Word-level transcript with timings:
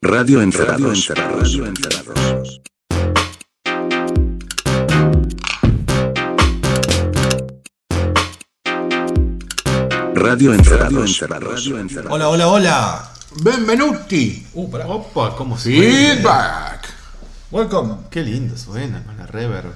Radio 0.00 0.40
Encerrados. 0.40 1.08
Radio 1.08 1.66
Encerrados. 1.66 2.60
Radio 10.14 10.54
Encerrados. 10.54 11.18
Radio 11.18 11.78
Encerrados. 11.80 12.12
Hola, 12.12 12.28
hola, 12.28 12.46
hola. 12.46 13.12
Benvenuti. 13.42 14.46
Uh, 14.54 14.70
pará. 14.70 14.86
Opa, 14.86 15.34
¿cómo 15.34 15.58
suena? 15.58 15.80
Feedback. 15.80 16.94
Welcome. 17.50 17.96
Qué 18.08 18.22
lindo 18.22 18.56
suena 18.56 19.02
con 19.02 19.18
la 19.18 19.26
reverb. 19.26 19.74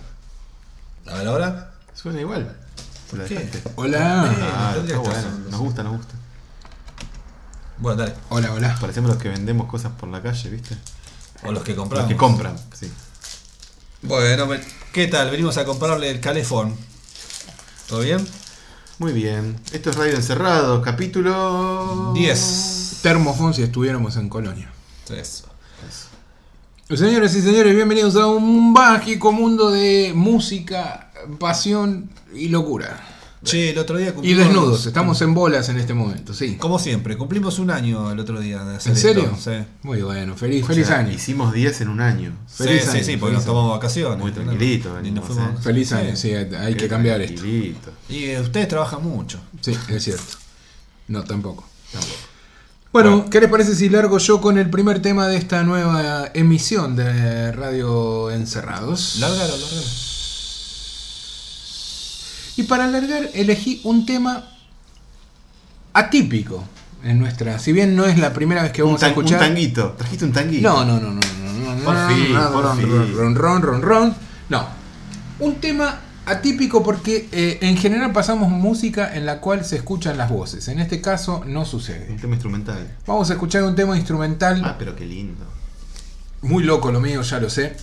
A 1.09 1.15
ver 1.15 1.27
ahora. 1.27 1.75
Suena 1.95 2.21
igual. 2.21 2.57
Se 3.11 3.17
la 3.17 3.25
qué? 3.25 3.51
Hola. 3.75 4.23
Ah, 4.55 4.75
está 4.79 4.99
bueno. 4.99 5.21
sonando 5.21 5.51
Nos 5.51 5.61
gusta, 5.61 5.83
nos 5.83 5.97
gusta. 5.97 6.22
Bueno, 7.79 7.97
dale. 8.03 8.15
Hola, 8.29 8.53
hola. 8.53 8.77
Parecemos 8.81 9.11
los 9.11 9.21
que 9.23 9.29
vendemos 9.29 9.67
cosas 9.69 9.93
por 9.99 10.09
la 10.09 10.23
calle, 10.23 10.51
¿viste? 10.51 10.77
O 11.45 11.53
los 11.53 11.63
que 11.65 11.73
Los 11.73 11.81
compramos. 11.81 12.09
que 12.09 12.17
compran, 12.17 12.57
sí. 12.79 12.91
Bueno, 14.03 14.49
¿qué 14.93 15.07
tal? 15.09 15.31
Venimos 15.31 15.57
a 15.59 15.65
comprarle 15.65 16.11
el 16.11 16.21
calefón. 16.21 16.77
¿Todo 17.89 18.01
bien? 18.01 18.27
Muy 18.99 19.13
bien. 19.13 19.59
Esto 19.73 19.91
es 19.91 19.97
Radio 19.97 20.15
Encerrado, 20.15 20.81
capítulo 20.83 22.13
10. 22.15 22.99
Termofón 23.03 23.55
si 23.55 23.63
estuviéramos 23.63 24.17
en 24.17 24.29
Colonia. 24.29 24.71
Eso. 25.11 25.47
Señoras 26.95 27.35
y 27.35 27.41
señores, 27.43 27.75
bienvenidos 27.75 28.17
a 28.17 28.27
un 28.27 28.73
mágico 28.73 29.33
mundo 29.33 29.71
de 29.71 30.13
música, 30.15 31.11
pasión 31.41 32.11
y 32.35 32.49
locura. 32.49 33.01
Che, 33.45 33.71
el 33.71 33.79
otro 33.79 33.97
día 33.99 34.11
Y 34.11 34.13
cumplimos. 34.13 34.45
desnudos, 34.47 34.87
estamos 34.87 35.21
en 35.23 35.35
bolas 35.35 35.69
en 35.69 35.77
este 35.79 35.95
momento, 35.95 36.33
sí. 36.33 36.57
Como 36.57 36.79
siempre, 36.79 37.17
cumplimos 37.19 37.59
un 37.59 37.71
año 37.71 38.13
el 38.13 38.21
otro 38.21 38.41
día 38.41 38.63
de 38.65 38.77
hacer 38.77 38.93
¿En 38.93 38.99
serio? 38.99 39.25
esto. 39.37 39.51
Sí. 39.51 39.65
Muy 39.83 40.01
bueno, 40.03 40.37
feliz, 40.37 40.63
O 40.63 40.67
feliz 40.69 40.87
sea, 40.87 40.99
año. 41.01 41.11
Hicimos 41.13 41.53
10 41.53 41.81
en 41.81 41.89
un 41.89 42.01
año. 42.01 42.37
Sí, 42.47 42.65
Feliz 42.65 42.83
sí, 42.85 42.91
año, 42.99 43.05
sí, 43.05 43.17
porque 43.17 43.35
nos 43.35 43.45
tomamos 43.45 43.71
vacaciones. 43.73 44.19
Muy 44.19 44.31
tranquilito 44.31 44.91
Ni 44.91 44.95
venimos, 45.11 45.29
nos 45.29 45.37
fuimos- 45.39 45.59
eh. 45.59 45.63
Feliz 45.63 45.89
Sí. 45.89 45.95
año, 45.95 46.17
sí, 46.17 46.31
hay 46.35 46.75
Qué 46.75 46.83
que 46.83 46.89
cambiar 46.89 47.21
esto. 47.21 47.41
tranquilito. 47.41 47.91
Y 48.09 48.25
eh, 48.27 48.41
ustedes 48.41 48.69
trabajan 48.69 49.03
mucho. 49.03 49.41
Sí, 49.61 49.77
es 49.89 50.05
cierto. 50.05 50.37
No, 51.09 51.25
tampoco. 51.25 51.67
Tampoco. 51.93 52.13
Bueno, 52.93 53.11
Bueno. 53.17 53.31
¿qué 53.31 53.41
les 53.41 53.51
parece 53.51 53.75
si 53.75 53.89
largo 53.89 54.19
yo 54.19 54.41
con 54.41 54.57
el 54.59 54.71
primer 54.71 55.03
tema 55.03 55.27
de 55.27 55.37
esta 55.37 55.63
nueva 55.65 56.31
emisión 56.35 56.95
de 56.95 57.51
Radio 57.51 58.31
Encerrados? 58.31 59.17
Lárgalo, 59.19 59.57
lárgalo. 59.57 59.83
Y 62.57 62.65
para 62.65 62.85
alargar 62.85 63.29
elegí 63.35 63.81
un 63.85 64.05
tema 64.07 64.45
atípico 65.93 66.63
en 67.05 67.19
nuestra. 67.19 67.59
Si 67.59 67.73
bien 67.73 67.97
no 67.97 68.05
es 68.07 68.19
la 68.19 68.33
primera 68.33 68.63
vez 68.63 68.73
que 68.73 68.83
vamos 68.83 69.03
a 69.03 69.07
tan- 69.07 69.17
un 69.17 69.25
escuchar. 69.25 69.41
tanguito. 69.41 69.93
¿Trajiste 69.99 70.25
un 70.25 70.33
tanguito? 70.33 70.69
No, 70.69 70.85
no, 70.85 71.01
no, 71.01 71.11
no, 71.13 71.21
no, 71.21 71.75
no, 71.77 71.85
Por 71.85 71.95
no, 71.95 72.09
fin, 72.09 72.33
no, 72.35 72.53
por 72.53 72.65
ron, 72.65 72.79
fin. 72.79 72.89
ron, 72.91 73.15
ron, 73.17 73.35
ron, 73.35 73.63
ron, 73.63 73.83
ron. 73.83 74.15
No. 74.49 74.67
Un 75.41 75.57
tema 75.57 76.01
atípico 76.27 76.83
porque 76.85 77.29
eh, 77.33 77.59
en 77.63 77.77
general 77.77 78.13
pasamos 78.13 78.49
música 78.51 79.15
en 79.17 79.27
la 79.27 79.41
cual 79.41 79.65
se 79.65 79.77
escuchan 79.77 80.17
las 80.17 80.31
voces. 80.31 80.69
En 80.69 80.79
este 80.79 81.01
caso 81.01 81.43
no 81.47 81.65
sucede. 81.65 82.07
Un 82.11 82.19
tema 82.19 82.35
instrumental. 82.35 82.97
Vamos 83.07 83.29
a 83.31 83.33
escuchar 83.33 83.65
un 83.65 83.75
tema 83.75 83.97
instrumental 83.97 84.63
Ah, 84.65 84.77
pero 84.79 84.95
qué 84.95 85.05
lindo. 85.05 85.45
muy 86.43 86.63
loco 86.63 86.93
lo 86.93 87.01
mío, 87.01 87.23
ya 87.23 87.41
lo 87.41 87.51
sé. 87.51 87.77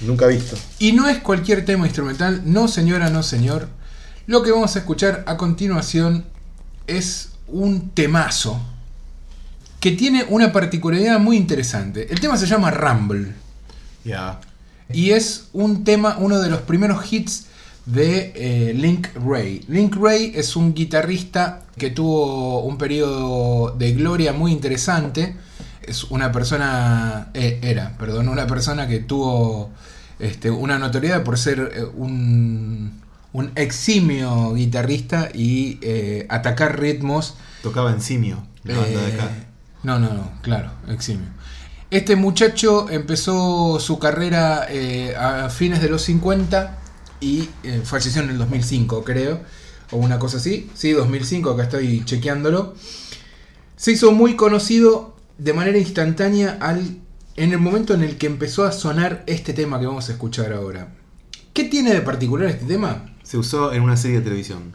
Nunca 0.00 0.26
visto. 0.26 0.56
Y 0.78 0.92
no 0.92 1.08
es 1.08 1.18
cualquier 1.18 1.64
tema 1.64 1.86
instrumental, 1.86 2.42
no 2.44 2.68
señora, 2.68 3.10
no 3.10 3.22
señor. 3.22 3.68
Lo 4.26 4.42
que 4.42 4.50
vamos 4.50 4.76
a 4.76 4.80
escuchar 4.80 5.24
a 5.26 5.36
continuación 5.36 6.24
es 6.86 7.30
un 7.48 7.90
temazo 7.90 8.60
que 9.80 9.92
tiene 9.92 10.24
una 10.28 10.52
particularidad 10.52 11.18
muy 11.20 11.36
interesante. 11.36 12.08
El 12.10 12.20
tema 12.20 12.36
se 12.36 12.46
llama 12.46 12.70
Rumble 12.70 13.34
Ya. 14.04 14.40
y 14.92 15.10
es 15.10 15.48
un 15.52 15.84
tema, 15.84 16.16
uno 16.18 16.40
de 16.40 16.50
los 16.50 16.60
primeros 16.62 17.12
hits 17.12 17.46
de 17.86 18.32
eh, 18.34 18.74
Link 18.74 19.08
Ray. 19.24 19.64
Link 19.68 19.94
Ray 19.96 20.32
es 20.34 20.56
un 20.56 20.74
guitarrista 20.74 21.62
que 21.78 21.90
tuvo 21.90 22.62
un 22.62 22.78
periodo 22.78 23.74
de 23.78 23.92
gloria 23.92 24.32
muy 24.32 24.50
interesante. 24.50 25.36
Es 25.86 26.04
una 26.04 26.32
persona, 26.32 27.30
eh, 27.34 27.60
era, 27.62 27.96
perdón, 27.98 28.28
una 28.28 28.46
persona 28.46 28.88
que 28.88 28.98
tuvo 28.98 29.70
este, 30.18 30.50
una 30.50 30.78
notoriedad 30.78 31.22
por 31.22 31.38
ser 31.38 31.72
eh, 31.74 31.84
un, 31.84 33.00
un 33.32 33.52
eximio 33.54 34.54
guitarrista 34.54 35.28
y 35.34 35.78
eh, 35.82 36.26
atacar 36.30 36.80
ritmos 36.80 37.34
Tocaba 37.62 37.90
en 37.90 38.00
Simio, 38.00 38.44
la 38.62 38.78
banda 38.78 39.02
de 39.02 39.12
acá. 39.12 39.30
No, 39.82 39.98
no, 39.98 40.14
no, 40.14 40.30
claro, 40.40 40.70
eximio. 40.88 41.26
Este 41.90 42.16
muchacho 42.16 42.88
empezó 42.88 43.80
su 43.80 43.98
carrera 43.98 44.66
eh, 44.70 45.16
a 45.16 45.50
fines 45.50 45.82
de 45.82 45.88
los 45.88 46.02
50 46.02 46.78
y 47.20 47.48
eh, 47.64 47.82
falleció 47.84 48.22
en 48.22 48.30
el 48.30 48.38
2005, 48.38 49.02
creo, 49.02 49.40
o 49.90 49.96
una 49.96 50.18
cosa 50.18 50.36
así. 50.36 50.70
Sí, 50.74 50.92
2005, 50.92 51.50
acá 51.50 51.64
estoy 51.64 52.04
chequeándolo. 52.04 52.74
Se 53.76 53.92
hizo 53.92 54.12
muy 54.12 54.36
conocido 54.36 55.15
de 55.38 55.52
manera 55.52 55.78
instantánea 55.78 56.58
al, 56.60 56.98
en 57.36 57.52
el 57.52 57.58
momento 57.58 57.94
en 57.94 58.02
el 58.02 58.16
que 58.16 58.26
empezó 58.26 58.64
a 58.64 58.72
sonar 58.72 59.22
este 59.26 59.52
tema 59.52 59.78
que 59.78 59.86
vamos 59.86 60.08
a 60.08 60.12
escuchar 60.12 60.52
ahora. 60.52 60.88
¿Qué 61.52 61.64
tiene 61.64 61.92
de 61.94 62.00
particular 62.00 62.48
este 62.48 62.66
tema? 62.66 63.14
Se 63.22 63.38
usó 63.38 63.72
en 63.72 63.82
una 63.82 63.96
serie 63.96 64.18
de 64.18 64.24
televisión. 64.24 64.74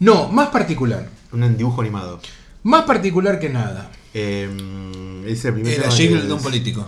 No, 0.00 0.28
más 0.28 0.48
particular. 0.48 1.08
Un 1.32 1.56
dibujo 1.56 1.80
animado. 1.80 2.20
Más 2.62 2.84
particular 2.84 3.38
que 3.38 3.48
nada. 3.48 3.90
Eh, 4.14 4.48
es 5.26 5.44
el 5.44 5.54
primer 5.54 5.74
Era 5.74 5.90
jingle 5.90 6.22
de 6.22 6.32
un 6.32 6.40
político. 6.40 6.86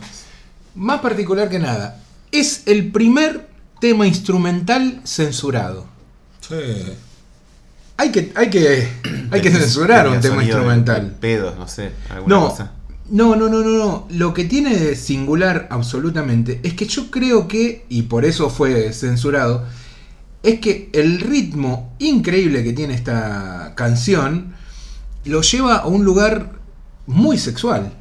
Más 0.74 1.00
particular 1.00 1.48
que 1.48 1.58
nada. 1.58 2.00
Es 2.32 2.62
el 2.66 2.90
primer 2.92 3.48
tema 3.80 4.06
instrumental 4.06 5.00
censurado. 5.04 5.86
Sí. 6.40 6.54
Hay 7.96 8.10
que, 8.12 8.32
hay 8.34 8.48
que, 8.48 8.88
hay 9.30 9.40
que 9.42 9.50
censurar 9.50 10.08
un 10.08 10.20
tema 10.20 10.36
sonido 10.36 10.58
instrumental. 10.58 11.16
Pedos, 11.20 11.58
no 11.58 11.68
sé, 11.68 11.92
alguna 12.08 12.34
No, 12.34 12.48
cosa. 12.48 12.72
No, 13.10 13.36
no, 13.36 13.48
no, 13.48 13.60
no, 13.62 13.70
no. 13.78 14.06
Lo 14.10 14.32
que 14.34 14.44
tiene 14.44 14.76
de 14.76 14.96
singular 14.96 15.66
absolutamente 15.70 16.60
es 16.62 16.74
que 16.74 16.86
yo 16.86 17.10
creo 17.10 17.48
que, 17.48 17.84
y 17.88 18.02
por 18.02 18.24
eso 18.24 18.50
fue 18.50 18.92
censurado, 18.92 19.64
es 20.42 20.60
que 20.60 20.88
el 20.92 21.20
ritmo 21.20 21.94
increíble 21.98 22.64
que 22.64 22.72
tiene 22.72 22.94
esta 22.94 23.74
canción 23.76 24.54
lo 25.24 25.42
lleva 25.42 25.76
a 25.76 25.86
un 25.86 26.04
lugar 26.04 26.52
muy 27.06 27.36
sexual. 27.36 27.92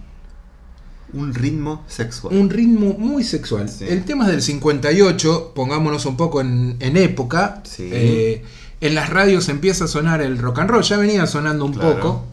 Un 1.12 1.34
ritmo 1.34 1.84
sexual. 1.88 2.36
Un 2.38 2.50
ritmo 2.52 2.94
muy 2.98 3.24
sexual. 3.24 3.68
Sí. 3.68 3.86
El 3.90 4.06
tema 4.06 4.26
es 4.26 4.32
del 4.32 4.42
58, 4.44 5.54
pongámonos 5.56 6.06
un 6.06 6.16
poco 6.16 6.40
en, 6.40 6.78
en 6.80 6.98
época. 6.98 7.64
Sí. 7.66 7.90
Eh, 7.92 8.44
en 8.80 8.96
las 8.96 9.10
radios 9.10 9.50
empieza 9.50 9.86
a 9.86 9.88
sonar 9.88 10.22
el 10.22 10.38
rock 10.38 10.60
and 10.60 10.70
roll, 10.70 10.84
ya 10.84 10.98
venía 10.98 11.26
sonando 11.26 11.66
un 11.66 11.74
Claro. 11.74 11.96
poco. 11.96 12.26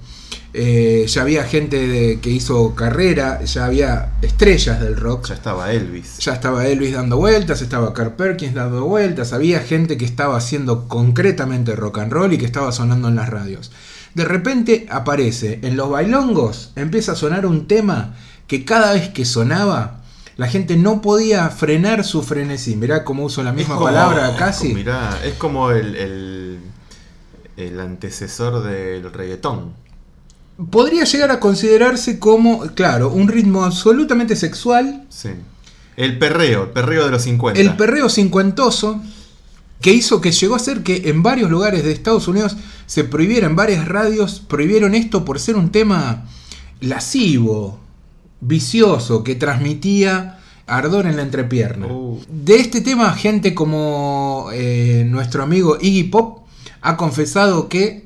Eh, 0.59 1.05
ya 1.07 1.21
había 1.21 1.45
gente 1.45 1.87
de- 1.87 2.19
que 2.21 2.31
hizo 2.31 2.75
carrera, 2.75 3.45
ya 3.45 3.67
había 3.67 4.13
estrellas 4.23 4.81
del 4.81 4.97
rock. 4.97 5.27
Ya 5.29 5.35
estaba 5.35 5.71
Elvis. 5.73 6.17
Ya 6.19 6.33
estaba 6.33 6.67
Elvis 6.67 6.95
dando 6.95 7.19
vueltas, 7.19 7.61
estaba 7.61 7.93
Carl 7.93 8.13
Perkins 8.15 8.55
dando 8.55 8.85
vueltas, 8.87 9.35
había 9.35 9.61
gente 9.61 9.99
que 9.99 10.07
estaba 10.07 10.35
haciendo 10.39 10.89
concretamente 10.89 11.77
rock 11.77 11.99
and 11.99 12.11
roll 12.13 12.33
y 12.33 12.39
que 12.39 12.47
estaba 12.47 12.73
sonando 12.73 13.09
en 13.09 13.17
las 13.17 13.29
radios. 13.29 13.71
De 14.15 14.25
repente 14.25 14.87
aparece 14.89 15.59
en 15.63 15.77
los 15.77 15.91
bailongos, 15.91 16.73
empieza 16.75 17.13
a 17.13 17.17
sonar 17.17 17.45
un 17.45 17.67
tema 17.67 18.15
que 18.47 18.65
cada 18.65 18.95
vez 18.95 19.11
que 19.11 19.27
sonaba, 19.27 20.01
la 20.39 20.47
gente 20.47 20.79
no 20.79 21.03
podía 21.03 21.51
frenar 21.51 22.03
su 22.03 22.23
frenesí. 22.23 22.77
Mirá 22.77 23.05
cómo 23.05 23.25
uso 23.25 23.43
la 23.43 23.53
misma 23.53 23.75
Es 23.75 23.79
como- 23.79 23.85
palabra 23.91 24.31
es 24.31 24.37
casi. 24.37 24.69
como- 24.69 24.79
mirá, 24.79 25.19
es 25.23 25.35
como 25.35 25.71
el, 25.71 25.97
el, 25.97 26.59
el 27.59 27.79
antecesor 27.81 28.63
del 28.63 29.13
reggaetón. 29.13 29.85
Podría 30.71 31.05
llegar 31.05 31.31
a 31.31 31.41
considerarse 31.41 32.19
como, 32.19 32.61
claro, 32.75 33.11
un 33.11 33.29
ritmo 33.29 33.65
absolutamente 33.65 34.37
sexual, 34.37 35.07
Sí. 35.11 35.31
El 35.97 36.19
perreo, 36.19 36.65
el 36.65 36.71
perreo 36.71 37.07
de 37.07 37.11
los 37.11 37.23
50. 37.23 37.59
El 37.59 37.75
perreo 37.75 38.09
cincuentoso 38.09 39.01
que 39.81 39.93
hizo 39.93 40.21
que 40.21 40.33
llegó 40.33 40.55
a 40.55 40.59
ser 40.59 40.83
que 40.83 41.09
en 41.09 41.23
varios 41.23 41.51
lugares 41.51 41.85
de 41.85 41.93
Estados 41.93 42.29
Unidos 42.29 42.57
se 42.87 43.05
prohibiera, 43.05 43.47
en 43.47 43.57
varias 43.57 43.89
radios 43.89 44.41
prohibieron 44.41 44.95
esto 44.95 45.25
por 45.25 45.41
ser 45.41 45.57
un 45.57 45.71
tema 45.71 46.27
lascivo, 46.81 47.79
vicioso, 48.41 49.25
que 49.25 49.35
transmitía 49.35 50.39
ardor 50.67 51.07
en 51.07 51.17
la 51.17 51.23
entrepierna. 51.23 51.87
Uh. 51.87 52.21
De 52.29 52.57
este 52.57 52.81
tema, 52.81 53.13
gente 53.13 53.55
como 53.55 54.49
eh, 54.53 55.07
nuestro 55.09 55.43
amigo 55.43 55.79
Iggy 55.81 56.05
Pop 56.05 56.47
ha 56.83 56.97
confesado 56.97 57.69
que 57.69 58.06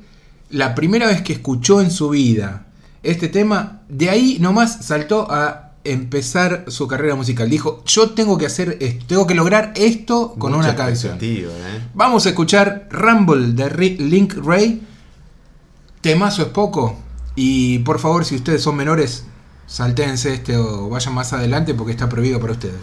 la 0.51 0.75
primera 0.75 1.07
vez 1.07 1.23
que 1.23 1.33
escuchó 1.33 1.81
en 1.81 1.91
su 1.91 2.11
vida 2.11 2.67
este 3.03 3.29
tema, 3.29 3.83
de 3.89 4.11
ahí 4.11 4.39
nomás 4.41 4.85
saltó 4.85 5.31
a 5.31 5.71
empezar 5.85 6.65
su 6.69 6.87
carrera 6.87 7.15
musical. 7.15 7.49
Dijo, 7.49 7.83
yo 7.87 8.11
tengo 8.11 8.37
que 8.37 8.47
hacer 8.47 8.77
esto, 8.81 9.05
tengo 9.07 9.27
que 9.27 9.35
lograr 9.35 9.73
esto 9.77 10.35
con 10.39 10.53
Mucha 10.53 10.69
una 10.69 10.77
canción. 10.77 11.19
¿eh? 11.21 11.89
Vamos 11.95 12.27
a 12.27 12.31
escuchar 12.31 12.89
Rumble 12.91 13.53
de 13.53 13.97
Link 13.99 14.35
Ray. 14.45 14.83
Temazo 16.01 16.43
es 16.43 16.49
poco. 16.49 16.99
Y 17.35 17.79
por 17.81 17.99
favor, 17.99 18.25
si 18.25 18.37
ustedes 18.37 18.63
son 18.63 18.77
menores, 18.77 19.25
saltense 19.67 20.35
este 20.35 20.57
o 20.57 20.89
vayan 20.89 21.15
más 21.15 21.33
adelante 21.33 21.75
porque 21.75 21.93
está 21.93 22.09
prohibido 22.09 22.41
para 22.41 22.53
ustedes. 22.53 22.81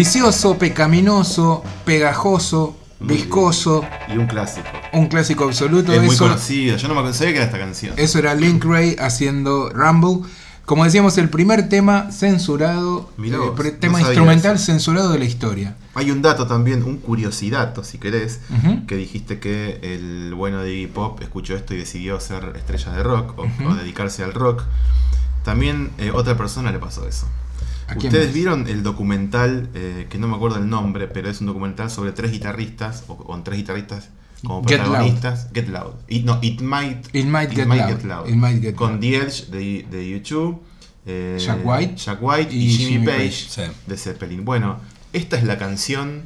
Vicioso, 0.00 0.56
pecaminoso, 0.56 1.62
pegajoso, 1.84 2.74
Muy 3.00 3.16
viscoso, 3.16 3.84
Y 4.08 4.16
un 4.16 4.26
clásico. 4.26 4.66
un 4.94 5.08
clásico 5.08 5.44
absoluto. 5.44 5.92
Es 5.92 6.00
muy 6.00 6.14
Eso, 6.14 6.24
conocido. 6.24 6.78
Yo 6.78 6.88
no 6.88 7.02
me 7.02 7.12
sabía 7.12 7.32
que 7.32 7.36
era 7.36 7.44
esta 7.44 7.58
canción. 7.58 7.92
eso 7.98 8.18
era 8.18 8.34
Link 8.34 8.64
Ray 8.64 8.96
haciendo 8.98 9.68
Rumble. 9.68 10.26
Como 10.64 10.84
decíamos, 10.84 11.18
el 11.18 11.28
primer 11.28 11.68
tema 11.68 12.10
censurado, 12.12 13.10
Mirá 13.18 13.36
eh, 13.36 13.40
vos, 13.40 13.60
tema 13.78 14.00
instrumental 14.00 14.54
eso. 14.56 14.64
censurado 14.64 15.12
de 15.12 15.18
la 15.18 15.26
historia. 15.26 15.76
Hay 15.94 16.10
un 16.10 16.22
dato 16.22 16.46
también, 16.46 16.82
un 16.82 16.96
curiosidato, 16.96 17.84
si 17.84 17.98
querés, 17.98 18.40
que 18.86 18.96
dijiste 18.96 19.38
que 19.38 19.80
el 19.82 20.32
bueno 20.34 20.62
de 20.62 20.72
Iggy 20.72 20.86
Pop 20.86 21.20
escuchó 21.20 21.54
esto 21.56 21.74
y 21.74 21.76
decidió 21.76 22.18
ser 22.20 22.54
estrella 22.56 22.92
de 22.92 23.02
rock 23.02 23.38
o 23.38 23.74
dedicarse 23.74 24.24
al 24.24 24.32
rock. 24.32 24.62
También 25.44 25.90
eh, 25.98 26.10
otra 26.14 26.38
persona 26.38 26.72
le 26.72 26.78
pasó 26.78 27.06
eso. 27.06 27.26
¿A 27.90 27.94
quién 27.94 28.06
Ustedes 28.12 28.26
más? 28.28 28.34
vieron 28.34 28.68
el 28.68 28.82
documental, 28.82 29.68
eh, 29.74 30.06
que 30.08 30.18
no 30.18 30.28
me 30.28 30.36
acuerdo 30.36 30.58
el 30.58 30.68
nombre, 30.68 31.08
pero 31.08 31.28
es 31.28 31.40
un 31.40 31.46
documental 31.48 31.90
sobre 31.90 32.12
tres 32.12 32.30
guitarristas, 32.32 33.04
o 33.08 33.16
con 33.16 33.42
tres 33.44 33.58
guitarristas 33.58 34.08
como 34.44 34.62
Get 34.66 34.78
protagonistas. 34.78 35.48
Get 35.52 35.68
Loud. 35.68 35.92
It, 36.08 36.24
no, 36.24 36.38
It 36.40 36.60
Might, 36.60 37.14
It 37.14 37.26
Might 37.26 37.50
Get 37.52 37.66
Loud. 38.04 38.28
It 38.28 38.34
Might 38.36 38.62
Get 38.62 38.74
con 38.74 38.92
Loud. 38.92 39.00
The 39.00 39.16
Edge 39.16 39.46
de, 39.50 39.86
de 39.90 40.08
YouTube. 40.10 40.62
eh, 41.06 41.36
Jack 41.38 41.60
White 41.64 41.96
Jack 41.96 42.18
White 42.22 42.54
y, 42.54 42.66
y 42.66 42.70
Jimmy, 42.70 42.90
Jimmy 42.92 43.06
Page, 43.06 43.18
Page. 43.18 43.32
Sí. 43.32 43.62
de 43.86 43.96
Zeppelin. 43.96 44.44
Bueno, 44.44 44.78
esta 45.12 45.36
es 45.36 45.44
la 45.44 45.58
canción 45.58 46.22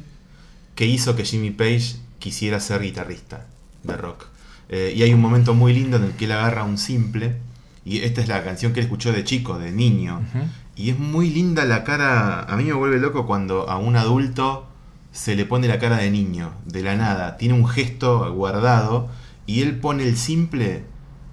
que 0.75 0.85
hizo 0.85 1.15
que 1.15 1.25
Jimmy 1.25 1.51
Page 1.51 1.95
quisiera 2.19 2.59
ser 2.59 2.81
guitarrista 2.81 3.47
de 3.83 3.97
rock. 3.97 4.25
Eh, 4.69 4.93
y 4.95 5.03
hay 5.03 5.13
un 5.13 5.21
momento 5.21 5.53
muy 5.53 5.73
lindo 5.73 5.97
en 5.97 6.03
el 6.03 6.11
que 6.13 6.25
él 6.25 6.31
agarra 6.33 6.63
un 6.63 6.77
simple. 6.77 7.37
Y 7.85 7.99
esta 7.99 8.21
es 8.21 8.27
la 8.27 8.43
canción 8.43 8.73
que 8.73 8.79
él 8.79 8.85
escuchó 8.85 9.11
de 9.11 9.23
chico, 9.23 9.59
de 9.59 9.71
niño. 9.71 10.21
Y 10.75 10.89
es 10.89 10.99
muy 10.99 11.29
linda 11.29 11.63
la 11.65 11.83
cara. 11.83 12.41
A 12.41 12.55
mí 12.57 12.65
me 12.65 12.73
vuelve 12.73 12.99
loco 12.99 13.25
cuando 13.25 13.69
a 13.69 13.77
un 13.77 13.95
adulto 13.95 14.67
se 15.11 15.35
le 15.35 15.45
pone 15.45 15.67
la 15.67 15.79
cara 15.79 15.97
de 15.97 16.11
niño, 16.11 16.51
de 16.65 16.83
la 16.83 16.95
nada. 16.95 17.37
Tiene 17.37 17.53
un 17.53 17.67
gesto 17.67 18.33
guardado 18.33 19.07
y 19.45 19.61
él 19.61 19.79
pone 19.79 20.03
el 20.03 20.17
simple, 20.17 20.83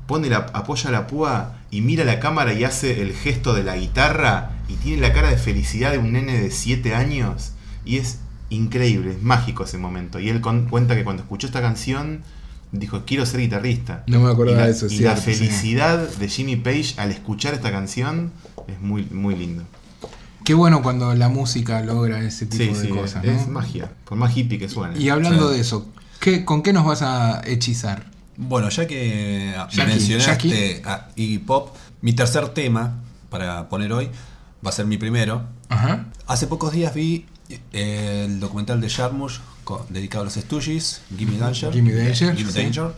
pone 0.07 0.29
la, 0.29 0.47
apoya 0.53 0.91
la 0.91 1.07
púa 1.09 1.57
y 1.71 1.81
mira 1.81 2.05
la 2.05 2.21
cámara 2.21 2.53
y 2.53 2.63
hace 2.65 3.03
el 3.03 3.13
gesto 3.15 3.55
de 3.55 3.65
la 3.65 3.77
guitarra 3.77 4.51
y 4.69 4.75
tiene 4.75 5.01
la 5.01 5.13
cara 5.13 5.31
de 5.31 5.37
felicidad 5.37 5.91
de 5.91 5.99
un 5.99 6.13
nene 6.13 6.41
de 6.41 6.51
7 6.51 6.95
años. 6.95 7.53
Y 7.85 7.97
es 7.97 8.21
increíble, 8.51 9.13
es 9.13 9.23
mágico 9.23 9.65
ese 9.65 9.79
momento. 9.79 10.21
Y 10.21 10.29
él 10.29 10.41
con- 10.41 10.69
cuenta 10.69 10.95
que 10.95 11.03
cuando 11.03 11.23
escuchó 11.23 11.47
esta 11.49 11.61
canción 11.63 12.23
dijo, 12.71 13.03
quiero 13.05 13.27
ser 13.27 13.41
guitarrista. 13.41 14.05
No 14.07 14.21
me 14.21 14.31
acordaba 14.31 14.65
de 14.67 14.71
eso, 14.73 14.87
y 14.87 14.91
cierto, 14.91 15.17
la 15.17 15.21
sí. 15.21 15.35
felicidad 15.35 15.99
de 16.09 16.29
Jimmy 16.29 16.57
Page 16.57 16.95
al 16.99 17.11
escuchar 17.11 17.55
esta 17.55 17.71
canción 17.73 18.31
es 18.73 18.81
muy, 18.81 19.05
muy 19.05 19.35
lindo. 19.37 19.65
Qué 20.45 20.55
bueno 20.55 20.83
cuando 20.83 21.15
la 21.15 21.29
música 21.29 21.81
logra 21.83 22.21
ese 22.21 22.47
tipo 22.47 22.65
Sí, 22.65 22.71
de 22.71 22.75
sí, 22.75 22.89
cosas. 22.89 23.25
es 23.25 23.47
¿no? 23.47 23.53
magia, 23.55 23.93
por 24.05 24.19
más 24.19 24.37
hippie 24.37 24.59
que 24.59 24.69
suene. 24.69 24.99
Y 24.99 25.09
hablando 25.09 25.49
Sí. 25.51 25.55
de 25.55 25.61
eso, 25.61 25.87
¿qué, 26.21 26.45
¿con 26.45 26.63
qué 26.63 26.73
nos 26.73 26.85
vas 26.85 27.03
a 27.03 27.43
hechizar? 27.47 28.11
Bueno, 28.37 28.69
ya 28.71 28.87
que 28.87 29.53
Jackie, 29.71 29.87
mencionaste 29.87 30.83
a 30.85 31.09
Iggy 31.15 31.39
Pop, 31.39 31.77
mi 32.01 32.13
tercer 32.13 32.49
tema 32.49 33.01
para 33.31 33.69
poner 33.69 33.93
hoy 33.93 34.09
va 34.65 34.71
a 34.71 34.73
ser 34.73 34.87
mi 34.87 34.97
primero. 34.97 35.45
Ajá. 35.69 36.07
Hace 36.27 36.47
pocos 36.49 36.73
días 36.73 36.93
vi 36.95 37.27
eh, 37.73 38.25
el 38.27 38.41
documental 38.41 38.81
de 38.81 38.89
Jarmusch 38.91 39.41
dedicado 39.91 40.23
a 40.23 40.25
los 40.25 40.35
Stooges, 40.35 41.03
Gimme 41.17 41.39
Danger. 41.39 41.73
Gimme 41.73 41.93
Danger, 41.95 42.35
Gimme 42.37 42.51
sí. 42.53 42.63
Danger. 42.63 42.93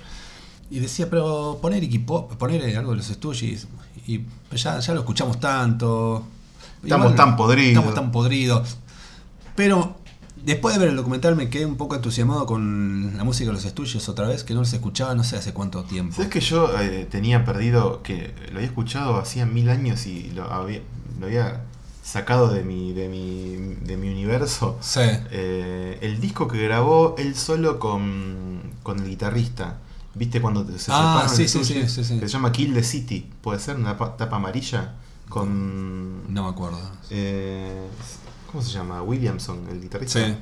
Y 0.71 0.81
decía, 0.81 1.09
pero 1.11 1.59
poner 1.61 1.83
Iggy 1.85 1.99
Pop, 1.99 2.33
poner 2.35 2.77
algo 2.77 2.93
de 2.93 2.97
los 2.97 3.07
Stooges. 3.07 3.69
Y 4.07 4.23
ya, 4.53 4.79
ya 4.81 4.95
lo 4.95 5.01
escuchamos 5.01 5.39
tanto. 5.39 6.27
Estamos 6.83 7.15
tan 7.15 7.37
podridos. 7.37 7.69
Estamos 7.69 7.95
tan 7.95 8.11
podridos. 8.11 8.77
Pero 9.55 9.97
después 10.45 10.75
de 10.75 10.81
ver 10.81 10.89
el 10.91 10.97
documental 10.97 11.37
me 11.37 11.49
quedé 11.49 11.65
un 11.65 11.77
poco 11.77 11.95
entusiasmado 11.95 12.45
con 12.47 13.17
la 13.17 13.25
música 13.25 13.49
de 13.49 13.55
los 13.55 13.63
Stooges 13.63 14.09
otra 14.09 14.27
vez, 14.27 14.45
que 14.45 14.55
no 14.55 14.61
los 14.61 14.73
escuchaba 14.73 15.15
no 15.15 15.25
sé 15.25 15.37
hace 15.37 15.53
cuánto 15.53 15.85
tiempo. 15.85 16.17
¿Sabes 16.17 16.31
que 16.31 16.41
yo 16.41 16.71
eh, 16.81 17.07
tenía 17.11 17.45
perdido, 17.45 18.03
que 18.03 18.35
lo 18.51 18.57
había 18.57 18.67
escuchado 18.67 19.17
hacía 19.17 19.47
mil 19.47 19.69
años 19.71 20.07
y 20.07 20.31
lo 20.31 20.45
había, 20.45 20.81
lo 21.21 21.27
había 21.27 21.63
sacado 22.03 22.49
de 22.49 22.63
mi, 22.65 22.93
de 22.93 23.09
mi, 23.09 23.77
de 23.87 23.97
mi 23.97 24.09
universo? 24.09 24.77
Sí. 24.81 25.01
Eh, 25.31 25.99
el 26.03 26.21
disco 26.21 26.49
que 26.49 26.63
grabó 26.63 27.15
él 27.17 27.37
solo 27.37 27.79
con, 27.79 28.61
con 28.83 28.99
el 28.99 29.09
guitarrista. 29.09 29.79
¿Viste 30.15 30.41
cuando 30.41 30.65
se 30.79 30.93
Ah, 30.93 31.25
separan 31.27 31.29
sí, 31.31 31.49
sí, 31.49 31.65
sí, 31.65 31.89
sí, 31.89 32.05
sí. 32.05 32.19
Que 32.21 32.27
se 32.29 32.33
llama 32.33 32.53
Kill 32.53 32.73
the 32.75 32.83
City. 32.85 33.29
¿Puede 33.41 33.59
ser? 33.59 33.77
Una 33.77 33.97
tapa, 33.97 34.37
amarilla. 34.37 34.95
Con. 35.29 36.33
No 36.33 36.45
me 36.45 36.49
acuerdo. 36.51 36.79
eh, 37.11 37.87
¿Cómo 38.51 38.63
se 38.63 38.71
llama? 38.71 39.03
Williamson, 39.03 39.67
el 39.71 39.81
guitarrista. 39.81 40.25
Sí. 40.25 40.35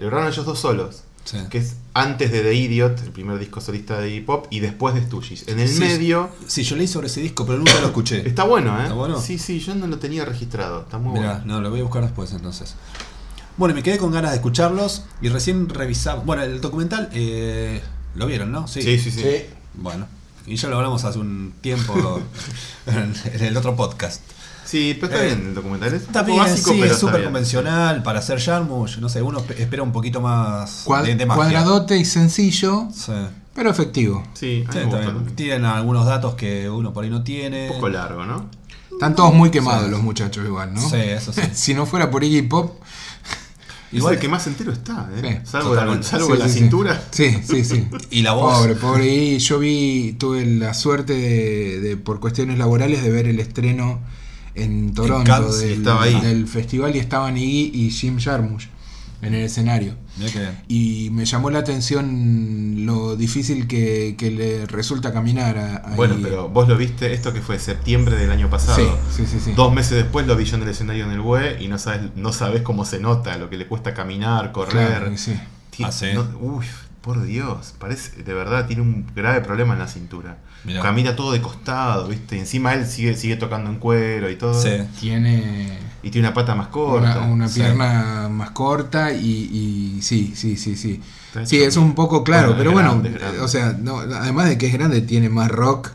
Lograron 0.00 0.26
ellos 0.28 0.44
dos 0.44 0.58
solos. 0.58 1.02
Sí. 1.22 1.36
que 1.50 1.58
es 1.58 1.76
antes 1.92 2.32
de 2.32 2.40
The 2.40 2.54
Idiot, 2.54 2.98
el 3.02 3.10
primer 3.10 3.38
disco 3.38 3.60
solista 3.60 4.00
de 4.00 4.10
hip 4.10 4.28
hop, 4.30 4.46
y 4.50 4.60
después 4.60 4.94
de 4.94 5.02
Stooges. 5.02 5.46
En 5.48 5.60
el 5.60 5.68
Sí, 5.68 5.78
medio 5.78 6.30
Sí, 6.46 6.62
yo 6.64 6.76
leí 6.76 6.88
sobre 6.88 7.08
ese 7.08 7.20
disco, 7.20 7.44
pero 7.44 7.58
nunca 7.58 7.78
lo 7.80 7.88
escuché. 7.88 8.26
está 8.26 8.44
bueno, 8.44 8.76
¿eh? 8.80 8.84
¿Está 8.84 8.94
bueno? 8.94 9.20
Sí, 9.20 9.38
sí, 9.38 9.60
yo 9.60 9.74
no 9.74 9.86
lo 9.86 9.98
tenía 9.98 10.24
registrado. 10.24 10.80
Está 10.80 10.96
muy 10.98 11.12
Mirá, 11.20 11.34
bueno. 11.34 11.54
no, 11.54 11.60
lo 11.60 11.70
voy 11.70 11.80
a 11.80 11.82
buscar 11.82 12.02
después 12.02 12.32
entonces. 12.32 12.74
Bueno, 13.58 13.74
me 13.74 13.82
quedé 13.82 13.98
con 13.98 14.10
ganas 14.10 14.30
de 14.30 14.38
escucharlos 14.38 15.04
y 15.20 15.28
recién 15.28 15.68
revisaba. 15.68 16.22
Bueno, 16.22 16.42
el 16.42 16.60
documental 16.62 17.10
eh, 17.12 17.82
lo 18.14 18.26
vieron, 18.26 18.52
¿no? 18.52 18.66
Sí, 18.68 18.82
sí, 18.82 18.98
sí. 18.98 19.10
Sí. 19.12 19.44
Bueno, 19.74 20.06
y 20.46 20.56
ya 20.56 20.68
lo 20.68 20.76
hablamos 20.76 21.04
hace 21.04 21.18
un 21.18 21.52
tiempo 21.60 22.20
en, 22.86 23.14
en 23.32 23.44
el 23.44 23.56
otro 23.56 23.76
podcast. 23.76 24.22
Sí, 24.64 24.96
pero 25.00 25.12
está 25.12 25.24
Eh, 25.24 25.34
bien 25.34 25.48
el 25.48 25.54
documental. 25.54 25.94
Es 25.94 26.02
Está 26.02 26.22
bien, 26.22 26.38
básico, 26.38 26.70
sí, 26.72 26.78
pero 26.80 26.92
es 26.92 26.98
súper 26.98 27.24
convencional 27.24 28.02
para 28.02 28.20
hacer 28.20 28.40
Jarmusch. 28.40 28.98
No 28.98 29.08
sé, 29.08 29.20
uno 29.22 29.40
pe- 29.42 29.60
espera 29.60 29.82
un 29.82 29.90
poquito 29.92 30.20
más 30.20 30.82
Cuad- 30.84 31.04
de, 31.04 31.14
de 31.16 31.26
magia. 31.26 31.42
cuadradote 31.42 31.96
y 31.96 32.04
sencillo, 32.04 32.86
Sí. 32.94 33.12
pero 33.54 33.70
efectivo. 33.70 34.22
Sí, 34.34 34.64
Sí. 34.72 34.78
Tienen 35.34 35.64
algunos 35.64 36.06
datos 36.06 36.34
que 36.34 36.68
uno 36.70 36.92
por 36.92 37.02
ahí 37.04 37.10
no 37.10 37.24
tiene. 37.24 37.68
Un 37.68 37.74
poco 37.76 37.88
largo, 37.88 38.24
¿no? 38.26 38.48
Están 38.92 39.16
todos 39.16 39.32
muy 39.34 39.50
quemados 39.50 39.86
Sí. 39.86 39.90
los 39.90 40.02
muchachos 40.02 40.44
igual, 40.44 40.74
¿no? 40.74 40.80
Sí, 40.88 40.96
eso 40.96 41.32
sí. 41.32 41.40
si 41.52 41.74
no 41.74 41.84
fuera 41.86 42.10
por 42.10 42.22
Iggy 42.22 42.42
Pop, 42.42 42.80
Igual 43.92 44.14
el 44.14 44.20
que 44.20 44.28
más 44.28 44.46
entero 44.46 44.72
está, 44.72 45.10
¿eh? 45.16 45.40
Salvo 45.44 45.74
la, 45.74 46.02
salvo 46.02 46.34
la 46.36 46.48
cintura. 46.48 47.02
Sí, 47.10 47.38
sí, 47.42 47.64
sí. 47.64 47.86
Y 48.10 48.22
la 48.22 48.32
voz. 48.32 48.58
Pobre, 48.58 48.74
pobre. 48.76 49.06
Y 49.06 49.38
yo 49.38 49.58
vi, 49.58 50.14
tuve 50.18 50.46
la 50.46 50.74
suerte 50.74 51.14
de, 51.14 51.80
de, 51.80 51.96
por 51.96 52.20
cuestiones 52.20 52.58
laborales, 52.58 53.02
de 53.02 53.10
ver 53.10 53.26
el 53.26 53.40
estreno 53.40 54.00
en 54.54 54.94
Toronto 54.94 55.52
del 55.52 56.46
festival 56.46 56.94
y 56.96 56.98
estaban 56.98 57.36
Iggy 57.36 57.70
y 57.74 57.90
Jim 57.90 58.18
Jarmusch 58.18 58.68
en 59.22 59.34
el 59.34 59.44
escenario. 59.44 59.94
Que. 60.26 60.50
Y 60.68 61.10
me 61.10 61.24
llamó 61.24 61.50
la 61.50 61.60
atención 61.60 62.86
lo 62.86 63.16
difícil 63.16 63.66
que, 63.66 64.14
que 64.18 64.30
le 64.30 64.66
resulta 64.66 65.12
caminar 65.12 65.58
a, 65.58 65.76
a 65.76 65.94
Bueno, 65.96 66.16
pero 66.22 66.48
vos 66.48 66.68
lo 66.68 66.76
viste, 66.76 67.12
esto 67.12 67.32
que 67.32 67.40
fue 67.40 67.58
septiembre 67.58 68.16
del 68.16 68.30
año 68.30 68.50
pasado. 68.50 68.76
Sí, 69.10 69.24
sí, 69.24 69.26
sí, 69.26 69.40
sí. 69.40 69.52
Dos 69.54 69.72
meses 69.72 69.92
después 69.92 70.26
lo 70.26 70.36
vi 70.36 70.44
yo 70.44 70.56
en 70.56 70.62
el 70.62 70.68
escenario 70.68 71.04
en 71.04 71.12
el 71.12 71.20
BUE 71.20 71.62
y 71.62 71.68
no 71.68 71.78
sabes, 71.78 72.10
no 72.16 72.32
sabes 72.32 72.62
cómo 72.62 72.84
se 72.84 73.00
nota, 73.00 73.36
lo 73.38 73.48
que 73.50 73.56
le 73.56 73.66
cuesta 73.66 73.94
caminar, 73.94 74.52
correr. 74.52 74.98
Claro, 74.98 75.16
sí. 75.16 75.38
Uy, 76.40 76.66
por 77.00 77.22
Dios, 77.24 77.74
parece, 77.78 78.22
de 78.22 78.34
verdad 78.34 78.66
tiene 78.66 78.82
un 78.82 79.06
grave 79.14 79.40
problema 79.40 79.72
en 79.74 79.78
la 79.80 79.88
cintura. 79.88 80.38
Mirá. 80.64 80.82
Camina 80.82 81.16
todo 81.16 81.32
de 81.32 81.40
costado, 81.40 82.08
¿viste? 82.08 82.36
Y 82.36 82.40
encima 82.40 82.74
él 82.74 82.86
sigue, 82.86 83.16
sigue 83.16 83.36
tocando 83.36 83.70
en 83.70 83.76
cuero 83.78 84.28
y 84.30 84.36
todo. 84.36 84.60
Sí. 84.60 84.70
Tiene 84.98 85.78
Y 86.02 86.10
tiene 86.10 86.28
una 86.28 86.34
pata 86.34 86.54
más 86.54 86.68
corta. 86.68 87.20
una, 87.20 87.26
una 87.32 87.48
sí. 87.48 87.60
pierna 87.60 88.28
más 88.30 88.50
corta 88.50 89.12
y, 89.12 89.96
y 89.98 90.02
sí, 90.02 90.32
sí, 90.36 90.56
sí, 90.56 90.76
sí. 90.76 91.00
Sí, 91.44 91.62
es 91.62 91.76
un 91.76 91.94
poco 91.94 92.24
claro, 92.24 92.54
Bueno, 92.54 92.58
pero 92.58 92.70
es 92.70 92.74
bueno, 92.74 93.02
grande. 93.02 93.40
o 93.40 93.48
sea, 93.48 93.76
no, 93.78 93.98
además 94.00 94.48
de 94.48 94.58
que 94.58 94.66
es 94.66 94.72
grande, 94.72 95.00
tiene 95.00 95.28
más 95.28 95.48
rock 95.50 95.92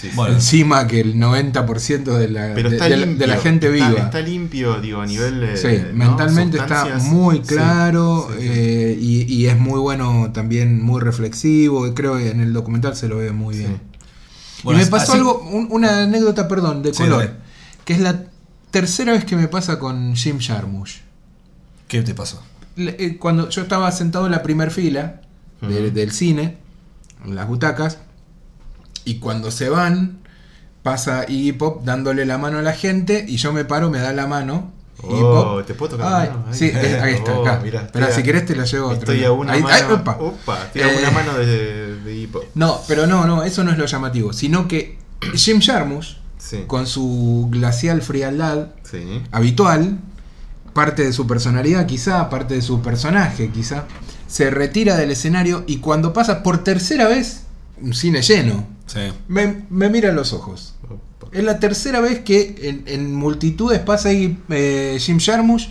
Sí, 0.00 0.08
sí. 0.10 0.16
Bueno, 0.16 0.34
encima 0.34 0.86
que 0.86 1.00
el 1.00 1.16
90% 1.16 2.04
de 2.04 2.28
la, 2.28 2.42
de, 2.48 2.62
de 2.62 2.78
la- 2.78 2.88
limpio. 2.96 3.16
de 3.18 3.26
la 3.26 3.36
gente 3.38 3.68
viva. 3.68 3.90
Está 3.98 4.20
limpio, 4.20 4.80
digo, 4.80 5.00
a 5.00 5.06
nivel 5.06 5.40
de. 5.40 5.56
Sí, 5.56 5.82
¿no? 5.88 5.94
mentalmente 5.94 6.56
está 6.58 6.98
muy 7.00 7.40
claro 7.40 8.28
sí, 8.38 8.46
eh, 8.48 8.96
y, 9.00 9.22
y 9.32 9.46
es 9.46 9.58
muy 9.58 9.80
bueno 9.80 10.30
también, 10.32 10.80
muy 10.82 11.00
reflexivo. 11.00 11.92
Creo 11.94 12.16
que 12.16 12.30
en 12.30 12.40
el 12.40 12.52
documental 12.52 12.94
se 12.94 13.08
lo 13.08 13.16
ve 13.18 13.32
muy 13.32 13.56
bien. 13.58 13.80
Bueno, 14.62 14.80
y 14.80 14.84
me 14.84 14.90
pasó 14.90 15.12
así- 15.12 15.18
algo, 15.18 15.40
un- 15.40 15.66
una 15.70 16.02
anécdota, 16.04 16.46
perdón, 16.48 16.82
de 16.82 16.92
color, 16.92 17.32
que 17.84 17.92
es 17.94 18.00
la 18.00 18.24
tercera 18.70 19.12
vez 19.12 19.24
que 19.24 19.34
me 19.34 19.48
pasa 19.48 19.78
con 19.80 20.14
Jim 20.14 20.38
Jarmusch. 20.40 20.98
¿Qué 21.88 22.02
te 22.02 22.14
pasó? 22.14 22.42
Eh, 22.76 23.16
Cuando 23.18 23.48
yo 23.48 23.62
estaba 23.62 23.90
sentado 23.90 24.26
en 24.26 24.32
la 24.32 24.42
primer 24.44 24.70
fila 24.70 25.22
del 25.60 26.12
cine, 26.12 26.56
en 27.24 27.34
las 27.34 27.48
butacas, 27.48 27.98
y 29.08 29.18
cuando 29.18 29.50
se 29.50 29.68
van, 29.68 30.18
pasa 30.82 31.24
Iggy 31.28 31.52
Pop 31.52 31.84
dándole 31.84 32.24
la 32.26 32.38
mano 32.38 32.58
a 32.58 32.62
la 32.62 32.72
gente, 32.72 33.24
y 33.28 33.36
yo 33.36 33.52
me 33.52 33.64
paro, 33.64 33.90
me 33.90 33.98
da 33.98 34.12
la 34.12 34.26
mano. 34.26 34.72
Iggy 35.02 35.14
Oh, 35.22 35.54
Pop. 35.56 35.66
¿te 35.66 35.74
puedo 35.74 35.92
tocar 35.96 36.10
la 36.10 36.18
Ay, 36.20 36.28
mano? 36.30 36.44
Ahí. 36.48 36.54
Sí, 36.58 36.70
eh, 36.74 37.00
ahí 37.02 37.14
está, 37.14 37.32
Oh, 37.38 37.42
acá. 37.46 37.60
mirá, 37.62 37.82
estoy 37.82 38.02
si 38.12 38.22
querés 38.22 38.46
te 38.46 38.56
la 38.56 38.64
llevo 38.64 38.86
a 38.86 38.88
otro 38.94 39.00
Estoy 39.12 39.24
a 39.24 39.32
una 39.32 39.52
Ahí- 39.52 39.62
mano. 39.62 39.74
ay, 39.76 39.92
opa. 39.92 40.16
opa, 40.20 40.64
estoy 40.64 40.82
a 40.82 40.92
Eh, 40.92 40.98
una 40.98 41.10
mano 41.12 41.38
de, 41.38 42.00
de 42.00 42.14
hipo. 42.16 42.40
No, 42.54 42.80
pero 42.88 43.06
no, 43.06 43.24
no, 43.26 43.44
eso 43.44 43.62
no 43.64 43.70
es 43.70 43.78
lo 43.78 43.86
llamativo, 43.86 44.32
sino 44.32 44.66
que 44.68 44.98
Jim 45.34 45.60
Jarmusch, 45.60 46.16
Sí. 46.38 46.64
con 46.66 46.86
su 46.86 47.48
glacial 47.50 48.00
frialdad 48.02 48.68
Sí. 48.88 49.22
habitual, 49.32 49.98
parte 50.72 51.04
de 51.04 51.12
su 51.12 51.26
personalidad 51.26 51.86
quizá, 51.86 52.28
parte 52.30 52.54
de 52.54 52.62
su 52.62 52.80
personaje 52.82 53.50
quizá, 53.50 53.84
se 54.28 54.50
retira 54.50 54.96
del 54.96 55.10
escenario 55.10 55.64
y 55.66 55.78
cuando 55.78 56.12
pasa 56.12 56.42
por 56.42 56.62
tercera 56.62 57.08
vez, 57.08 57.42
un 57.80 57.94
cine 57.94 58.22
lleno, 58.22 58.66
Sí. 58.88 59.00
me, 59.28 59.64
me 59.70 59.88
mira 59.88 60.10
a 60.10 60.12
los 60.12 60.32
ojos. 60.32 60.74
Es 61.32 61.44
la 61.44 61.60
tercera 61.60 62.00
vez 62.00 62.20
que 62.20 62.56
en, 62.62 62.82
en 62.86 63.14
multitudes 63.14 63.78
pasa 63.80 64.08
ahí 64.08 64.38
eh, 64.48 64.96
Jim 64.98 65.18
Jarmusch 65.20 65.68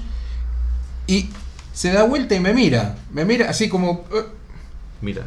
y 1.08 1.30
se 1.74 1.92
da 1.92 2.04
vuelta 2.04 2.36
y 2.36 2.40
me 2.40 2.54
mira. 2.54 2.96
Me 3.12 3.26
mira 3.26 3.50
así 3.50 3.68
como... 3.70 4.06
eh, 4.14 4.24
Mira. 5.02 5.24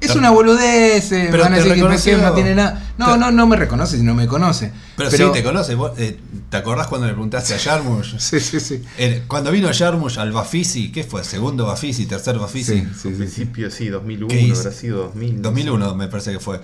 Es 0.00 0.14
una 0.14 0.30
boludez, 0.30 1.10
eh, 1.12 1.28
Pero 1.30 1.42
van 1.44 1.52
a 1.52 1.56
te 1.56 1.62
decir 1.62 1.74
que 1.74 1.80
reconoció. 1.80 2.18
no 2.18 2.32
tiene 2.32 2.54
nada. 2.54 2.82
No, 2.98 3.16
no, 3.16 3.30
no 3.30 3.46
me 3.46 3.56
reconoce 3.56 3.96
si 3.96 4.02
no 4.02 4.14
me 4.14 4.26
conoce. 4.26 4.72
Pero, 4.96 5.10
sí, 5.10 5.22
te 5.32 5.42
conoce. 5.42 5.74
vos, 5.74 5.92
eh, 5.98 6.18
¿Te 6.50 6.56
acordás 6.58 6.86
cuando 6.86 7.06
le 7.06 7.12
preguntaste 7.14 7.54
a 7.54 7.58
Jarmusch? 7.58 8.16
Sí, 8.18 8.40
sí, 8.40 8.60
sí. 8.60 8.82
Eh, 8.98 9.24
cuando 9.26 9.50
vino 9.50 9.68
Jarmusch 9.72 10.18
al 10.18 10.32
Bafisi, 10.32 10.92
¿qué 10.92 11.02
fue? 11.04 11.24
¿Segundo 11.24 11.66
Bafisi? 11.66 12.06
¿Tercer 12.06 12.38
Bafisi? 12.38 12.72
Sí, 12.74 12.78
Al 12.80 12.94
sí, 12.94 13.00
sí, 13.02 13.08
sí. 13.10 13.14
principio 13.16 13.70
sí, 13.70 13.88
2001, 13.88 14.28
¿Qué 14.28 14.40
hizo? 14.40 14.60
habrá 14.60 14.72
sido 14.72 15.02
2000. 15.04 15.36
no 15.36 15.42
2001 15.42 15.94
me 15.94 16.08
parece 16.08 16.32
que 16.32 16.40
fue. 16.40 16.60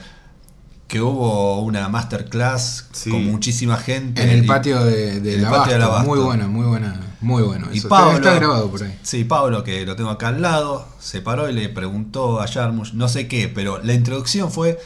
Que 0.88 1.00
hubo 1.00 1.62
una 1.62 1.88
masterclass 1.88 2.86
Sí. 2.92 3.10
con 3.10 3.24
muchísima 3.24 3.78
gente. 3.78 4.22
En 4.22 4.28
el 4.28 4.44
patio 4.46 4.84
de, 4.84 5.20
de 5.20 5.30
en 5.34 5.36
el 5.38 5.42
la 5.42 5.50
patio 5.50 5.72
del 5.72 5.82
Abasto. 5.82 6.08
Muy 6.08 6.18
buena, 6.20 6.46
muy 6.48 6.66
buena, 6.66 7.00
muy 7.22 7.42
bueno. 7.42 7.68
Y 7.72 7.80
Pablo, 7.80 8.16
está, 8.16 8.34
grabado 8.34 8.70
por 8.70 8.82
ahí. 8.82 8.98
Sí, 9.02 9.24
Pablo, 9.24 9.64
que 9.64 9.86
lo 9.86 9.96
tengo 9.96 10.10
acá 10.10 10.28
al 10.28 10.42
lado, 10.42 10.86
se 10.98 11.20
paró 11.20 11.48
y 11.48 11.52
le 11.52 11.68
preguntó 11.68 12.40
a 12.40 12.48
Jarmusch, 12.48 12.92
no 12.92 13.08
sé 13.08 13.28
qué, 13.28 13.48
pero 13.48 13.78
la 13.82 13.94
introducción 13.94 14.50
fue, 14.50 14.78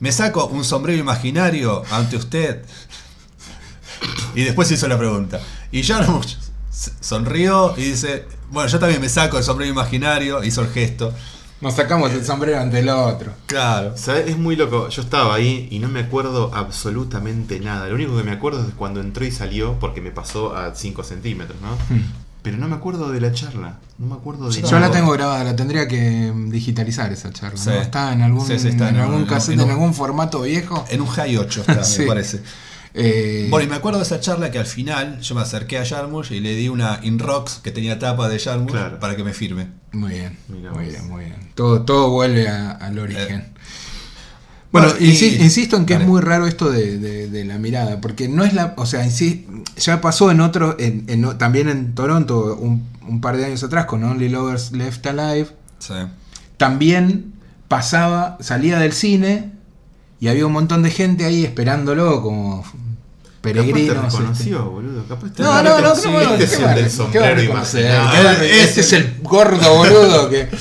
me 0.00 0.10
saco 0.10 0.46
un 0.46 0.64
sombrero 0.64 0.98
imaginario 0.98 1.82
ante 1.90 2.16
usted. 2.16 2.64
Y 4.34 4.42
después 4.42 4.70
hizo 4.70 4.88
la 4.88 4.98
pregunta. 4.98 5.40
Y 5.70 5.82
Jarmusch 5.82 6.36
sonrió 7.00 7.74
y 7.76 7.82
dice, 7.82 8.26
bueno, 8.50 8.68
yo 8.68 8.78
también 8.78 9.00
me 9.00 9.08
saco 9.08 9.38
el 9.38 9.44
sombrero 9.44 9.70
imaginario, 9.70 10.42
hizo 10.42 10.62
el 10.62 10.68
gesto. 10.68 11.12
Nos 11.62 11.74
sacamos 11.74 12.10
el 12.12 12.24
sombrero 12.24 12.60
ante 12.60 12.80
el 12.80 12.88
otro. 12.90 13.32
Claro. 13.46 13.96
¿Sabes? 13.96 14.28
Es 14.28 14.36
muy 14.36 14.56
loco. 14.56 14.88
Yo 14.88 15.00
estaba 15.00 15.34
ahí 15.34 15.68
y 15.70 15.78
no 15.78 15.88
me 15.88 16.00
acuerdo 16.00 16.50
absolutamente 16.52 17.60
nada. 17.60 17.88
Lo 17.88 17.94
único 17.94 18.16
que 18.16 18.24
me 18.24 18.32
acuerdo 18.32 18.66
es 18.66 18.74
cuando 18.74 19.00
entró 19.00 19.24
y 19.24 19.30
salió, 19.30 19.78
porque 19.78 20.00
me 20.00 20.10
pasó 20.10 20.54
a 20.56 20.74
5 20.74 21.04
centímetros, 21.04 21.56
¿no? 21.62 21.68
Pero 22.42 22.56
no 22.58 22.66
me 22.66 22.74
acuerdo 22.74 23.12
de 23.12 23.20
la 23.20 23.30
charla. 23.32 23.78
No 23.98 24.06
me 24.08 24.14
acuerdo 24.14 24.48
de 24.50 24.56
Yo 24.60 24.66
Yo 24.66 24.72
nada. 24.72 24.88
la 24.88 24.90
tengo 24.92 25.12
grabada, 25.12 25.44
la 25.44 25.54
tendría 25.54 25.86
que 25.86 26.32
digitalizar 26.48 27.12
esa 27.12 27.30
charla. 27.32 27.56
Sí. 27.56 27.70
¿no? 27.70 27.76
Está 27.76 28.12
en 28.12 28.22
algún, 28.22 28.44
Sí, 28.44 28.58
sí, 28.58 28.68
está 28.68 28.88
en 28.88 28.96
en 28.96 29.00
algún 29.02 29.20
un- 29.22 29.26
cassette, 29.26 29.60
en 29.60 29.70
algún 29.70 29.94
formato 29.94 30.42
viejo. 30.42 30.84
En 30.90 31.00
un 31.00 31.06
High 31.06 31.36
8 31.36 31.60
está, 31.60 31.84
Sí. 31.84 32.00
me 32.00 32.06
parece. 32.08 32.42
Eh, 32.94 33.46
Bueno, 33.50 33.66
y 33.66 33.70
me 33.70 33.76
acuerdo 33.76 33.98
de 33.98 34.04
esa 34.04 34.20
charla 34.20 34.50
que 34.50 34.58
al 34.58 34.66
final 34.66 35.20
yo 35.20 35.34
me 35.34 35.40
acerqué 35.40 35.78
a 35.78 35.84
Jarmusch 35.86 36.30
y 36.32 36.40
le 36.40 36.54
di 36.54 36.68
una 36.68 37.00
Inrocks 37.02 37.60
que 37.62 37.70
tenía 37.70 37.98
tapa 37.98 38.28
de 38.28 38.38
Jarmusch 38.38 38.70
Claro. 38.72 38.98
para 39.00 39.16
que 39.16 39.24
me 39.24 39.32
firme. 39.32 39.68
Muy 39.92 40.12
bien, 40.12 40.36
muy 40.48 40.58
bien, 40.86 41.08
muy 41.08 41.24
bien. 41.24 41.36
Todo, 41.54 41.82
todo 41.82 42.10
vuelve 42.10 42.48
a- 42.48 42.72
al 42.72 42.98
origen. 42.98 43.40
Eh. 43.40 43.46
Bueno, 44.72 44.88
Bueno, 44.88 45.04
y- 45.04 45.10
insi- 45.12 45.40
insisto 45.40 45.76
en 45.76 45.84
que 45.86 45.94
dale. 45.94 46.04
es 46.06 46.10
muy 46.10 46.20
raro 46.22 46.46
esto 46.46 46.70
de, 46.70 46.98
de- 46.98 47.28
de 47.28 47.44
la 47.44 47.58
mirada, 47.58 48.00
porque 48.00 48.28
no 48.28 48.42
es 48.44 48.54
la, 48.54 48.74
o 48.78 48.86
sea, 48.86 49.06
ya 49.76 50.00
pasó 50.00 50.30
en 50.30 50.40
otro, 50.40 50.76
en, 50.78 51.04
en- 51.08 51.36
también 51.38 51.68
en 51.68 51.94
Toronto 51.94 52.56
un, 52.58 52.86
un 53.06 53.20
par 53.20 53.36
de 53.36 53.44
años 53.46 53.62
atrás 53.62 53.84
con 53.86 54.02
Only 54.04 54.28
Lovers 54.30 54.72
Left 54.72 55.06
Alive, 55.06 55.48
Sí. 55.78 55.94
también 56.56 57.34
pasaba, 57.68 58.38
salía 58.40 58.78
del 58.78 58.92
cine 58.92 59.52
y 60.22 60.28
había 60.28 60.46
un 60.46 60.52
montón 60.52 60.84
de 60.84 60.90
gente 60.92 61.24
ahí 61.24 61.44
esperándolo 61.44 62.22
como 62.22 62.64
peregrinos. 63.40 63.96
Capaz 63.96 64.02
te 64.02 64.06
este. 64.06 64.18
reconoció, 64.22 64.70
boludo. 64.70 65.04
Capaz 65.08 65.32
te 65.32 65.42
No, 65.42 65.62
no, 65.64 65.80
no, 65.80 65.94
Sí, 65.96 66.08
no, 66.08 66.20
este 66.20 66.36
¿qué 66.38 66.44
es 66.44 66.60
el 66.60 66.74
del 66.76 66.90
sombrero 66.92 67.42
imaginario. 67.42 68.10
¿Qué 68.12 68.22
va 68.24 68.30
a- 68.30 68.44
Este 68.44 68.80
es 68.82 68.92
el 68.92 69.16
gordo 69.22 69.74
boludo 69.74 70.30
que. 70.30 70.48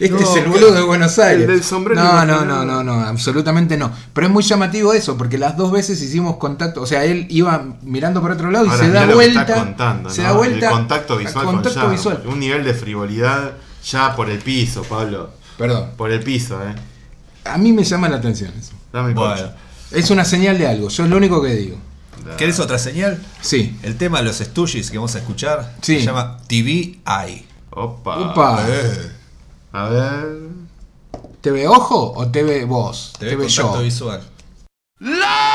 Este 0.00 0.10
No, 0.14 0.20
es 0.20 0.36
el 0.36 0.44
boludo 0.50 0.72
de 0.74 0.82
Buenos 0.82 1.18
Aires. 1.18 1.42
el 1.48 1.54
del 1.54 1.64
sombrero 1.64 2.00
no, 2.00 2.24
no, 2.24 2.44
no, 2.44 2.64
no, 2.64 2.84
no, 2.84 3.00
absolutamente 3.00 3.76
no. 3.76 3.90
Pero 4.12 4.26
es 4.28 4.32
muy 4.32 4.42
llamativo 4.44 4.92
eso, 4.92 5.16
porque 5.16 5.38
las 5.38 5.56
dos 5.56 5.72
veces 5.72 6.00
hicimos 6.02 6.36
contacto. 6.36 6.82
O 6.82 6.86
sea, 6.86 7.04
él 7.04 7.26
iba 7.30 7.64
mirando 7.82 8.20
por 8.20 8.30
otro 8.30 8.50
lado 8.52 8.66
y 8.66 8.68
Ahora, 8.68 8.84
se 8.84 8.90
da 8.92 9.06
vuelta. 9.06 9.40
está 9.40 9.54
contando, 9.54 10.10
se 10.10 10.22
¿no? 10.22 10.28
da 10.28 10.34
vuelta. 10.34 10.66
El 10.66 10.72
contacto 10.72 11.16
visual 11.16 11.44
contacto 11.46 11.80
con 11.80 11.90
visual. 11.90 12.22
Un 12.26 12.38
nivel 12.38 12.64
de 12.64 12.74
frivolidad 12.74 13.52
ya 13.84 14.14
por 14.14 14.28
el 14.30 14.38
piso, 14.38 14.82
Pablo. 14.82 15.30
Perdón. 15.56 15.90
Por 15.96 16.12
el 16.12 16.20
piso, 16.22 16.60
eh. 16.62 16.74
A 17.48 17.58
mí 17.58 17.72
me 17.72 17.84
llama 17.84 18.08
la 18.08 18.16
atención 18.16 18.52
eso. 18.58 18.72
Dame 18.92 19.14
bueno. 19.14 19.50
Es 19.90 20.10
una 20.10 20.24
señal 20.24 20.58
de 20.58 20.66
algo, 20.66 20.88
yo 20.88 21.04
es 21.04 21.10
lo 21.10 21.16
único 21.16 21.42
que 21.42 21.54
digo. 21.54 21.78
¿Querés 22.36 22.60
otra 22.60 22.78
señal? 22.78 23.22
Sí. 23.40 23.78
El 23.82 23.96
tema 23.96 24.18
de 24.18 24.24
los 24.24 24.36
Stooges 24.36 24.90
que 24.90 24.98
vamos 24.98 25.14
a 25.14 25.18
escuchar 25.18 25.76
se 25.80 26.00
llama 26.00 26.38
TVI. 26.46 27.00
Opa. 27.70 28.18
Opa. 28.18 28.66
A 29.72 29.88
ver. 29.88 30.38
¿Te 31.40 31.50
ve 31.50 31.68
ojo 31.68 32.12
o 32.16 32.28
te 32.28 32.42
ve 32.42 32.64
vos? 32.64 33.12
Yo. 33.20 33.80
visual. 33.80 34.20
¡La! 34.98 35.47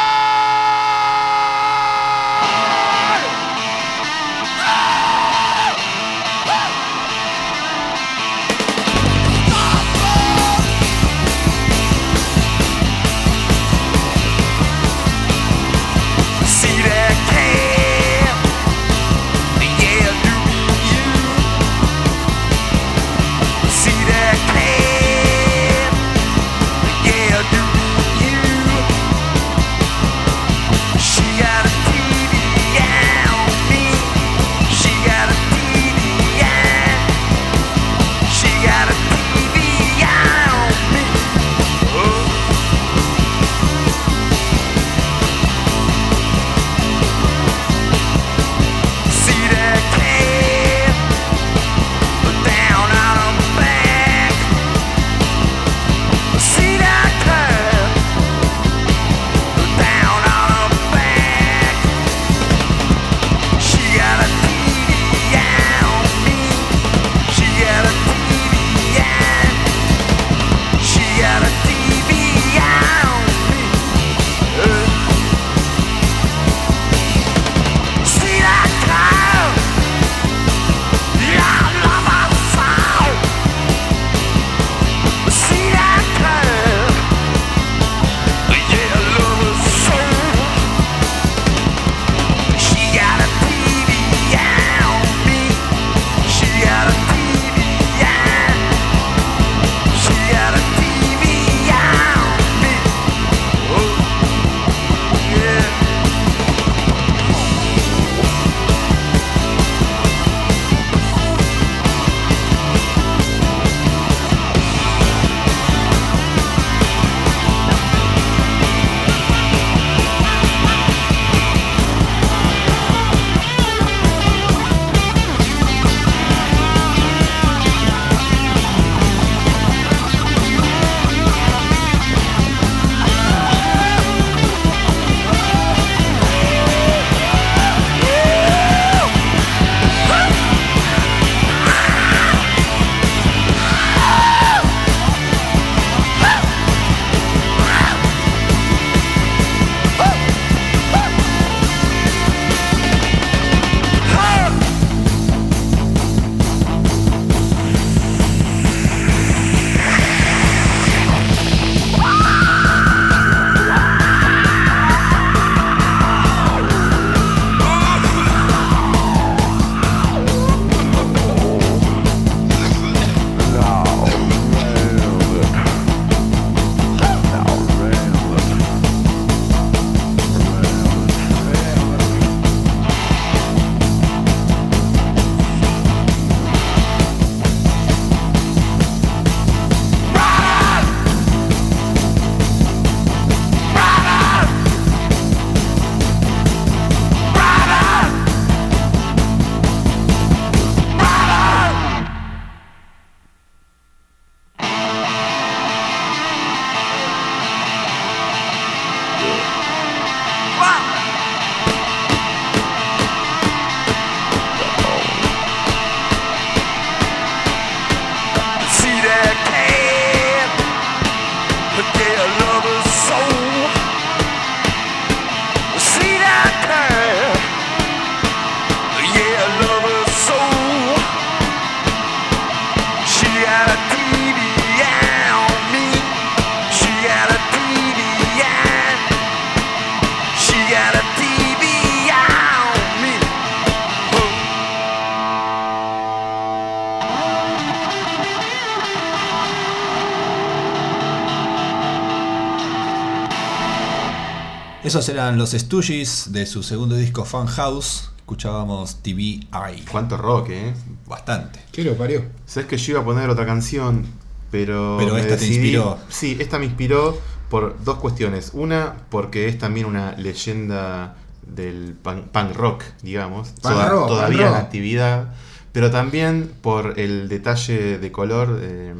Esos 254.94 255.10
eran 255.10 255.40
los 255.40 255.54
Stooges 255.54 256.34
de 256.34 256.46
su 256.46 256.62
segundo 256.62 256.96
disco 256.96 257.26
Fan 257.26 257.48
House. 257.48 258.12
Escuchábamos 258.16 258.98
TVI. 259.02 259.48
Cuánto 259.92 260.18
rock, 260.18 260.50
¿eh? 260.52 260.74
Bastante. 261.08 261.62
¿Qué 261.72 261.84
lo 261.84 261.96
parió? 261.96 262.24
Sabes 262.46 262.70
que 262.70 262.78
yo 262.78 262.92
iba 262.92 263.02
a 263.02 263.04
poner 263.04 263.28
otra 263.28 263.44
canción, 263.44 264.06
pero. 264.52 264.98
Pero 265.00 265.18
esta 265.18 265.36
te 265.36 265.48
inspiró. 265.48 265.98
Sí, 266.10 266.38
esta 266.40 266.60
me 266.60 266.66
inspiró 266.66 267.18
por 267.50 267.84
dos 267.84 267.98
cuestiones. 267.98 268.52
Una, 268.54 268.94
porque 269.10 269.48
es 269.48 269.58
también 269.58 269.88
una 269.88 270.12
leyenda 270.16 271.16
del 271.42 271.96
punk, 271.96 272.54
rock, 272.54 272.84
digamos. 273.02 273.50
Punk 273.64 273.90
rock, 273.90 274.08
todavía 274.10 274.48
en 274.48 274.54
actividad. 274.54 275.34
Pero 275.72 275.90
también 275.90 276.54
por 276.62 277.00
el 277.00 277.30
detalle 277.30 277.98
de 277.98 278.12
color, 278.12 278.60
eh, 278.62 278.94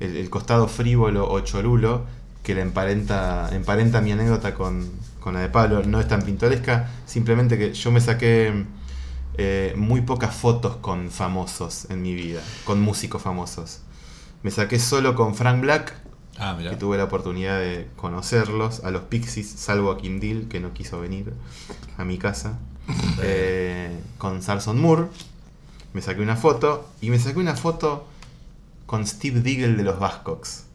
el, 0.00 0.30
costado 0.30 0.66
frívolo 0.66 1.30
o 1.30 1.40
cholulo, 1.40 2.04
que 2.42 2.54
la 2.54 2.62
emparenta, 2.62 3.50
emparenta 3.52 4.00
mi 4.00 4.12
anécdota 4.12 4.54
con, 4.54 4.88
con 5.26 5.34
la 5.34 5.40
de 5.40 5.48
Pablo 5.48 5.82
no 5.82 5.98
es 5.98 6.06
tan 6.06 6.22
pintoresca, 6.22 6.88
simplemente 7.04 7.58
que 7.58 7.74
yo 7.74 7.90
me 7.90 8.00
saqué 8.00 8.64
eh, 9.36 9.74
muy 9.76 10.02
pocas 10.02 10.32
fotos 10.32 10.76
con 10.76 11.10
famosos 11.10 11.90
en 11.90 12.00
mi 12.00 12.14
vida, 12.14 12.40
con 12.64 12.80
músicos 12.80 13.22
famosos. 13.22 13.80
Me 14.44 14.52
saqué 14.52 14.78
solo 14.78 15.16
con 15.16 15.34
Frank 15.34 15.62
Black, 15.62 15.94
ah, 16.38 16.56
que 16.56 16.76
tuve 16.76 16.96
la 16.96 17.02
oportunidad 17.02 17.58
de 17.58 17.88
conocerlos, 17.96 18.84
a 18.84 18.92
los 18.92 19.02
Pixies, 19.02 19.50
salvo 19.50 19.90
a 19.90 19.98
Kim 19.98 20.20
Deal, 20.20 20.46
que 20.46 20.60
no 20.60 20.72
quiso 20.72 21.00
venir 21.00 21.32
a 21.98 22.04
mi 22.04 22.18
casa, 22.18 22.60
eh, 23.20 23.98
con 24.18 24.42
Sarson 24.42 24.80
Moore, 24.80 25.06
me 25.92 26.02
saqué 26.02 26.20
una 26.20 26.36
foto, 26.36 26.88
y 27.00 27.10
me 27.10 27.18
saqué 27.18 27.40
una 27.40 27.56
foto 27.56 28.06
con 28.86 29.04
Steve 29.04 29.40
Diggle 29.40 29.74
de 29.74 29.82
los 29.82 29.98
Bascocks. 29.98 30.66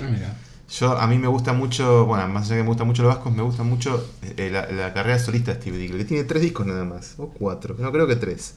Ah, 0.00 0.04
mira. 0.10 0.34
Yo, 0.70 0.96
a 0.98 1.06
mí 1.08 1.18
me 1.18 1.26
gusta 1.26 1.52
mucho, 1.52 2.06
bueno, 2.06 2.28
más 2.28 2.44
allá 2.46 2.56
de 2.56 2.60
que 2.60 2.62
me 2.64 2.68
gustan 2.68 2.86
mucho 2.86 3.02
los 3.02 3.14
vascos, 3.14 3.34
me 3.34 3.42
gusta 3.42 3.62
mucho 3.64 4.06
eh, 4.22 4.50
la, 4.52 4.70
la 4.70 4.92
carrera 4.94 5.18
solista 5.18 5.52
de 5.52 5.60
Steve 5.60 5.78
Diggle, 5.78 5.98
que 5.98 6.04
tiene 6.04 6.24
tres 6.24 6.42
discos 6.42 6.64
nada 6.66 6.84
más, 6.84 7.14
o 7.18 7.28
cuatro, 7.28 7.74
no 7.78 7.90
creo 7.90 8.06
que 8.06 8.16
tres. 8.16 8.54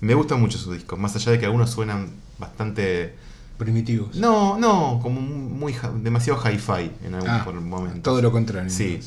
Me 0.00 0.14
gustan 0.14 0.40
mucho 0.40 0.58
sus 0.58 0.74
discos, 0.74 0.98
más 0.98 1.14
allá 1.14 1.32
de 1.32 1.38
que 1.38 1.46
algunos 1.46 1.70
suenan 1.70 2.08
bastante... 2.38 3.14
Primitivos. 3.58 4.16
No, 4.16 4.58
no, 4.58 4.98
como 5.00 5.20
muy 5.20 5.72
demasiado 6.02 6.40
hi-fi 6.42 6.90
en 7.06 7.14
algún 7.14 7.30
Ah, 7.30 7.46
momento. 7.62 8.00
Todo 8.10 8.20
lo 8.20 8.32
contrario. 8.32 8.68
Sí. 8.68 8.98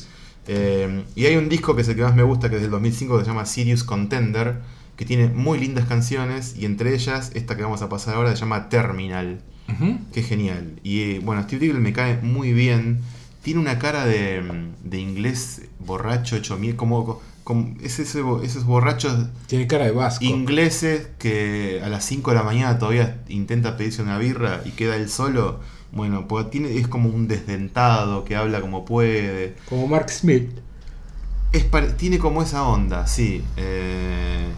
Eh, 0.46 1.04
y 1.14 1.26
hay 1.26 1.36
un 1.36 1.50
disco 1.50 1.74
que 1.76 1.82
es 1.82 1.88
el 1.88 1.96
que 1.96 2.02
más 2.02 2.14
me 2.14 2.22
gusta, 2.22 2.48
que 2.48 2.56
es 2.56 2.62
del 2.62 2.70
2005, 2.70 3.18
que 3.18 3.24
se 3.24 3.30
llama 3.30 3.44
Sirius 3.44 3.84
Contender, 3.84 4.60
que 4.96 5.04
tiene 5.04 5.28
muy 5.28 5.58
lindas 5.58 5.84
canciones, 5.86 6.56
y 6.56 6.64
entre 6.64 6.94
ellas, 6.94 7.32
esta 7.34 7.54
que 7.56 7.64
vamos 7.64 7.82
a 7.82 7.90
pasar 7.90 8.14
ahora, 8.14 8.30
se 8.30 8.36
llama 8.36 8.70
Terminal. 8.70 9.40
Ujú. 9.68 9.98
Qué 10.12 10.22
genial. 10.22 10.78
Y 10.82 11.00
eh, 11.02 11.20
bueno, 11.22 11.42
Steve 11.42 11.60
Diggle 11.66 11.80
me 11.80 11.92
cae 11.92 12.18
muy 12.22 12.52
bien. 12.52 13.00
Tiene 13.42 13.60
una 13.60 13.78
cara 13.78 14.04
de, 14.04 14.42
de 14.82 14.98
inglés 15.00 15.62
borracho, 15.78 16.36
hecho 16.36 16.56
miel, 16.58 16.74
como, 16.76 17.20
como 17.44 17.74
es 17.80 17.98
ese 18.00 18.22
esos 18.42 18.64
borrachos 18.64 19.28
Tiene 19.46 19.66
cara 19.68 19.84
de 19.84 19.92
vasco. 19.92 20.24
ingleses 20.24 21.08
que 21.18 21.80
a 21.84 21.88
las 21.88 22.04
5 22.04 22.30
de 22.32 22.36
la 22.36 22.42
mañana 22.42 22.78
todavía 22.78 23.22
intenta 23.28 23.76
pedirse 23.76 24.02
una 24.02 24.18
birra 24.18 24.62
y 24.64 24.70
queda 24.70 24.96
él 24.96 25.08
solo. 25.08 25.60
Bueno, 25.92 26.26
pues 26.26 26.50
tiene, 26.50 26.76
es 26.76 26.88
como 26.88 27.08
un 27.08 27.28
desdentado 27.28 28.24
que 28.24 28.34
habla 28.34 28.60
como 28.60 28.84
puede. 28.84 29.54
Como 29.68 29.86
Mark 29.86 30.10
Smith. 30.10 30.50
Es 31.52 31.64
tiene 31.96 32.18
como 32.18 32.42
esa 32.42 32.64
onda, 32.64 33.06
sí. 33.06 33.42
Eh, 33.56 34.48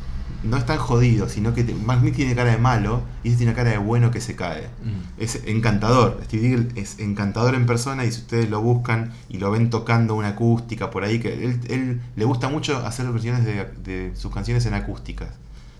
no 0.44 0.56
es 0.56 0.64
tan 0.66 0.78
jodido, 0.78 1.28
sino 1.28 1.52
que 1.54 1.64
te- 1.64 1.74
tiene 2.14 2.34
cara 2.34 2.50
de 2.52 2.58
malo 2.58 3.02
y 3.24 3.30
tiene 3.34 3.54
cara 3.54 3.70
de 3.70 3.78
bueno 3.78 4.10
que 4.10 4.20
se 4.20 4.36
cae. 4.36 4.68
Mm. 4.84 5.20
Es 5.22 5.42
encantador. 5.46 6.20
Steve 6.24 6.42
Diggle 6.42 6.68
es 6.80 6.98
encantador 7.00 7.54
en 7.54 7.66
persona 7.66 8.04
y 8.04 8.12
si 8.12 8.20
ustedes 8.20 8.48
lo 8.48 8.60
buscan 8.62 9.12
y 9.28 9.38
lo 9.38 9.50
ven 9.50 9.70
tocando 9.70 10.14
una 10.14 10.28
acústica 10.28 10.90
por 10.90 11.02
ahí, 11.04 11.18
que 11.18 11.44
él, 11.44 11.60
él 11.68 12.00
le 12.16 12.24
gusta 12.24 12.48
mucho 12.48 12.78
hacer 12.86 13.06
versiones 13.10 13.44
de, 13.44 13.66
de 13.84 14.12
sus 14.16 14.32
canciones 14.32 14.64
en 14.66 14.74
acústicas. 14.74 15.30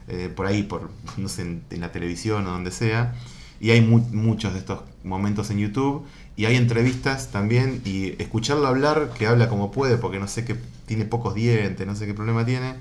Eh, 0.09 0.33
por 0.35 0.47
ahí, 0.47 0.63
por 0.63 0.91
no 1.19 1.29
sé, 1.29 1.43
en, 1.43 1.63
en 1.71 1.81
la 1.81 1.93
televisión 1.93 2.47
o 2.47 2.51
donde 2.51 2.71
sea. 2.71 3.15
Y 3.61 3.71
hay 3.71 3.81
mu- 3.81 3.99
muchos 4.13 4.53
de 4.55 4.59
estos 4.61 4.81
momentos 5.05 5.51
en 5.51 5.59
YouTube. 5.59 6.05
Y 6.37 6.47
hay 6.47 6.57
entrevistas 6.57 7.31
también. 7.31 7.83
Y 7.85 8.15
escucharlo 8.23 8.67
hablar, 8.67 9.11
que 9.17 9.27
habla 9.27 9.49
como 9.49 9.71
puede, 9.71 9.99
porque 9.99 10.19
no 10.19 10.27
sé 10.29 10.45
que 10.45 10.57
tiene 10.87 11.05
pocos 11.05 11.35
dientes, 11.35 11.87
no 11.87 11.95
sé 11.95 12.07
qué 12.07 12.15
problema 12.15 12.45
tiene. 12.47 12.75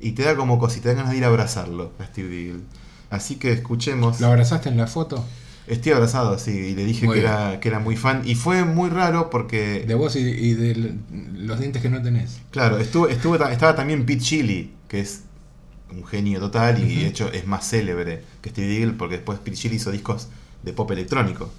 Y 0.00 0.12
te 0.12 0.22
da 0.22 0.36
como 0.36 0.58
cosita, 0.58 0.84
te 0.84 0.88
da 0.90 0.94
ganas 0.96 1.12
de 1.12 1.18
ir 1.18 1.24
a 1.24 1.28
abrazarlo 1.28 1.92
a 1.98 2.04
Steve 2.06 2.28
Diggle. 2.28 2.60
Así 3.10 3.36
que 3.36 3.52
escuchemos. 3.52 4.20
¿Lo 4.20 4.28
abrazaste 4.28 4.68
en 4.68 4.76
la 4.76 4.86
foto? 4.86 5.24
Estoy 5.66 5.92
abrazado, 5.92 6.38
sí, 6.38 6.50
y 6.52 6.74
le 6.74 6.84
dije 6.86 7.06
que 7.06 7.18
era, 7.20 7.60
que 7.60 7.68
era 7.68 7.78
muy 7.78 7.94
fan. 7.96 8.22
Y 8.24 8.36
fue 8.36 8.64
muy 8.64 8.88
raro 8.88 9.28
porque, 9.28 9.84
De 9.86 9.94
vos 9.94 10.16
y, 10.16 10.20
y 10.20 10.54
de 10.54 10.94
los 11.34 11.58
dientes 11.60 11.82
que 11.82 11.90
no 11.90 12.00
tenés. 12.02 12.38
claro, 12.50 12.78
estuvo, 12.78 13.06
estuvo 13.08 13.36
ta- 13.38 13.52
estaba 13.52 13.76
también 13.76 14.06
Pete 14.06 14.22
Chili, 14.22 14.72
que 14.88 15.00
es 15.00 15.24
un 15.90 16.04
genio 16.06 16.40
total 16.40 16.78
y 16.82 17.00
de 17.00 17.06
hecho 17.08 17.32
es 17.32 17.46
más 17.46 17.68
célebre 17.68 18.22
que 18.42 18.50
Steve 18.50 18.68
Diggle 18.68 18.92
porque 18.92 19.16
después 19.16 19.38
Pete 19.40 19.56
Chili 19.56 19.76
hizo 19.76 19.90
discos 19.90 20.28
de 20.62 20.72
pop 20.72 20.90
electrónico. 20.90 21.50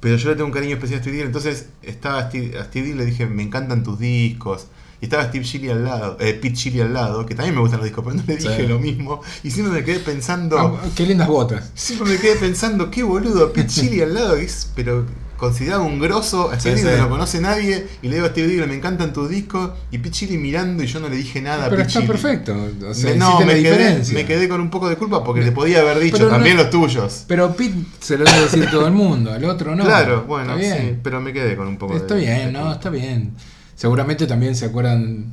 Pero 0.00 0.16
yo 0.16 0.30
le 0.30 0.34
tengo 0.36 0.46
un 0.46 0.52
cariño 0.52 0.74
especial 0.74 1.00
a 1.00 1.02
Steve 1.02 1.16
Diggle, 1.16 1.26
entonces 1.26 1.68
estaba 1.82 2.28
Steve, 2.28 2.58
a 2.58 2.64
Steve 2.64 2.86
Diggle 2.86 3.04
le 3.04 3.10
dije, 3.10 3.26
me 3.26 3.42
encantan 3.42 3.82
tus 3.82 3.98
discos. 3.98 4.66
Y 5.00 5.06
estaba 5.06 5.24
Steve 5.24 5.44
Chili 5.44 5.70
al 5.70 5.82
lado, 5.84 6.16
eh, 6.20 6.34
Pete 6.34 6.52
Chili 6.54 6.80
al 6.80 6.92
lado, 6.92 7.24
que 7.24 7.34
también 7.34 7.54
me 7.54 7.60
gustan 7.62 7.78
los 7.80 7.86
discos, 7.86 8.04
pero 8.04 8.16
no 8.16 8.22
le 8.26 8.38
Sí. 8.40 8.48
dije 8.48 8.64
lo 8.68 8.78
mismo. 8.78 9.22
Y 9.42 9.50
siempre 9.50 9.80
me 9.80 9.84
quedé 9.84 9.98
pensando... 10.00 10.58
Ah, 10.58 10.78
qué 10.94 11.06
lindas 11.06 11.26
botas. 11.28 11.70
Siempre 11.74 12.10
me 12.10 12.18
quedé 12.18 12.36
pensando, 12.36 12.90
qué 12.90 13.02
boludo, 13.02 13.52
Pete 13.52 13.68
Chili 13.68 14.02
al 14.02 14.12
lado, 14.12 14.36
es, 14.36 14.70
pero 14.76 15.06
considerado 15.38 15.84
un 15.84 15.98
grosso, 15.98 16.50
a 16.50 16.60
Steve 16.60 16.76
Sí, 16.76 16.84
no 16.84 16.96
lo 17.04 17.08
conoce 17.08 17.40
nadie, 17.40 17.86
y 18.02 18.08
le 18.08 18.16
digo 18.16 18.26
a 18.26 18.28
Steve 18.28 18.46
Diggle, 18.46 18.66
me 18.66 18.74
encantan 18.74 19.14
tus 19.14 19.30
discos, 19.30 19.70
y 19.90 19.96
Pete 19.96 20.10
Chili 20.10 20.36
mirando 20.36 20.82
y 20.82 20.86
yo 20.86 21.00
no 21.00 21.08
le 21.08 21.16
dije 21.16 21.40
nada 21.40 21.64
a 21.64 21.70
Pero 21.70 21.76
Pete 21.78 21.88
está 21.88 22.00
Chili. 22.00 22.06
perfecto. 22.12 22.54
O 22.86 22.92
sea, 22.92 23.10
Me- 23.12 23.16
no, 23.16 23.40
me 23.40 23.54
quedé, 23.62 24.02
me 24.12 24.26
quedé 24.26 24.48
con 24.50 24.60
un 24.60 24.68
poco 24.68 24.90
de 24.90 24.96
culpa 24.96 25.24
porque 25.24 25.40
le 25.40 25.52
podía 25.52 25.80
haber 25.80 25.98
dicho 25.98 26.24
no- 26.24 26.28
también 26.28 26.58
los 26.58 26.68
tuyos. 26.68 27.24
Pero 27.26 27.56
Pete 27.56 27.74
se 28.00 28.18
lo 28.18 28.26
debe 28.26 28.42
decir 28.42 28.68
todo 28.70 28.86
el 28.86 28.92
mundo, 28.92 29.32
al 29.32 29.42
otro 29.46 29.74
no. 29.74 29.82
claro, 29.82 30.24
bueno, 30.28 30.56
Está 30.58 30.74
bien. 30.76 30.88
sí, 30.96 31.00
pero 31.02 31.22
me 31.22 31.32
quedé 31.32 31.56
con 31.56 31.68
un 31.68 31.78
poco 31.78 31.96
Está 31.96 32.16
de. 32.16 32.20
bien, 32.20 32.46
de 32.48 32.52
no, 32.52 32.70
está 32.70 32.90
bien. 32.90 33.32
Seguramente 33.80 34.26
también 34.26 34.54
se 34.54 34.66
acuerdan 34.66 35.32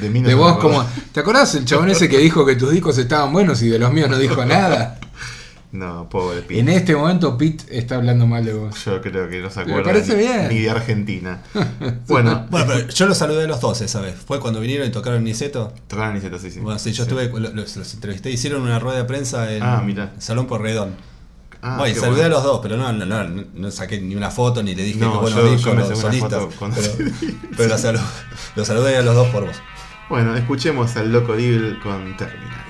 De, 0.00 0.08
mí 0.08 0.20
no 0.20 0.28
de 0.28 0.34
se 0.34 0.36
me 0.36 0.42
vos 0.42 0.56
como... 0.56 0.82
¿Te 1.12 1.20
acordás 1.20 1.54
el 1.54 1.66
chabón 1.66 1.90
ese 1.90 2.08
que 2.08 2.16
dijo 2.16 2.46
que 2.46 2.56
tus 2.56 2.70
discos 2.70 2.96
estaban 2.96 3.30
buenos 3.30 3.60
y 3.62 3.68
de 3.68 3.78
los 3.78 3.92
míos 3.92 4.08
no 4.08 4.16
dijo 4.18 4.42
nada? 4.46 4.98
No, 5.70 6.08
pobre 6.08 6.40
Pete. 6.40 6.60
En 6.60 6.68
este 6.70 6.96
momento 6.96 7.36
Pete 7.36 7.64
está 7.78 7.96
hablando 7.96 8.26
mal 8.26 8.42
de 8.44 8.54
vos. 8.54 8.82
Yo 8.86 9.00
creo 9.02 9.28
que 9.28 9.40
no 9.42 9.50
se 9.50 9.64
Me 9.66 9.72
acuerda 9.72 9.90
parece 9.92 10.12
ni, 10.16 10.18
bien. 10.22 10.48
ni 10.48 10.60
de 10.60 10.70
Argentina. 10.70 11.42
bueno, 12.08 12.46
Bueno, 12.50 12.66
pero 12.74 12.88
yo 12.88 13.06
los 13.06 13.18
saludé 13.18 13.44
a 13.44 13.46
los 13.48 13.60
dos 13.60 13.80
esa 13.82 14.00
vez. 14.00 14.14
Fue 14.16 14.40
cuando 14.40 14.58
vinieron 14.60 14.86
y 14.88 14.90
tocaron 14.90 15.22
Niceto. 15.22 15.74
tocaron 15.88 16.14
Niceto, 16.14 16.38
sí, 16.38 16.50
sí. 16.50 16.60
Bueno, 16.60 16.78
sí, 16.78 16.92
yo 16.92 17.04
Sí. 17.04 17.10
estuve, 17.10 17.28
los, 17.54 17.76
los 17.76 17.94
entrevisté, 17.94 18.30
hicieron 18.30 18.62
una 18.62 18.78
rueda 18.78 18.96
de 18.98 19.04
prensa 19.04 19.52
en 19.52 19.62
Ah. 19.62 20.10
Salón 20.18 20.46
Porredón. 20.46 20.94
Ah, 21.64 21.76
bueno, 21.78 21.94
saludé 22.00 22.22
bueno. 22.22 22.26
a 22.26 22.38
los 22.38 22.42
dos, 22.44 22.60
pero 22.62 22.76
no, 22.76 22.92
no, 22.92 23.06
no, 23.06 23.44
no, 23.54 23.70
saqué 23.70 24.00
ni 24.00 24.16
una 24.16 24.30
foto 24.32 24.62
ni 24.64 24.74
le 24.74 24.82
dije 24.82 24.98
No, 24.98 25.12
que 25.12 25.18
bueno, 25.18 25.36
yo- 25.36 25.56
yo 25.56 25.74
los 25.74 25.98
solistas. 25.98 26.44
con- 26.58 26.72
Pero, 26.72 26.88
pero 27.56 27.68
los 28.56 28.66
saludé 28.66 28.96
a 28.96 29.02
los 29.02 29.14
dos 29.14 29.28
por 29.28 29.46
vos. 29.46 29.56
Bueno, 30.08 30.34
escuchemos 30.36 30.96
al 30.96 31.12
Loco 31.12 31.32
Devil 31.34 31.78
con 31.82 32.16
Terminal. 32.16 32.61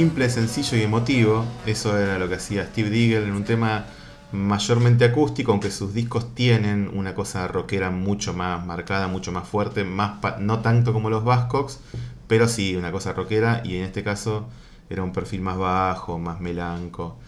Simple, 0.00 0.30
sencillo 0.30 0.78
y 0.78 0.80
emotivo. 0.80 1.44
Eso 1.66 1.98
era 1.98 2.18
lo 2.18 2.26
que 2.26 2.36
hacía 2.36 2.64
Steve 2.64 2.88
Diggle 2.88 3.24
en 3.24 3.32
un 3.32 3.44
tema 3.44 3.84
mayormente 4.32 5.04
acústico, 5.04 5.52
aunque 5.52 5.70
sus 5.70 5.92
discos 5.92 6.34
tienen 6.34 6.90
una 6.94 7.14
cosa 7.14 7.46
rockera 7.48 7.90
mucho 7.90 8.32
más 8.32 8.64
marcada, 8.64 9.08
mucho 9.08 9.30
más 9.30 9.46
fuerte, 9.46 9.84
más 9.84 10.40
no 10.40 10.60
tanto 10.60 10.94
como 10.94 11.10
los 11.10 11.22
Bascocks, 11.22 11.80
pero 12.28 12.48
sí 12.48 12.76
una 12.76 12.90
cosa 12.90 13.12
rockera 13.12 13.60
y 13.62 13.76
en 13.76 13.84
este 13.84 14.02
caso 14.02 14.48
era 14.88 15.02
un 15.02 15.12
perfil 15.12 15.42
más 15.42 15.58
bajo, 15.58 16.18
más 16.18 16.40
melanco. 16.40 17.18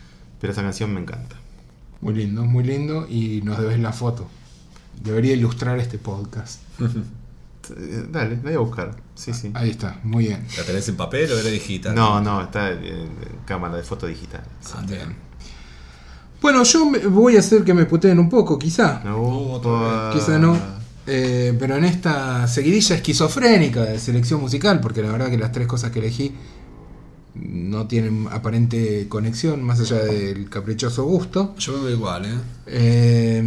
Pero 0.40 0.54
esa 0.54 0.62
canción 0.62 0.94
me 0.94 1.02
encanta. 1.02 1.36
Muy 2.00 2.14
lindo, 2.14 2.42
muy 2.46 2.64
lindo. 2.64 3.06
Y 3.06 3.42
nos 3.42 3.58
debes 3.58 3.80
la 3.80 3.92
foto. 3.92 4.28
Debería 5.04 5.34
ilustrar 5.34 5.78
este 5.78 5.98
podcast. 5.98 6.62
Eh, 7.70 8.06
Dale, 8.10 8.36
la 8.36 8.42
voy 8.42 8.54
a 8.54 8.58
buscar. 8.58 8.96
Sí, 9.14 9.32
sí. 9.32 9.50
Ahí 9.54 9.70
está, 9.70 10.00
muy 10.04 10.26
bien. 10.26 10.44
¿La 10.56 10.64
tenés 10.64 10.88
en 10.88 10.96
papel 10.96 11.30
o 11.30 11.38
era 11.38 11.48
digital? 11.48 11.94
No, 11.94 12.20
no, 12.20 12.42
está 12.42 12.70
en 12.72 13.08
cámara 13.46 13.76
de 13.76 13.82
foto 13.82 14.06
digital. 14.06 14.42
Ah, 14.74 14.82
bien. 14.86 15.14
Bueno, 16.40 16.64
yo 16.64 16.84
me- 16.86 16.98
voy 17.06 17.36
a 17.36 17.38
hacer 17.38 17.62
que 17.62 17.72
me 17.72 17.84
puteen 17.86 18.18
un 18.18 18.28
poco, 18.28 18.58
quizá. 18.58 19.00
No, 19.04 19.60
Quizá 20.12 20.38
no. 20.38 20.56
Eh, 21.06 21.56
pero 21.58 21.76
en 21.76 21.84
esta 21.84 22.46
seguidilla 22.48 22.96
esquizofrénica 22.96 23.82
de 23.84 23.98
selección 23.98 24.40
musical, 24.40 24.80
porque 24.80 25.02
la 25.02 25.10
verdad 25.12 25.28
que 25.30 25.38
las 25.38 25.52
tres 25.52 25.66
cosas 25.66 25.90
que 25.90 25.98
elegí 26.00 26.32
no 27.34 27.86
tienen 27.86 28.26
aparente 28.30 29.06
conexión, 29.08 29.62
más 29.62 29.80
allá 29.80 29.98
del 30.04 30.48
caprichoso 30.50 31.04
gusto. 31.04 31.54
Yo 31.58 31.76
me 31.78 31.84
veo 31.84 31.90
igual, 31.96 32.26
¿eh? 32.26 32.38
Eh, 32.66 33.42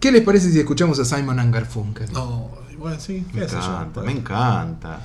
¿Qué 0.00 0.12
les 0.12 0.22
parece 0.22 0.50
si 0.52 0.58
escuchamos 0.58 0.98
a 0.98 1.04
Simon 1.04 1.38
and 1.40 1.52
Garfunkel? 1.54 2.12
No, 2.12 2.50
bueno, 2.78 2.98
sí, 3.00 3.24
Me 3.32 3.40
qué 3.42 3.48
sé 3.48 3.56
yo. 3.56 3.62
encanta, 3.64 4.00
me 4.02 4.12
encanta. 4.12 5.00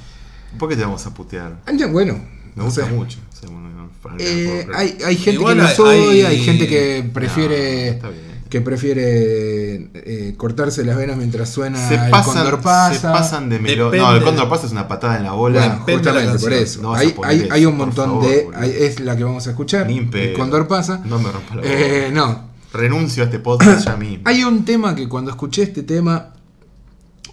¿Por 0.60 0.70
qué 0.70 0.76
te 0.76 0.82
vamos 0.84 1.06
a 1.06 1.14
putear? 1.14 1.60
Ah, 1.66 1.72
ya, 1.76 1.88
Bueno, 1.88 2.20
Me 2.56 2.64
gusta 2.64 2.86
mucho. 2.88 3.18
Sí, 3.32 3.46
bueno, 3.48 3.90
Frank 4.02 4.18
Eh, 4.20 4.68
hay, 4.76 4.98
hay 5.06 5.16
gente 5.16 5.40
Igual 5.40 5.56
que 5.56 5.62
los 5.62 5.80
odia, 5.80 6.28
hay 6.28 6.36
hay- 6.38 6.44
gente 6.44 6.68
que 6.68 7.10
prefiere 7.14 7.86
No, 7.86 7.92
está 7.94 8.10
bien. 8.10 8.22
que 8.50 8.60
prefiere 8.62 9.90
eh, 9.94 10.34
cortarse 10.36 10.84
las 10.84 10.98
venas 10.98 11.16
mientras 11.16 11.50
suena 11.50 11.78
se 11.88 11.96
el 11.96 12.12
Cóndor 12.12 12.60
pasa. 12.60 12.94
se 12.96 13.08
pasan 13.08 13.48
de 13.50 13.60
melo. 13.60 13.86
Depende 13.86 14.06
No, 14.06 14.16
el 14.18 14.22
Cóndor 14.24 14.50
pasa 14.50 14.66
es 14.66 14.74
una 14.74 14.90
patada 14.90 15.16
en 15.18 15.24
la 15.24 15.32
bola. 15.32 15.82
Bueno, 15.86 16.00
justamente 16.02 16.38
por 16.40 16.52
eso. 16.54 16.82
No 16.82 16.94
hay, 16.94 17.16
hay, 17.24 17.40
eso, 17.44 17.54
hay 17.54 17.66
un 17.66 17.78
montón 17.78 18.10
favor, 18.22 18.26
de. 18.60 18.86
es 18.88 19.00
la 19.00 19.16
que 19.16 19.24
vamos 19.24 19.48
a 19.48 19.52
escuchar. 19.52 19.88
Ni 19.88 20.00
el. 20.00 20.34
Cóndor 20.34 20.68
pasa. 20.68 21.02
No 21.06 21.18
me 21.20 21.32
rompa 21.32 21.56
la 21.56 21.62
bola. 21.62 21.74
Eh, 21.74 22.10
no. 22.14 22.51
Renuncio 22.74 23.24
a 23.24 23.26
este 23.26 23.40
podcast 23.40 23.86
ya 23.86 23.96
mismo. 23.98 24.24
Hay 24.26 24.44
un 24.44 24.66
tema 24.66 24.96
que 24.96 25.08
cuando 25.10 25.32
escuché 25.32 25.64
este 25.64 25.84
tema. 25.84 26.34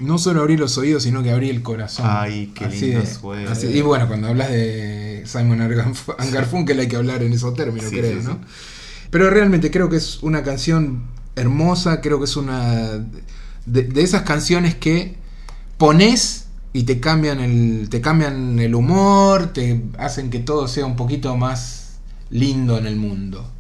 No 0.01 0.16
solo 0.16 0.42
abrí 0.42 0.57
los 0.57 0.79
oídos, 0.79 1.03
sino 1.03 1.24
que 1.24 1.33
abrí 1.33 1.51
el 1.51 1.61
corazón. 1.61 2.07
Ay, 2.09 2.53
qué 2.55 2.66
Así 2.66 2.92
lindo 2.92 3.01
de- 3.33 3.48
así- 3.48 3.66
Y 3.66 3.81
bueno, 3.81 4.07
cuando 4.07 4.29
hablas 4.29 4.48
de 4.48 5.24
Simon 5.27 5.61
and 5.61 5.72
Garf- 5.74 6.14
and 6.18 6.33
Garfunkel 6.33 6.79
hay 6.79 6.87
que 6.87 6.94
hablar 6.94 7.24
en 7.24 7.33
esos 7.33 7.53
términos, 7.55 7.90
Sí, 7.90 7.96
creo, 7.96 8.20
sí, 8.20 8.24
¿no? 8.29 8.35
sí. 8.35 8.38
Pero 9.11 9.29
realmente 9.29 9.72
creo 9.72 9.88
que 9.88 9.96
es 9.96 10.22
una 10.22 10.44
canción 10.44 11.03
hermosa, 11.35 12.01
creo 12.01 12.20
que 12.20 12.27
es 12.27 12.37
una 12.37 13.05
de, 13.66 13.83
de 13.83 14.03
esas 14.03 14.22
canciones 14.22 14.77
que 14.77 15.16
pones 15.79 16.46
y 16.72 16.85
te 16.85 17.01
cambian 17.01 17.40
el 17.40 17.88
te 17.90 18.01
cambian 18.01 18.61
el 18.61 18.77
humor, 18.77 19.53
te 19.53 19.83
hacen 19.98 20.31
que 20.31 20.38
todo 20.38 20.68
sea 20.68 20.87
un 20.87 20.94
poquito 20.94 21.37
más 21.37 21.98
lindo 22.31 22.79
en 22.79 22.87
el 22.87 22.94
mundo. 22.94 23.51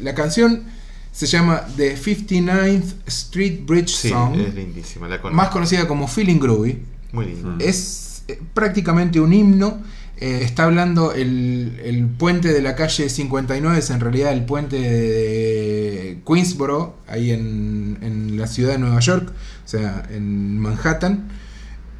La 0.00 0.14
canción 0.14 0.64
se 1.12 1.26
llama 1.26 1.62
The 1.76 1.96
59th 1.96 2.94
Street 3.06 3.60
Bridge 3.66 3.90
Sí, 3.94 4.08
Song, 4.08 4.34
es 4.40 4.54
lindísima. 4.54 5.06
La 5.08 5.20
conozco. 5.20 5.36
más 5.36 5.48
conocida 5.50 5.86
como 5.86 6.08
Feeling 6.08 6.40
Groovy. 6.40 6.78
Muy 7.12 7.26
lindo. 7.26 7.54
Es 7.60 8.24
eh, 8.28 8.40
prácticamente 8.54 9.20
un 9.20 9.32
himno. 9.32 9.80
eh, 10.18 10.40
está 10.42 10.64
hablando 10.64 11.12
el, 11.12 11.80
el 11.84 12.06
puente 12.06 12.52
de 12.52 12.62
la 12.62 12.74
calle 12.76 13.08
59, 13.08 13.78
es 13.78 13.90
en 13.90 14.00
realidad 14.00 14.32
el 14.32 14.44
puente 14.44 14.76
de 14.80 16.18
Queensboro, 16.26 16.96
ahí 17.08 17.30
en, 17.32 17.98
en 18.02 18.38
la 18.38 18.46
ciudad 18.46 18.72
de 18.72 18.78
Nueva 18.78 19.00
York, 19.00 19.30
o 19.64 19.68
sea, 19.68 20.06
en 20.10 20.58
Manhattan. 20.58 21.28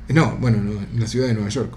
No, 0.09 0.37
bueno, 0.41 0.59
no, 0.59 0.73
en 0.73 1.01
la 1.01 1.07
ciudad 1.07 1.27
de 1.27 1.35
Nueva 1.35 1.49
York. 1.49 1.75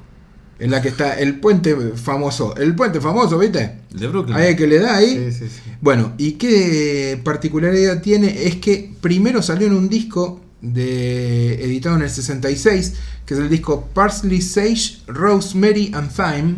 En 0.58 0.72
la 0.72 0.82
que 0.82 0.88
está 0.88 1.20
el 1.20 1.40
puente 1.40 1.76
famoso. 1.96 2.56
El 2.56 2.76
puente 2.76 3.02
famoso, 3.02 3.38
¿viste? 3.38 3.80
El 3.94 4.00
de 4.00 4.08
Brooklyn. 4.08 4.38
Ahí 4.38 4.56
que 4.56 4.68
le 4.68 4.80
da 4.80 4.96
ahí. 4.96 5.32
Sí, 5.32 5.40
sí, 5.40 5.50
sí. 5.50 5.72
Bueno, 5.82 6.14
y 6.18 6.34
qué 6.34 7.20
particularidad 7.24 8.02
tiene 8.02 8.46
es 8.46 8.56
que 8.58 8.94
primero 9.02 9.42
salió 9.42 9.68
en 9.68 9.74
un 9.74 9.90
disco 9.90 10.40
de 10.62 11.64
editado 11.64 11.98
en 11.98 12.04
el 12.04 12.10
66, 12.10 12.94
que 13.26 13.34
es 13.34 13.40
el 13.40 13.50
disco 13.50 13.90
Parsley 13.94 14.42
Sage, 14.42 15.00
Rosemary 15.08 15.92
and 15.94 16.12
Thyme. 16.12 16.56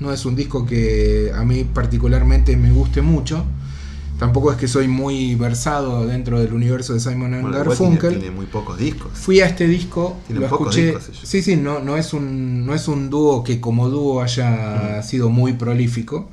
No 0.00 0.12
es 0.12 0.24
un 0.24 0.34
disco 0.34 0.64
que 0.64 1.32
a 1.34 1.44
mí 1.44 1.64
particularmente 1.64 2.56
me 2.56 2.70
guste 2.70 3.02
mucho. 3.02 3.44
Tampoco 4.22 4.52
es 4.52 4.56
que 4.56 4.68
soy 4.68 4.86
muy 4.88 5.34
versado 5.34 6.06
dentro 6.06 6.38
del 6.40 6.52
universo 6.52 6.94
de 6.94 7.00
Simon 7.00 7.34
and 7.34 7.42
Bueno, 7.42 7.58
Garfunkel. 7.58 7.98
tiene, 8.10 8.16
tiene 8.20 8.36
muy 8.36 8.46
pocos 8.46 8.78
discos. 8.78 9.10
Fui 9.14 9.40
a 9.40 9.46
este 9.46 9.66
disco, 9.66 10.16
Tienen 10.26 10.44
lo 10.44 10.48
pocos 10.48 10.68
escuché. 10.76 10.86
discos 10.86 11.08
ellos. 11.08 11.28
Sí, 11.28 11.42
sí, 11.42 11.56
no, 11.56 11.80
no, 11.80 11.96
es 11.96 12.12
un, 12.14 12.64
no 12.64 12.74
es 12.74 12.86
un 12.88 13.10
dúo 13.10 13.42
que 13.42 13.60
como 13.60 13.88
dúo 13.88 14.22
haya 14.22 15.00
Mm. 15.00 15.02
sido 15.02 15.28
muy 15.28 15.54
prolífico, 15.54 16.30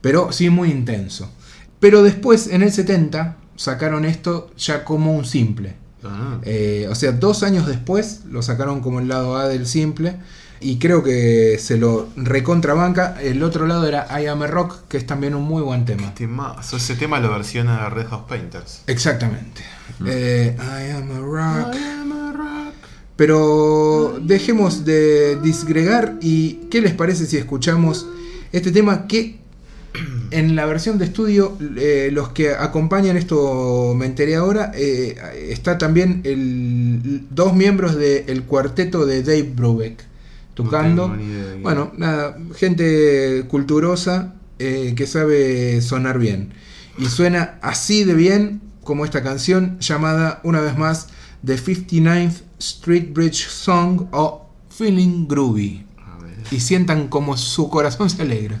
pero 0.00 0.32
sí 0.32 0.50
muy 0.50 0.70
intenso. 0.70 1.30
Pero 1.78 2.02
después, 2.02 2.46
en 2.48 2.62
el 2.62 2.72
70, 2.72 3.38
sacaron 3.56 4.04
esto 4.04 4.50
ya 4.58 4.84
como 4.84 5.14
un 5.16 5.24
simple. 5.24 5.76
Ah, 6.04 6.38
Eh, 6.42 6.86
o 6.90 6.94
sea, 6.94 7.12
dos 7.12 7.42
años 7.42 7.66
después 7.66 8.20
lo 8.30 8.42
sacaron 8.42 8.80
como 8.80 9.00
el 9.00 9.08
lado 9.08 9.36
A 9.36 9.48
del 9.48 9.66
simple. 9.66 10.16
Y 10.60 10.78
creo 10.78 11.02
que 11.02 11.58
se 11.58 11.78
lo 11.78 12.08
recontrabanca. 12.16 13.20
El 13.20 13.42
otro 13.42 13.66
lado 13.66 13.86
era 13.86 14.06
I 14.20 14.26
Am 14.26 14.42
a 14.42 14.46
Rock, 14.46 14.88
que 14.88 14.98
es 14.98 15.06
también 15.06 15.34
un 15.34 15.44
muy 15.44 15.62
buen 15.62 15.86
tema. 15.86 16.12
Ese 16.60 16.96
tema 16.96 17.18
lo 17.18 17.30
versiona 17.30 17.88
Red 17.88 18.08
House 18.08 18.24
Painters. 18.28 18.82
Exactamente. 18.86 19.62
Eh, 20.06 20.54
I 20.58 20.90
am 20.90 21.10
a 21.12 21.20
rock. 21.20 21.76
Pero 23.16 24.18
dejemos 24.22 24.86
de 24.86 25.38
disgregar 25.42 26.16
y 26.22 26.54
¿qué 26.70 26.80
les 26.80 26.94
parece 26.94 27.26
si 27.26 27.36
escuchamos 27.36 28.06
este 28.50 28.72
tema 28.72 29.06
que 29.06 29.40
en 30.30 30.56
la 30.56 30.64
versión 30.64 30.96
de 30.96 31.04
estudio 31.04 31.56
eh, 31.76 32.08
los 32.12 32.30
que 32.30 32.54
acompañan 32.54 33.18
esto 33.18 33.92
me 33.94 34.06
enteré 34.06 34.36
ahora 34.36 34.72
eh, 34.74 35.16
está 35.50 35.76
también 35.76 36.22
el, 36.24 37.26
dos 37.30 37.54
miembros 37.54 37.96
del 37.96 38.44
cuarteto 38.44 39.04
de 39.04 39.22
Dave 39.22 39.52
Brubeck 39.54 40.09
tocando. 40.64 41.14
idea. 41.16 41.56
bueno, 41.62 41.92
nada, 41.96 42.38
gente 42.56 43.44
culturosa 43.48 44.34
eh, 44.58 44.94
que 44.96 45.06
sabe 45.06 45.80
sonar 45.80 46.18
bien. 46.18 46.52
Y 46.98 47.06
suena 47.06 47.58
así 47.62 48.04
de 48.04 48.14
bien 48.14 48.60
como 48.84 49.04
esta 49.04 49.22
canción 49.22 49.78
llamada 49.80 50.40
una 50.42 50.60
vez 50.60 50.76
más 50.76 51.08
The 51.44 51.56
59th 51.56 52.42
Street 52.58 53.12
Bridge 53.14 53.48
Song 53.48 54.06
o 54.12 54.50
Feeling 54.68 55.26
Groovy. 55.26 55.86
Y 56.50 56.60
sientan 56.60 57.08
como 57.08 57.36
su 57.36 57.70
corazón 57.70 58.10
se 58.10 58.22
alegra. 58.22 58.60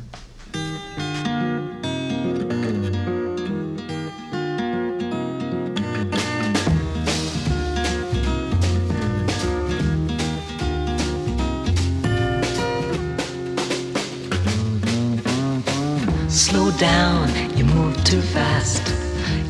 Down, 16.80 17.28
you 17.58 17.64
move 17.64 18.02
too 18.04 18.22
fast. 18.22 18.82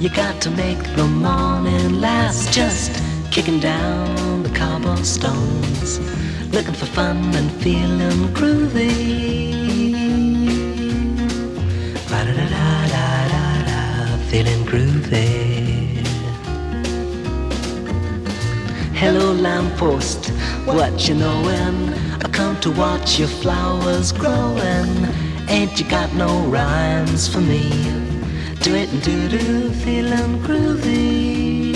You 0.00 0.10
got 0.10 0.42
to 0.42 0.50
make 0.50 0.82
the 0.96 1.06
morning 1.06 2.00
last. 2.00 2.52
Just 2.52 2.90
kicking 3.30 3.60
down 3.60 4.42
the 4.42 4.48
cobblestones, 4.48 6.00
looking 6.52 6.74
for 6.74 6.86
fun 6.86 7.32
and 7.36 7.52
feeling 7.62 8.34
groovy. 8.34 9.52
Ba-da-da-da-da-da, 12.08 14.16
feeling 14.28 14.64
groovy. 14.64 16.04
Hello, 18.92 19.32
lamppost, 19.32 20.30
what 20.66 21.08
you 21.08 21.14
knowin'? 21.14 21.94
I 22.24 22.28
come 22.32 22.58
to 22.62 22.72
watch 22.72 23.20
your 23.20 23.28
flowers 23.28 24.10
growin'. 24.10 25.29
Ain't 25.50 25.80
you 25.80 25.86
got 25.88 26.14
no 26.14 26.42
rhymes 26.46 27.26
for 27.26 27.40
me? 27.40 27.68
Do 28.60 28.72
it 28.76 28.88
and 28.92 29.02
do 29.02 29.28
do, 29.28 29.70
feelin' 29.82 30.38
groovy. 30.44 31.74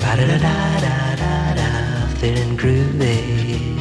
Ba 0.00 0.16
da 0.18 0.26
da 0.26 0.38
da 0.38 0.80
da 0.84 1.16
da 1.22 1.54
da, 1.54 2.06
feelin' 2.18 2.58
groovy. 2.58 3.78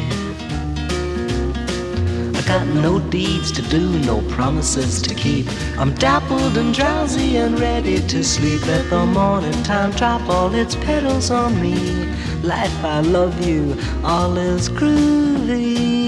I 2.37 2.41
got 2.47 2.65
no 2.67 3.01
deeds 3.09 3.51
to 3.51 3.61
do, 3.63 3.99
no 4.05 4.21
promises 4.29 5.01
to 5.01 5.13
keep. 5.13 5.45
I'm 5.77 5.93
dappled 5.95 6.57
and 6.57 6.73
drowsy 6.73 7.35
and 7.35 7.59
ready 7.59 7.99
to 8.07 8.23
sleep. 8.23 8.65
Let 8.67 8.89
the 8.89 9.05
morning 9.05 9.61
time 9.63 9.91
drop 9.91 10.21
all 10.29 10.55
its 10.55 10.75
petals 10.75 11.29
on 11.29 11.61
me. 11.61 11.75
Life, 12.41 12.85
I 12.85 13.01
love 13.01 13.45
you, 13.45 13.77
all 14.01 14.37
is 14.37 14.69
groovy. 14.69 15.98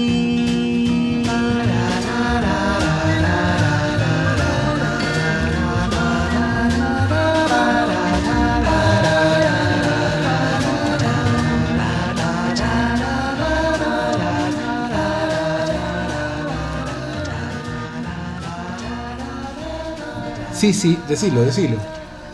Sí, 20.62 20.72
sí, 20.72 20.98
decilo, 21.08 21.40
decilo. 21.42 21.76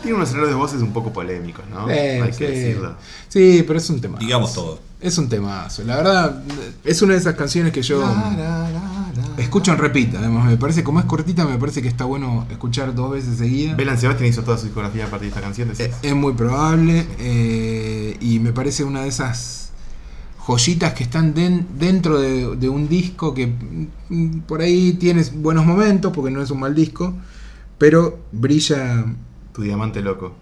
Tiene 0.03 0.15
unos 0.17 0.29
errores 0.31 0.49
de 0.51 0.55
voces 0.55 0.81
un 0.81 0.93
poco 0.93 1.11
polémicos, 1.11 1.65
¿no? 1.69 1.89
Eh, 1.89 2.21
Hay 2.21 2.31
sí. 2.31 2.37
que 2.39 2.49
decirlo. 2.49 2.95
Sí, 3.27 3.63
pero 3.65 3.79
es 3.79 3.89
un 3.89 3.99
tema. 3.99 4.17
Digamos 4.19 4.53
todo. 4.53 4.79
Es 5.01 5.17
un 5.17 5.27
temazo. 5.29 5.83
La 5.83 5.95
verdad, 5.97 6.43
es 6.83 7.01
una 7.01 7.13
de 7.13 7.19
esas 7.19 7.35
canciones 7.35 7.71
que 7.73 7.81
yo 7.81 8.03
escucho 9.37 9.71
en 9.71 9.77
repeat. 9.77 10.15
Además, 10.15 10.45
me 10.45 10.57
parece, 10.57 10.83
como 10.83 10.99
es 10.99 11.05
cortita, 11.05 11.45
me 11.45 11.57
parece 11.57 11.81
que 11.81 11.87
está 11.87 12.05
bueno 12.05 12.45
escuchar 12.51 12.93
dos 12.95 13.11
veces 13.11 13.37
seguida. 13.37 13.75
Belan 13.75 13.97
Sebastian 13.97 14.29
hizo 14.29 14.43
toda 14.43 14.57
su 14.57 14.65
discografía 14.65 15.05
a 15.05 15.09
partir 15.09 15.29
de 15.29 15.35
esta 15.35 15.41
canción. 15.41 15.71
Eh, 15.77 15.91
Es 16.01 16.15
muy 16.15 16.33
probable. 16.33 17.05
eh, 17.19 18.17
y 18.21 18.39
me 18.39 18.53
parece 18.53 18.83
una 18.83 19.01
de 19.03 19.09
esas 19.09 19.71
joyitas 20.45 20.93
que 20.93 21.03
están 21.03 21.33
den- 21.33 21.67
dentro 21.77 22.19
de, 22.19 22.55
de 22.55 22.69
un 22.69 22.87
disco 22.89 23.33
que 23.33 23.47
mm, 24.09 24.39
por 24.47 24.61
ahí 24.61 24.93
tienes 24.93 25.33
buenos 25.33 25.65
momentos, 25.65 26.11
porque 26.13 26.31
no 26.31 26.41
es 26.41 26.51
un 26.51 26.59
mal 26.59 26.73
disco, 26.75 27.13
pero 27.79 28.19
brilla. 28.31 29.05
Tu 29.53 29.63
diamante 29.63 30.01
loco. 30.01 30.35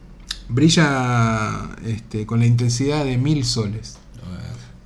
Brilla 0.49 1.69
este, 1.85 2.25
con 2.25 2.39
la 2.39 2.45
intensidad 2.45 3.05
de 3.05 3.17
mil 3.17 3.45
soles. 3.45 3.97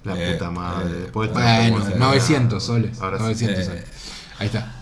La 0.03 0.17
Eh, 0.19 0.33
puta 0.33 0.49
madre. 0.51 0.89
eh, 0.89 0.99
Después 1.01 1.29
de 1.29 1.33
Bueno, 1.35 1.79
tanto- 1.83 1.97
900 1.99 2.63
soles. 2.63 2.99
Ahora 3.01 3.17
sí. 3.17 3.23
900 3.23 3.59
Eh, 3.59 3.65
soles. 3.65 3.83
Ahí 4.39 4.47
está. 4.47 4.75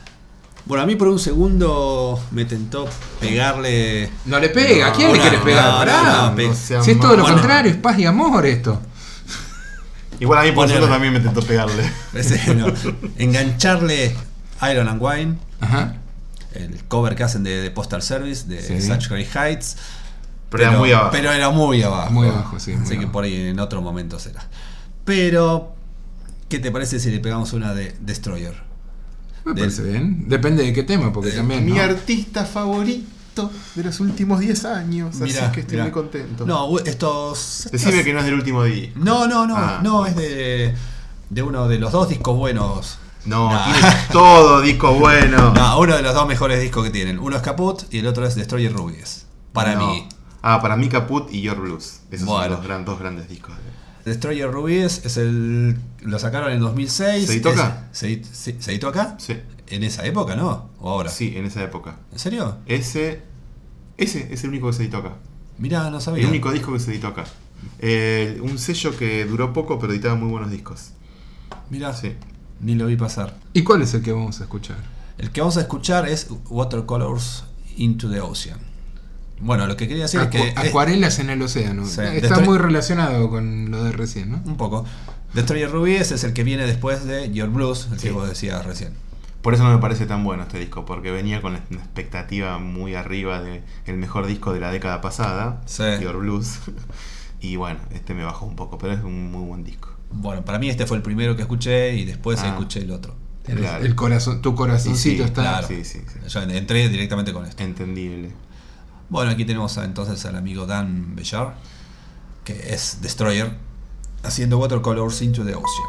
Bueno, 0.65 0.83
a 0.83 0.85
mí 0.85 0.95
por 0.95 1.07
un 1.07 1.19
segundo 1.19 2.21
me 2.31 2.45
tentó 2.45 2.87
pegarle. 3.19 4.09
No 4.25 4.39
le 4.39 4.49
pega, 4.49 4.87
¿a 4.87 4.93
quién 4.93 5.11
le 5.11 5.17
No, 5.17 5.21
quiere 5.23 5.37
no, 5.39 5.43
pegar? 5.43 5.65
no, 5.71 5.77
Pará. 5.79 6.03
no, 6.03 6.29
no, 6.29 6.35
pe- 6.35 6.47
No 6.47 6.53
sea 6.53 6.81
si 6.83 6.91
es 6.91 6.99
todo 6.99 7.15
lo 7.17 7.23
Bueno. 7.23 7.37
contrario, 7.37 7.71
es 7.71 7.77
paz 7.77 7.97
y 7.99 8.05
amor 8.05 8.45
esto. 8.45 8.79
Igual 10.21 10.39
a 10.39 10.43
mí 10.43 10.49
por 10.49 10.65
Ponele. 10.65 10.77
suerte 10.79 10.93
también 10.93 11.13
me 11.13 11.19
intentó 11.19 11.41
pegarle. 11.41 11.91
ese, 12.13 12.55
no. 12.55 12.67
Engancharle 13.17 14.15
Iron 14.71 14.87
and 14.87 15.01
Wine, 15.01 15.37
Ajá. 15.61 15.95
El 16.53 16.83
cover 16.85 17.15
que 17.15 17.23
hacen 17.23 17.43
de, 17.43 17.61
de 17.61 17.71
Postal 17.71 18.01
Service, 18.01 18.47
de 18.47 18.61
Sí. 18.61 18.81
Such 18.87 19.07
Great 19.09 19.27
Heights. 19.35 19.77
Pero 20.49 20.63
era 20.63 20.77
muy 20.77 20.91
abajo. 20.91 21.09
Pero 21.11 21.31
era 21.31 21.49
muy 21.51 21.81
abajo. 21.83 22.11
Muy 22.11 22.27
abajo, 22.27 22.59
sí, 22.59 22.71
muy 22.71 22.81
Así 22.81 22.91
que 22.91 22.97
abajo. 22.97 23.11
por 23.11 23.23
ahí 23.25 23.35
en 23.49 23.59
otro 23.59 23.81
momento 23.81 24.17
será. 24.19 24.41
Pero, 25.05 25.73
¿qué 26.49 26.59
te 26.59 26.71
parece 26.71 26.99
si 26.99 27.11
le 27.11 27.19
pegamos 27.19 27.53
una 27.53 27.73
de 27.73 27.95
Destroyer? 28.01 28.55
Me 29.45 29.53
Del- 29.53 29.63
parece 29.65 29.83
bien. 29.83 30.27
Depende 30.27 30.63
de 30.63 30.73
qué 30.73 30.83
tema, 30.83 31.13
porque 31.13 31.31
también. 31.31 31.65
Mi 31.65 31.73
¿no? 31.73 31.81
artista 31.81 32.45
favorito 32.45 33.49
de 33.75 33.83
los 33.83 33.99
últimos 33.99 34.39
10 34.39 34.65
años. 34.65 35.15
Mirá, 35.17 35.45
así 35.45 35.51
que 35.53 35.59
estoy 35.61 35.73
mirá. 35.75 35.83
muy 35.83 35.91
contento. 35.91 36.45
No, 36.45 36.77
estos. 36.79 37.69
Decime 37.71 37.91
estos- 37.91 38.05
que 38.05 38.13
no 38.13 38.19
es 38.19 38.25
del 38.25 38.33
último 38.33 38.63
día. 38.63 38.91
No, 38.95 39.27
no, 39.27 39.47
no, 39.47 39.55
Ah, 39.55 39.79
no, 39.83 39.99
bueno. 39.99 40.09
es 40.09 40.15
de, 40.17 40.75
de 41.29 41.41
uno 41.43 41.67
de 41.67 41.79
los 41.79 41.91
dos 41.91 42.09
discos 42.09 42.35
buenos. 42.35 42.97
No, 43.25 43.51
Nah. 43.51 43.65
tiene 43.73 43.87
todo 44.11 44.61
disco 44.61 44.93
bueno. 44.93 45.53
No, 45.53 45.79
uno 45.79 45.95
de 45.95 46.01
los 46.01 46.13
dos 46.13 46.27
mejores 46.27 46.61
discos 46.61 46.83
que 46.85 46.89
tienen. 46.91 47.19
Uno 47.19 47.35
es 47.35 47.41
Caput 47.41 47.83
y 47.93 47.99
el 47.99 48.07
otro 48.07 48.25
es 48.25 48.35
Destroyer 48.35 48.71
Rubies. 48.73 49.25
Para 49.53 49.75
No. 49.75 49.87
mí. 49.93 50.07
Ah, 50.41 50.61
para 50.61 50.75
mí 50.77 50.87
Caput 50.87 51.31
y 51.33 51.41
Your 51.41 51.57
Blues. 51.59 52.01
Esos 52.11 52.25
Bueno. 52.27 52.43
son 52.43 52.51
los 52.53 52.63
gran- 52.63 52.85
dos 52.85 52.97
grandes 52.99 53.27
discos. 53.27 53.53
Destroyer 54.05 54.49
Rubies 54.49 55.05
es 55.05 55.17
el. 55.17 55.77
Lo 56.01 56.17
sacaron 56.17 56.51
en 56.53 56.59
2006. 56.61 57.27
¿Se 57.27 57.33
editó 57.33 57.49
acá? 57.49 57.89
¿Se, 57.91 58.07
edit- 58.09 58.25
sí, 58.31 58.55
¿se 58.59 58.71
editó 58.71 58.87
acá? 58.87 59.15
Sí. 59.19 59.37
¿En 59.67 59.83
esa 59.83 60.05
época, 60.05 60.35
no? 60.35 60.69
¿O 60.79 60.89
ahora? 60.89 61.09
Sí, 61.09 61.33
en 61.35 61.45
esa 61.45 61.61
época. 61.61 61.97
¿En 62.13 62.17
serio? 62.19 62.57
Ese. 62.65 63.21
Ese 63.97 64.33
es 64.33 64.43
el 64.45 64.51
único 64.51 64.67
que 64.67 64.73
se 64.73 64.83
editó 64.83 64.97
acá. 64.97 65.15
Mirá, 65.57 65.89
no 65.91 65.99
sabía. 65.99 66.23
El 66.23 66.29
único 66.29 66.51
disco 66.53 66.71
que 66.71 66.79
se 66.79 66.91
editó 66.91 67.07
acá. 67.07 67.25
Eh, 67.79 68.39
un 68.41 68.57
sello 68.57 68.97
que 68.97 69.25
duró 69.25 69.51
poco, 69.51 69.77
pero 69.77 69.91
editaba 69.91 70.15
muy 70.15 70.29
buenos 70.29 70.49
discos. 70.49 70.91
Mirá, 71.69 71.93
Sí. 71.93 72.13
Ni 72.61 72.75
lo 72.75 72.85
vi 72.87 72.95
pasar. 72.95 73.35
¿Y 73.53 73.63
cuál 73.63 73.81
es 73.81 73.93
el 73.93 74.01
que 74.01 74.11
vamos 74.11 74.39
a 74.41 74.43
escuchar? 74.43 74.77
El 75.17 75.31
que 75.31 75.41
vamos 75.41 75.57
a 75.57 75.61
escuchar 75.61 76.07
es 76.07 76.27
Watercolors 76.49 77.43
Into 77.77 78.09
the 78.09 78.21
Ocean. 78.21 78.59
Bueno, 79.41 79.67
lo 79.67 79.77
que 79.77 79.87
quería 79.87 80.03
decir 80.03 80.19
Acu- 80.19 80.35
es 80.35 80.53
que. 80.53 80.61
es- 80.61 80.69
Acuarelas 80.69 81.19
en 81.19 81.29
el 81.29 81.41
océano. 81.41 81.85
Sí, 81.85 82.01
Está 82.01 82.35
Destroy- 82.35 82.45
muy 82.45 82.57
relacionado 82.57 83.29
con 83.29 83.71
lo 83.71 83.83
de 83.83 83.91
recién, 83.91 84.31
¿no? 84.31 84.41
un 84.45 84.57
poco. 84.57 84.85
Destroyer 85.33 85.69
Rubies 85.71 86.11
es 86.11 86.23
el 86.23 86.33
que 86.33 86.43
viene 86.43 86.65
después 86.65 87.05
de 87.05 87.31
Your 87.31 87.49
Blues, 87.49 87.87
el 87.91 87.99
Sí. 87.99 88.07
que 88.07 88.13
vos 88.13 88.27
decías 88.27 88.65
recién. 88.65 88.93
Por 89.41 89.53
eso 89.53 89.63
no 89.63 89.69
me 89.71 89.77
parece 89.77 90.05
tan 90.05 90.23
bueno 90.25 90.43
este 90.43 90.59
disco, 90.59 90.83
porque 90.85 91.11
venía 91.11 91.41
con 91.41 91.53
una 91.53 91.79
expectativa 91.79 92.57
muy 92.57 92.95
arriba 92.95 93.41
de 93.41 93.63
el 93.85 93.95
mejor 93.97 94.25
disco 94.27 94.51
de 94.53 94.59
la 94.59 94.71
década 94.71 94.99
pasada, 95.01 95.61
Sí. 95.65 95.83
Your 96.01 96.17
Blues. 96.17 96.59
Y 97.41 97.55
bueno, 97.55 97.79
este 97.91 98.13
me 98.13 98.25
bajó 98.25 98.45
un 98.45 98.57
poco, 98.57 98.77
pero 98.77 98.91
es 98.91 99.01
un 99.01 99.31
muy 99.31 99.45
buen 99.47 99.63
disco. 99.63 99.89
Bueno, 100.11 100.43
para 100.43 100.59
mí 100.59 100.69
este 100.69 100.85
fue 100.85 100.97
el 100.97 101.03
primero 101.03 101.35
que 101.35 101.43
escuché 101.43 101.93
y 101.95 102.05
después 102.05 102.39
Ah. 102.41 102.47
escuché 102.49 102.81
el 102.81 102.91
otro. 102.91 103.15
El, 103.47 103.57
Claro. 103.59 103.83
el 103.85 103.95
corazón, 103.95 104.41
tu 104.41 104.53
corazoncito 104.55 105.23
sí, 105.23 105.27
está. 105.29 105.41
claro. 105.41 105.67
Sí, 105.67 105.83
sí, 105.85 105.99
sí. 106.07 106.19
Yo 106.27 106.41
entré 106.41 106.87
directamente 106.89 107.33
con 107.33 107.45
esto. 107.45 107.63
Entendible. 107.63 108.31
Bueno, 109.09 109.31
aquí 109.31 109.45
tenemos 109.45 109.77
a- 109.77 109.85
entonces 109.85 110.23
al 110.25 110.35
amigo 110.35 110.65
Dan 110.67 111.15
Bellar, 111.15 111.55
que 112.43 112.73
es 112.73 112.99
Destroyer, 113.01 113.53
haciendo 114.23 114.57
Watercolors 114.59 115.21
Into 115.21 115.43
the 115.45 115.55
Ocean. 115.55 115.87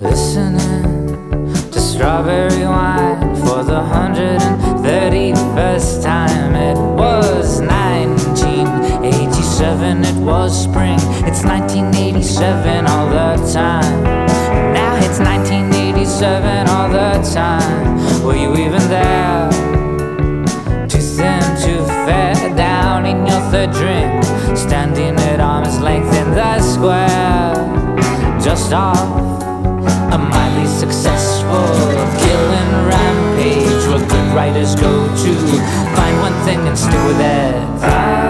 Listening 0.00 1.70
to 1.70 1.80
strawberry 1.80 2.64
wine 2.66 2.95
was 10.46 10.62
spring. 10.62 11.00
It's 11.26 11.42
1987 11.42 12.86
all 12.86 13.08
the 13.10 13.34
time. 13.52 14.04
Now 14.72 14.94
it's 14.94 15.18
1987 15.18 16.68
all 16.68 16.88
the 16.88 17.18
time. 17.34 18.22
Were 18.22 18.36
you 18.36 18.52
even 18.54 18.82
there? 18.86 19.50
Too 20.86 21.02
thin, 21.16 21.42
too 21.64 21.82
fat, 22.06 22.38
down 22.56 23.06
in 23.06 23.26
your 23.26 23.42
third 23.50 23.72
drink. 23.72 24.22
Standing 24.56 25.16
at 25.30 25.40
arm's 25.40 25.80
length 25.80 26.14
in 26.14 26.30
the 26.30 26.60
square. 26.60 27.54
Just 28.40 28.72
off 28.72 29.42
a 30.14 30.18
mildly 30.18 30.68
successful 30.68 31.66
killing 32.22 32.70
rampage 32.86 33.84
where 33.90 34.06
good 34.14 34.28
writers 34.36 34.76
go 34.76 34.92
to 35.24 35.32
find 35.96 36.16
one 36.20 36.36
thing 36.46 36.60
and 36.68 36.78
stick 36.78 37.02
with 37.10 37.20
it. 37.20 38.25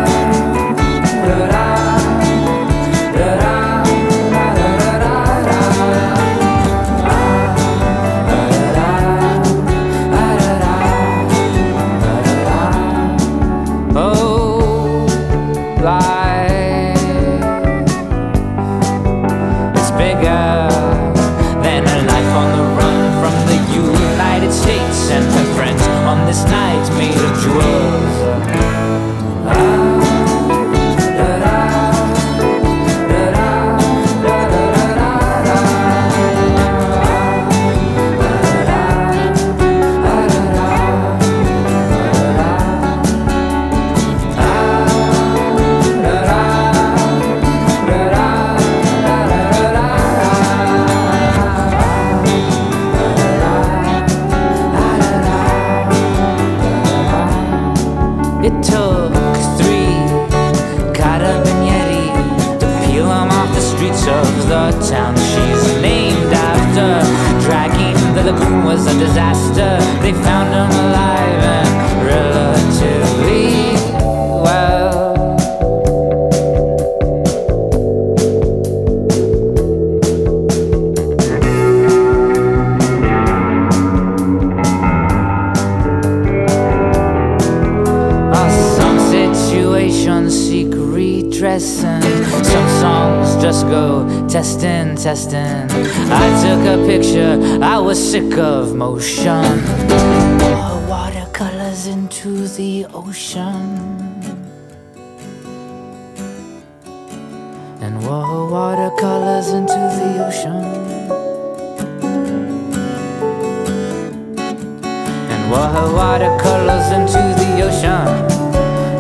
Her 115.57 115.93
watercolors 115.93 116.93
into 116.93 117.23
the 117.41 117.63
ocean. 117.63 118.07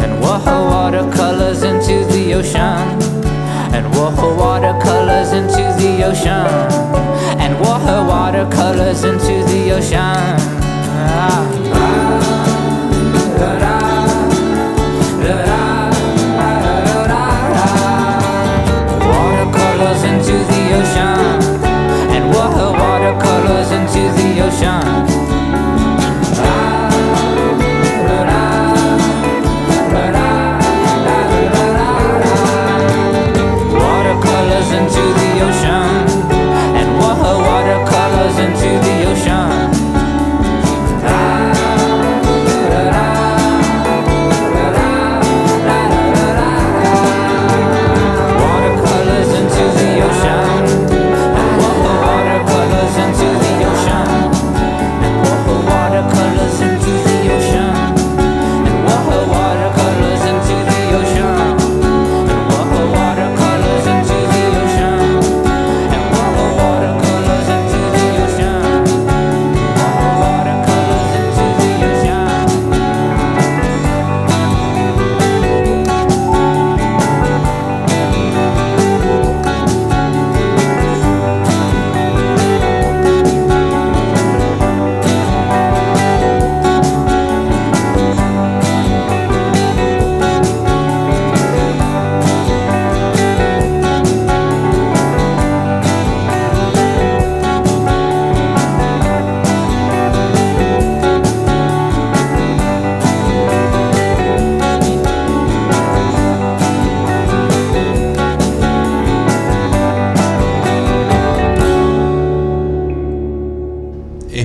And 0.02 0.24
her 0.24 0.62
watercolors 0.70 1.62
into 1.62 2.04
the 2.12 2.34
ocean. 2.34 3.02
And 3.74 3.94
her 3.94 4.34
watercolors 4.36 5.32
into 5.32 5.64
the 5.78 6.04
ocean. 6.04 6.46
And 7.38 7.54
her 7.56 8.06
watercolors 8.08 9.04
into 9.04 9.44
the 9.44 9.72
ocean. 9.72 10.36
Ah, 11.18 12.35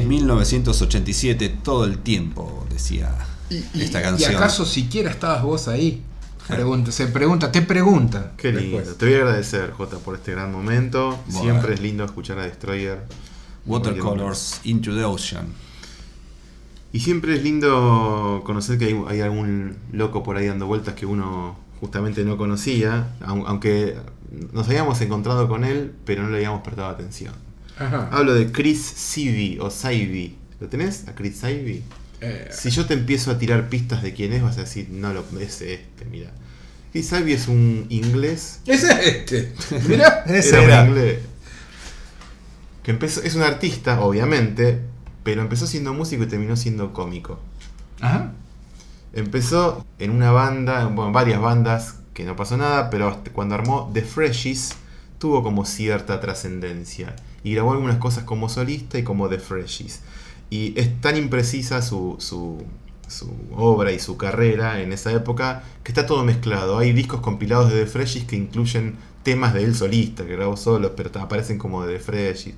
Es 0.02 0.08
1987 0.08 1.50
todo 1.64 1.86
el 1.86 1.98
tiempo, 2.00 2.66
decía 2.72 3.14
Y, 3.50 3.56
y- 3.74 3.82
esta 3.82 4.00
¿y 4.00 4.04
canción. 4.04 4.36
acaso 4.36 4.66
siquiera 4.66 5.10
estabas 5.12 5.44
vos 5.44 5.68
ahí? 5.68 6.04
Pregunta, 6.48 6.92
se 6.92 7.08
pregunta, 7.08 7.52
te 7.52 7.62
pregunta. 7.62 8.34
Qué 8.38 8.52
lindo. 8.52 8.78
después. 8.78 8.98
Te 8.98 9.06
voy 9.06 9.14
a 9.16 9.18
agradecer, 9.20 9.72
Jota, 9.72 9.98
por 10.00 10.16
este 10.16 10.32
gran 10.32 10.52
momento. 10.52 11.18
Bueno. 11.28 11.42
Siempre 11.42 11.74
es 11.76 11.82
lindo 11.82 12.04
escuchar 12.04 12.40
a 12.40 12.44
Destroyer. 12.44 13.00
Watercolors 13.66 14.60
into 14.64 14.94
the 14.96 15.04
Ocean. 15.06 15.46
Y 16.94 17.00
siempre 17.00 17.36
es 17.36 17.44
lindo 17.44 18.42
conocer 18.46 18.78
que 18.78 18.86
hay, 18.86 19.02
hay 19.08 19.22
algún 19.22 19.78
loco 19.94 20.24
por 20.24 20.36
ahí 20.36 20.48
dando 20.48 20.66
vueltas 20.68 20.96
que 20.96 21.06
uno 21.06 21.56
justamente 21.80 22.26
no 22.26 22.38
conocía, 22.38 23.16
au- 23.22 23.44
aunque 23.48 23.96
nos 24.52 24.68
habíamos 24.68 25.00
encontrado 25.02 25.48
con 25.48 25.64
él, 25.64 25.94
pero 26.06 26.24
no 26.24 26.30
le 26.30 26.38
habíamos 26.38 26.62
prestado 26.64 26.90
atención. 26.90 27.34
Ajá. 27.86 28.10
Hablo 28.12 28.34
de 28.34 28.52
Chris 28.52 28.82
Sivi 28.82 29.58
o 29.60 29.70
Saivi. 29.70 30.38
¿Lo 30.60 30.68
tenés? 30.68 31.08
¿A 31.08 31.16
Chris 31.16 31.38
Saivi? 31.38 31.84
Eh, 32.22 32.50
Si 32.52 32.70
yo 32.70 32.86
te 32.86 32.94
empiezo 32.94 33.32
a 33.32 33.38
tirar 33.40 33.70
pistas 33.70 34.04
de 34.04 34.14
quién 34.14 34.34
es, 34.34 34.44
vas 34.44 34.58
a 34.58 34.62
decir, 34.62 34.90
no, 34.92 35.14
lo, 35.14 35.26
es 35.40 35.62
este, 35.62 36.06
mira. 36.06 36.32
Chris 36.92 37.08
Saivi 37.08 37.34
es 37.34 37.48
un 37.48 37.86
inglés 37.90 38.60
es 38.66 38.84
este. 38.84 39.54
Mirá. 39.88 40.24
Ese 40.28 40.64
era, 40.64 40.64
era. 40.64 40.84
un 40.84 40.90
inglés. 40.90 41.20
Que 42.84 42.92
empezó, 42.92 43.22
es 43.22 43.36
un 43.36 43.44
artista, 43.44 44.02
obviamente, 44.02 44.80
pero 45.24 45.42
empezó 45.42 45.68
siendo 45.68 45.94
músico 45.94 46.24
y 46.24 46.28
terminó 46.28 46.56
siendo 46.56 46.94
cómico. 46.94 47.40
Ajá. 48.00 48.34
Empezó 49.14 49.86
en 50.00 50.12
una 50.12 50.32
banda, 50.32 50.86
bueno, 50.88 51.12
varias 51.12 51.40
bandas, 51.42 51.96
que 52.14 52.24
no 52.26 52.36
pasó 52.36 52.58
nada, 52.58 52.90
pero 52.90 53.10
hasta 53.10 53.32
cuando 53.32 53.56
armó 53.56 53.90
The 53.94 54.02
Freshies 54.02 54.72
tuvo 55.22 55.44
como 55.44 55.66
cierta 55.66 56.20
trascendencia. 56.20 57.16
Y 57.44 57.54
grabó 57.54 57.74
algunas 57.74 57.98
cosas 57.98 58.24
como 58.24 58.50
solista 58.50 58.98
y 58.98 59.04
como 59.04 59.30
The 59.30 59.38
Freshies. 59.38 60.02
Y 60.50 60.74
es 60.76 61.00
tan 61.00 61.16
imprecisa 61.16 61.84
su, 61.84 62.16
su, 62.18 62.58
obra 63.56 63.92
y 63.92 64.00
su 64.00 64.18
carrera 64.18 64.82
en 64.82 64.92
esa 64.92 65.12
época 65.12 65.64
que 65.84 65.92
está 65.92 66.08
todo 66.08 66.26
mezclado. 66.26 66.80
Hay 66.80 66.92
discos 66.92 67.22
compilados 67.22 67.72
de 67.72 67.82
The 67.82 67.86
Freshies 67.86 68.26
que 68.26 68.36
incluyen 68.36 68.96
temas 69.22 69.54
de 69.54 69.64
él 69.64 69.76
solista, 69.76 70.26
que 70.26 70.36
grabó 70.36 70.58
solos, 70.58 70.94
pero 70.98 71.12
aparecen 71.22 71.60
como 71.60 71.86
de 71.86 71.98
The 71.98 72.04
Freshies. 72.04 72.56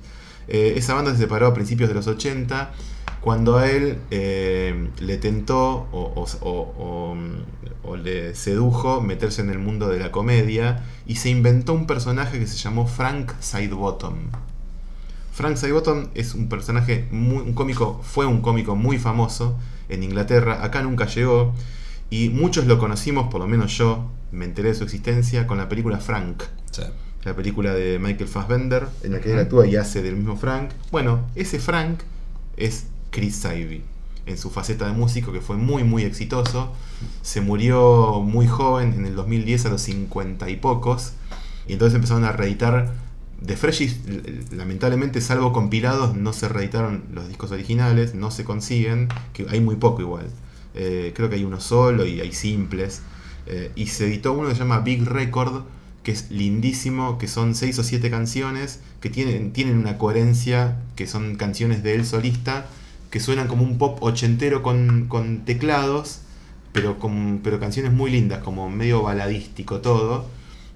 Eh, 0.48 0.74
esa 0.76 0.94
banda 0.94 1.12
se 1.12 1.18
separó 1.18 1.46
a 1.46 1.54
principios 1.54 1.88
de 1.88 1.94
los 1.94 2.06
80 2.06 2.72
cuando 3.20 3.56
a 3.56 3.70
él 3.70 3.98
eh, 4.10 4.90
le 5.00 5.16
tentó 5.16 5.88
o, 5.92 7.16
le 7.96 8.34
sedujo 8.34 9.00
meterse 9.00 9.40
en 9.40 9.48
el 9.48 9.58
mundo 9.58 9.88
de 9.88 9.98
la 9.98 10.10
comedia 10.10 10.84
y 11.06 11.16
se 11.16 11.30
inventó 11.30 11.72
un 11.72 11.86
personaje 11.86 12.38
que 12.38 12.46
se 12.46 12.58
llamó 12.58 12.86
Frank 12.86 13.32
Sidebottom. 13.40 14.14
Frank 15.32 15.56
Sidebottom 15.56 16.08
es 16.14 16.34
un 16.34 16.48
personaje, 16.50 17.08
muy, 17.10 17.38
un 17.38 17.54
cómico, 17.54 18.00
fue 18.02 18.26
un 18.26 18.42
cómico 18.42 18.76
muy 18.76 18.98
famoso 18.98 19.56
en 19.88 20.02
Inglaterra, 20.02 20.62
acá 20.62 20.82
nunca 20.82 21.06
llegó 21.06 21.54
y 22.10 22.28
muchos 22.28 22.66
lo 22.66 22.78
conocimos, 22.78 23.28
por 23.30 23.40
lo 23.40 23.46
menos 23.46 23.76
yo 23.78 24.10
me 24.32 24.44
enteré 24.44 24.68
de 24.68 24.74
su 24.74 24.84
existencia 24.84 25.46
con 25.46 25.56
la 25.56 25.68
película 25.68 25.98
Frank. 25.98 26.42
La 27.24 27.34
película 27.34 27.72
de 27.74 27.98
Michael 27.98 28.28
Fassbender, 28.28 28.86
en 29.02 29.12
la 29.12 29.20
que 29.20 29.32
él 29.32 29.38
actúa 29.38 29.66
y 29.66 29.76
hace 29.76 30.02
del 30.02 30.16
mismo 30.16 30.36
Frank. 30.36 30.70
Bueno, 30.90 31.20
ese 31.34 31.58
Frank 31.58 32.00
es 32.56 32.86
Chris 33.10 33.36
Saivi, 33.36 33.82
en 34.26 34.36
su 34.38 34.50
faceta 34.50 34.86
de 34.86 34.92
músico, 34.92 35.32
que 35.32 35.40
fue 35.40 35.56
muy, 35.56 35.84
muy 35.84 36.02
exitoso. 36.02 36.72
Se 37.22 37.40
murió 37.40 38.20
muy 38.20 38.46
joven, 38.46 38.92
en 38.94 39.06
el 39.06 39.14
2010, 39.16 39.66
a 39.66 39.68
los 39.70 39.82
50 39.82 40.50
y 40.50 40.56
pocos. 40.56 41.12
Y 41.66 41.72
entonces 41.74 41.94
empezaron 41.94 42.24
a 42.24 42.32
reeditar. 42.32 42.92
De 43.40 43.56
Freshies, 43.56 43.96
l- 44.06 44.22
lamentablemente, 44.52 45.20
salvo 45.20 45.52
compilados, 45.52 46.14
no 46.16 46.32
se 46.32 46.48
reeditaron 46.48 47.04
los 47.12 47.28
discos 47.28 47.50
originales, 47.50 48.14
no 48.14 48.30
se 48.30 48.44
consiguen, 48.44 49.08
que 49.34 49.46
hay 49.50 49.60
muy 49.60 49.76
poco 49.76 50.00
igual. 50.00 50.26
Eh, 50.74 51.12
creo 51.14 51.28
que 51.28 51.36
hay 51.36 51.44
uno 51.44 51.60
solo 51.60 52.06
y 52.06 52.20
hay 52.20 52.32
simples. 52.32 53.02
Eh, 53.46 53.70
y 53.76 53.86
se 53.88 54.06
editó 54.06 54.32
uno 54.32 54.48
que 54.48 54.54
se 54.54 54.60
llama 54.60 54.80
Big 54.80 55.04
Record, 55.06 55.62
que 56.04 56.12
es 56.12 56.30
lindísimo, 56.30 57.18
que 57.18 57.26
son 57.26 57.54
seis 57.54 57.78
o 57.78 57.82
siete 57.82 58.10
canciones, 58.10 58.80
que 59.00 59.10
tienen, 59.10 59.52
tienen 59.52 59.78
una 59.78 59.98
coherencia, 59.98 60.76
que 60.94 61.06
son 61.06 61.34
canciones 61.36 61.82
de 61.82 61.94
él 61.94 62.06
solista, 62.06 62.66
que 63.10 63.20
suenan 63.20 63.48
como 63.48 63.64
un 63.64 63.78
pop 63.78 64.02
ochentero 64.02 64.62
con, 64.62 65.06
con 65.08 65.44
teclados, 65.44 66.20
pero, 66.72 66.98
con, 66.98 67.40
pero 67.42 67.58
canciones 67.58 67.92
muy 67.92 68.10
lindas, 68.10 68.42
como 68.42 68.68
medio 68.68 69.02
baladístico 69.02 69.80
todo. 69.80 70.26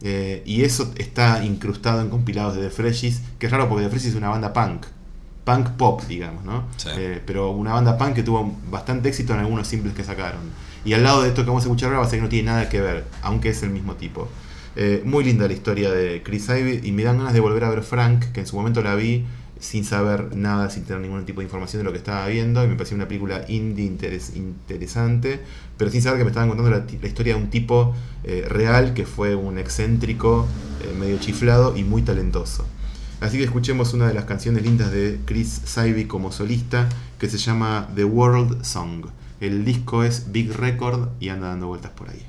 Eh, 0.01 0.43
y 0.47 0.62
eso 0.62 0.93
está 0.97 1.45
incrustado 1.45 2.01
en 2.01 2.09
compilados 2.09 2.55
de 2.55 2.62
The 2.62 2.70
Freshies, 2.70 3.20
que 3.39 3.47
es 3.47 3.53
raro 3.53 3.68
porque 3.68 3.85
The 3.85 3.91
Freshies 3.91 4.12
es 4.12 4.16
una 4.16 4.31
banda 4.31 4.53
punk. 4.53 4.87
Punk 5.45 5.70
pop, 5.70 6.03
digamos, 6.09 6.45
¿no? 6.45 6.64
Sí. 6.76 6.89
Eh, 6.97 7.22
pero 7.26 7.51
una 7.51 7.74
banda 7.74 7.99
punk 7.99 8.14
que 8.14 8.22
tuvo 8.22 8.57
bastante 8.70 9.09
éxito 9.09 9.35
en 9.35 9.41
algunos 9.41 9.66
simples 9.66 9.95
que 9.95 10.05
sacaron. 10.05 10.41
Y 10.85 10.93
al 10.95 11.03
lado 11.03 11.22
de 11.22 11.29
esto 11.29 11.43
que 11.43 11.49
vamos 11.49 11.64
a 11.64 11.66
escuchar 11.66 11.89
ahora 11.89 12.01
va 12.01 12.07
a 12.07 12.09
ser 12.09 12.20
que 12.20 12.22
no 12.22 12.29
tiene 12.29 12.47
nada 12.51 12.68
que 12.68 12.81
ver, 12.81 13.05
aunque 13.22 13.51
es 13.51 13.62
el 13.62 13.70
mismo 13.70 13.95
tipo. 13.95 14.29
Eh, 14.81 15.03
muy 15.05 15.24
linda 15.24 15.49
la 15.49 15.55
historia 15.55 15.91
de 15.91 16.22
Chris 16.22 16.49
Ivy 16.49 16.83
y 16.85 16.93
me 16.93 17.03
dan 17.03 17.18
ganas 17.18 17.33
de 17.35 17.41
volver 17.41 17.64
a 17.64 17.70
ver 17.70 17.83
Frank, 17.83 18.26
que 18.26 18.39
en 18.39 18.47
su 18.47 18.55
momento 18.55 18.81
la 18.81 18.95
vi 18.95 19.24
sin 19.59 19.85
saber 19.85 20.37
nada, 20.37 20.70
sin 20.70 20.85
tener 20.85 21.03
ningún 21.03 21.24
tipo 21.24 21.41
de 21.41 21.47
información 21.47 21.81
de 21.81 21.85
lo 21.85 21.91
que 21.91 21.99
estaba 21.99 22.24
viendo, 22.29 22.64
y 22.64 22.68
me 22.68 22.76
pareció 22.76 22.95
una 22.95 23.09
película 23.09 23.45
indie 23.49 23.91
interes- 23.91 24.37
interesante, 24.37 25.41
pero 25.76 25.91
sin 25.91 26.01
saber 26.01 26.18
que 26.18 26.24
me 26.24 26.31
estaban 26.31 26.49
contando 26.49 26.70
la, 26.70 27.09
historia 27.09 27.35
de 27.35 27.43
un 27.43 27.51
tipo 27.51 27.93
eh, 28.22 28.47
real 28.49 28.95
que 28.95 29.05
fue 29.05 29.35
un 29.35 29.59
excéntrico, 29.59 30.47
eh, 30.85 30.97
medio 30.97 31.18
chiflado 31.18 31.76
y 31.76 31.83
muy 31.83 32.03
talentoso. 32.03 32.64
Así 33.20 33.37
que 33.37 33.43
escuchemos 33.43 33.95
una 33.95 34.07
de 34.07 34.14
las 34.14 34.26
canciones 34.26 34.62
lindas 34.62 34.93
de 34.93 35.18
Chris 35.24 35.61
Sivey 35.64 36.05
como 36.05 36.31
solista, 36.31 36.89
que 37.18 37.29
se 37.29 37.39
llama 37.39 37.89
The 37.97 38.05
World 38.05 38.62
Song. 38.62 39.07
El 39.41 39.64
disco 39.64 40.05
es 40.05 40.31
Big 40.31 40.53
Record 40.53 41.09
y 41.18 41.31
anda 41.31 41.49
dando 41.49 41.66
vueltas 41.66 41.91
por 41.91 42.11
ahí. 42.11 42.28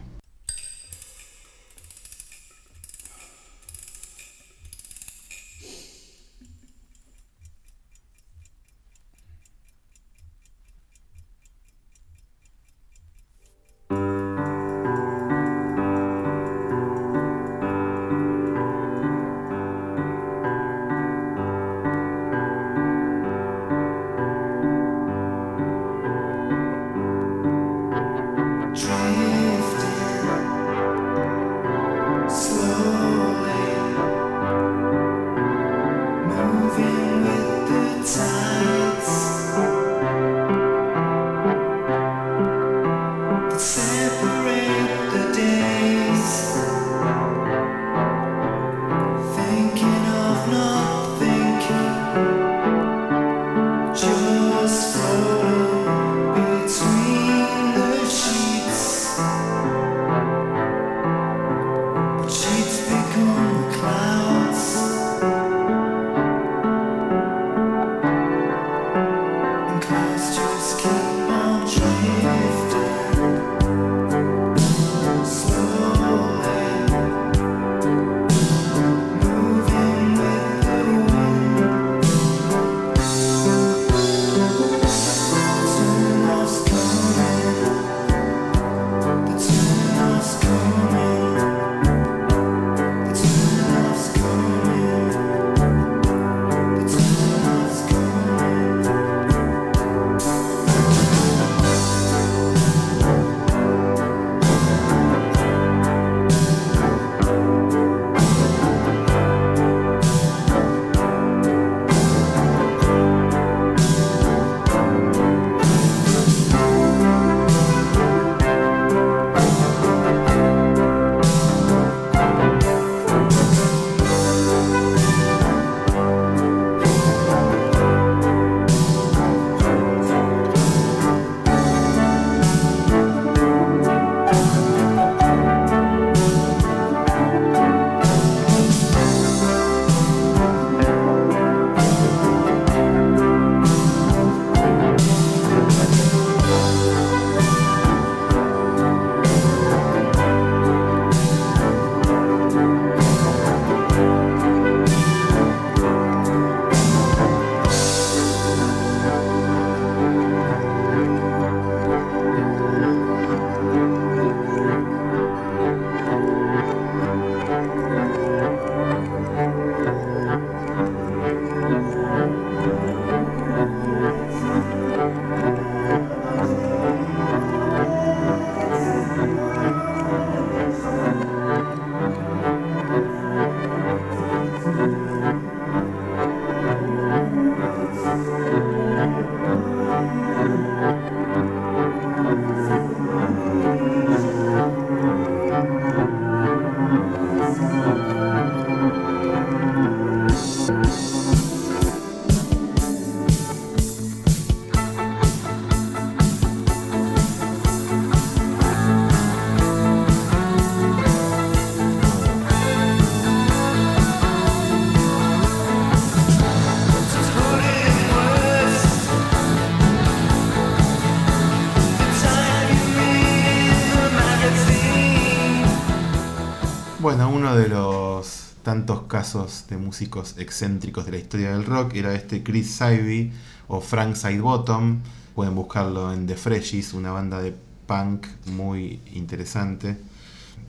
Casos 229.10 229.66
de 229.68 229.76
músicos 229.76 230.36
excéntricos 230.38 231.05
de 231.05 231.12
la 231.12 231.18
historia 231.18 231.51
del 231.51 231.66
rock 231.66 231.95
era 231.95 232.16
este 232.16 232.41
Chris 232.43 232.72
Sivey 232.72 233.34
o 233.68 233.82
Frank 233.82 234.16
Sidebottom. 234.16 234.99
Pueden 235.36 235.55
buscarlo 235.55 236.14
en 236.14 236.26
The 236.28 236.36
Freshies, 236.36 236.93
una 236.93 237.12
banda 237.12 237.41
de 237.41 237.53
punk 237.86 238.28
muy 238.45 239.01
interesante. 239.14 239.97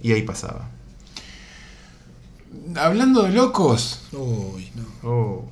Y 0.03 0.11
ahí 0.13 0.23
pasaba. 0.23 0.69
Hablando 2.75 3.23
de 3.23 3.31
locos, 3.31 4.01
Uy, 4.13 4.73
no. 4.75 5.09
Oh. 5.09 5.45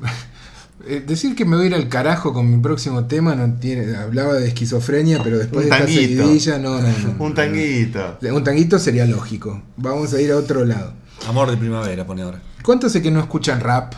eh, 0.86 1.02
decir 1.06 1.34
que 1.34 1.44
me 1.44 1.56
voy 1.56 1.66
a 1.66 1.68
ir 1.68 1.74
al 1.74 1.88
carajo 1.88 2.32
con 2.32 2.50
mi 2.50 2.60
próximo 2.60 3.06
tema 3.06 3.34
no 3.34 3.54
tiene. 3.58 3.96
Hablaba 3.96 4.34
de 4.34 4.48
esquizofrenia, 4.48 5.22
pero 5.22 5.38
después 5.38 5.66
de 5.66 5.72
esta 5.72 5.86
seguidilla, 5.86 6.58
no, 6.58 6.80
no, 6.80 6.88
no. 6.88 7.16
Un 7.24 7.34
tanguito. 7.34 8.18
Un 8.32 8.44
tanguito 8.44 8.78
sería 8.78 9.06
lógico. 9.06 9.62
Vamos 9.76 10.12
a 10.12 10.20
ir 10.20 10.32
a 10.32 10.36
otro 10.36 10.64
lado. 10.64 10.99
Amor 11.28 11.50
de 11.50 11.56
primavera, 11.56 12.06
pone 12.06 12.22
ahora. 12.22 12.40
¿Cuánto 12.62 12.88
sé 12.88 13.02
que 13.02 13.10
no 13.10 13.20
escuchan 13.20 13.60
rap? 13.60 13.94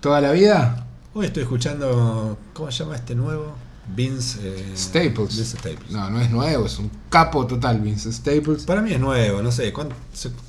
¿Toda 0.00 0.20
la 0.20 0.32
vida? 0.32 0.86
Hoy 1.12 1.26
estoy 1.26 1.42
escuchando. 1.42 2.38
¿Cómo 2.52 2.70
se 2.70 2.82
llama 2.84 2.96
este 2.96 3.14
nuevo? 3.14 3.54
Vince 3.94 4.38
eh, 4.42 4.72
Staples. 4.74 5.36
Vince 5.36 5.58
Staples. 5.58 5.90
No, 5.90 6.08
no 6.08 6.18
es 6.18 6.30
nuevo, 6.30 6.64
es 6.64 6.78
un 6.78 6.90
capo 7.10 7.46
total 7.46 7.80
Vince 7.80 8.10
Staples. 8.12 8.64
Para 8.64 8.80
mí 8.80 8.92
es 8.92 8.98
nuevo, 9.00 9.42
no 9.42 9.52
sé. 9.52 9.72
¿Cuánto- 9.74 9.94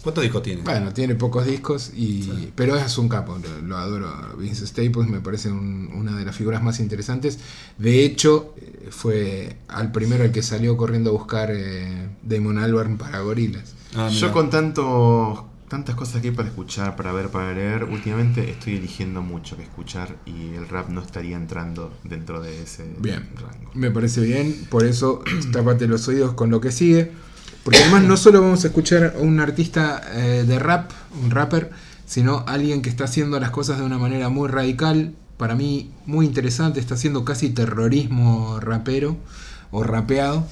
¿Cuántos 0.01 0.24
discos 0.24 0.41
tiene? 0.43 0.61
Bueno, 0.61 0.93
tiene 0.93 1.16
pocos 1.16 1.45
discos, 1.45 1.91
y 1.93 2.51
pero 2.55 2.78
es 2.78 2.97
un 2.97 3.09
capo, 3.09 3.38
lo, 3.38 3.61
lo 3.68 3.78
adoro. 3.78 4.09
Vince 4.38 4.66
Staples 4.66 5.09
me 5.09 5.20
parece 5.20 5.51
un- 5.51 5.91
una 5.93 6.16
de 6.16 6.24
las 6.24 6.36
figuras 6.36 6.63
más 6.63 6.80
interesantes. 6.80 7.39
De 7.78 8.05
hecho, 8.05 8.53
eh, 8.57 8.88
fue 8.91 9.57
al 9.68 9.91
primero 9.91 10.24
el 10.24 10.32
que 10.32 10.41
salió 10.41 10.78
corriendo 10.78 11.09
a 11.09 11.13
buscar 11.13 11.49
eh, 11.51 12.07
Damon 12.24 12.57
Albarn 12.57 12.97
para 12.97 13.20
Gorilas. 13.20 13.74
Ah, 13.97 14.07
Yo 14.09 14.32
con 14.32 14.49
tanto, 14.49 15.47
tantas 15.68 15.95
cosas 15.95 16.22
que 16.22 16.30
hay 16.30 16.34
para 16.36 16.47
escuchar, 16.47 16.95
para 16.95 17.11
ver, 17.11 17.30
para 17.30 17.53
leer, 17.53 17.84
últimamente 17.86 18.49
estoy 18.49 18.76
eligiendo 18.78 19.22
mucho 19.22 19.57
que 19.57 19.63
escuchar 19.63 20.16
y 20.26 20.53
el 20.55 20.68
rap 20.68 20.89
no 20.89 21.01
estaría 21.01 21.36
entrando 21.36 21.91
dentro 22.03 22.41
de 22.41 22.61
ese 22.61 22.86
Bien, 22.99 23.28
rango. 23.36 23.72
me 23.74 23.89
parece 23.91 24.22
bien, 24.22 24.68
por 24.70 24.86
eso 24.86 25.24
tápate 25.51 25.88
los 25.88 26.07
oídos 26.07 26.34
con 26.34 26.49
lo 26.49 26.61
que 26.61 26.72
sigue. 26.72 27.11
Porque 27.63 27.80
además 27.80 28.03
no 28.03 28.16
solo 28.16 28.41
vamos 28.41 28.63
a 28.63 28.68
escuchar 28.68 29.16
a 29.18 29.20
un 29.20 29.39
artista 29.39 29.99
eh, 30.13 30.43
de 30.47 30.59
rap, 30.59 30.91
un 31.24 31.32
rapper, 31.32 31.72
sino 32.05 32.43
alguien 32.47 32.84
que 32.84 32.89
está 32.89 33.05
haciendo 33.05 33.39
las 33.39 33.49
cosas 33.49 33.80
de 33.80 33.84
una 33.86 33.97
manera 33.97 34.30
muy 34.30 34.47
radical, 34.49 35.16
para 35.38 35.55
mí 35.55 35.89
muy 36.05 36.28
interesante, 36.28 36.80
está 36.80 36.93
haciendo 36.93 37.26
casi 37.26 37.49
terrorismo 37.49 38.59
rapero 38.59 39.18
o 39.72 39.82
rapeado. 39.84 40.47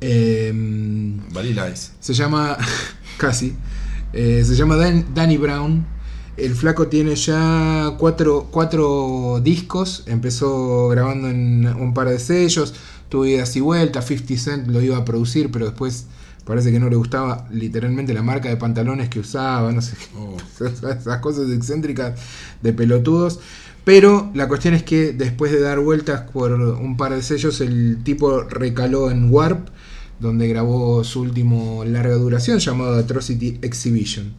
Em, 0.00 1.20
Vanilla 1.32 1.68
Ice. 1.68 1.92
se 2.00 2.14
llama. 2.14 2.56
casi. 3.18 3.54
Eh, 4.12 4.42
se 4.44 4.54
llama 4.54 4.76
Dan- 4.76 5.06
Danny 5.14 5.36
Brown. 5.36 5.86
El 6.36 6.54
flaco 6.54 6.88
tiene 6.88 7.14
ya 7.14 7.94
cuatro, 7.98 8.48
cuatro 8.50 9.40
discos. 9.42 10.04
Empezó 10.06 10.88
grabando 10.88 11.28
en 11.28 11.66
un 11.66 11.92
par 11.94 12.08
de 12.08 12.18
sellos. 12.18 12.74
Tuvo 13.08 13.26
idas 13.26 13.54
y 13.56 13.60
vueltas. 13.60 14.06
50 14.06 14.36
Cent 14.38 14.68
lo 14.68 14.80
iba 14.80 14.96
a 14.96 15.04
producir, 15.04 15.50
pero 15.50 15.66
después 15.66 16.06
parece 16.44 16.72
que 16.72 16.80
no 16.80 16.88
le 16.88 16.96
gustaba 16.96 17.46
literalmente 17.52 18.14
la 18.14 18.22
marca 18.22 18.48
de 18.48 18.56
pantalones 18.56 19.08
que 19.10 19.20
usaba. 19.20 19.70
No 19.72 19.82
sé. 19.82 19.94
Oh. 20.16 20.36
Esas 20.64 21.18
cosas 21.18 21.50
excéntricas 21.50 22.18
de 22.62 22.72
pelotudos. 22.72 23.40
Pero 23.84 24.30
la 24.34 24.46
cuestión 24.48 24.74
es 24.74 24.84
que 24.84 25.12
después 25.12 25.50
de 25.52 25.60
dar 25.60 25.80
vueltas 25.80 26.22
por 26.32 26.52
un 26.52 26.96
par 26.96 27.12
de 27.14 27.22
sellos, 27.22 27.60
el 27.60 27.98
tipo 28.04 28.42
recaló 28.42 29.10
en 29.10 29.30
Warp, 29.30 29.68
donde 30.22 30.48
grabó 30.48 31.04
su 31.04 31.20
último 31.20 31.84
larga 31.84 32.14
duración 32.14 32.58
llamado 32.60 32.94
Atrocity 32.94 33.58
Exhibition. 33.60 34.32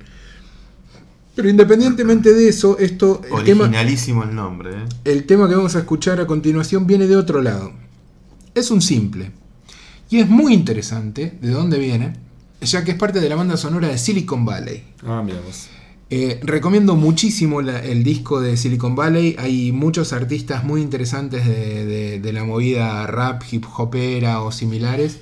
Pero 1.36 1.50
independientemente 1.50 2.32
de 2.34 2.48
eso, 2.50 2.78
esto, 2.78 3.22
el 3.38 3.44
tema, 3.44 3.64
Originalísimo 3.66 4.24
el 4.24 4.36
nombre, 4.36 4.72
¿eh? 4.72 4.84
el 5.06 5.26
tema 5.26 5.50
que 5.50 5.56
vamos 5.56 5.76
a 5.76 5.80
escuchar 5.80 6.20
a 6.22 6.28
continuación 6.28 6.86
viene 6.86 7.08
de 7.08 7.16
otro 7.16 7.42
lado. 7.42 7.72
Es 8.54 8.70
un 8.70 8.82
simple. 8.82 9.32
Y 10.12 10.20
es 10.20 10.30
muy 10.30 10.54
interesante 10.54 11.38
de 11.42 11.50
dónde 11.50 11.80
viene, 11.80 12.14
ya 12.62 12.84
que 12.84 12.92
es 12.92 12.98
parte 12.98 13.20
de 13.20 13.30
la 13.30 13.36
banda 13.36 13.58
sonora 13.58 13.88
de 13.88 13.98
Silicon 13.98 14.46
Valley. 14.46 14.84
Ah, 15.06 15.24
mira 15.26 15.40
vos. 15.42 15.68
Eh, 16.12 16.40
recomiendo 16.44 16.96
muchísimo 16.96 17.64
la- 17.64 17.84
el 17.84 18.04
disco 18.04 18.40
de 18.40 18.56
Silicon 18.56 18.96
Valley. 18.96 19.36
Hay 19.40 19.72
muchos 19.72 20.14
artistas 20.14 20.64
muy 20.64 20.82
interesantes 20.84 21.48
de, 21.48 21.86
de- 21.86 22.20
de 22.20 22.34
la 22.34 22.44
movida 22.44 23.08
rap, 23.08 23.42
hip 23.52 23.66
hopera 23.76 24.42
o 24.44 24.52
similares. 24.52 25.18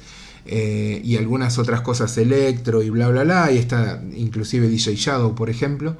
Eh, 0.45 1.01
y 1.03 1.17
algunas 1.17 1.57
otras 1.57 1.81
cosas 1.81 2.17
electro 2.17 2.81
y 2.83 2.89
bla 2.89 3.07
bla 3.09 3.23
bla. 3.23 3.45
Ahí 3.45 3.57
está 3.57 4.01
inclusive 4.15 4.67
DJ 4.67 4.95
Shadow, 4.95 5.35
por 5.35 5.49
ejemplo. 5.49 5.97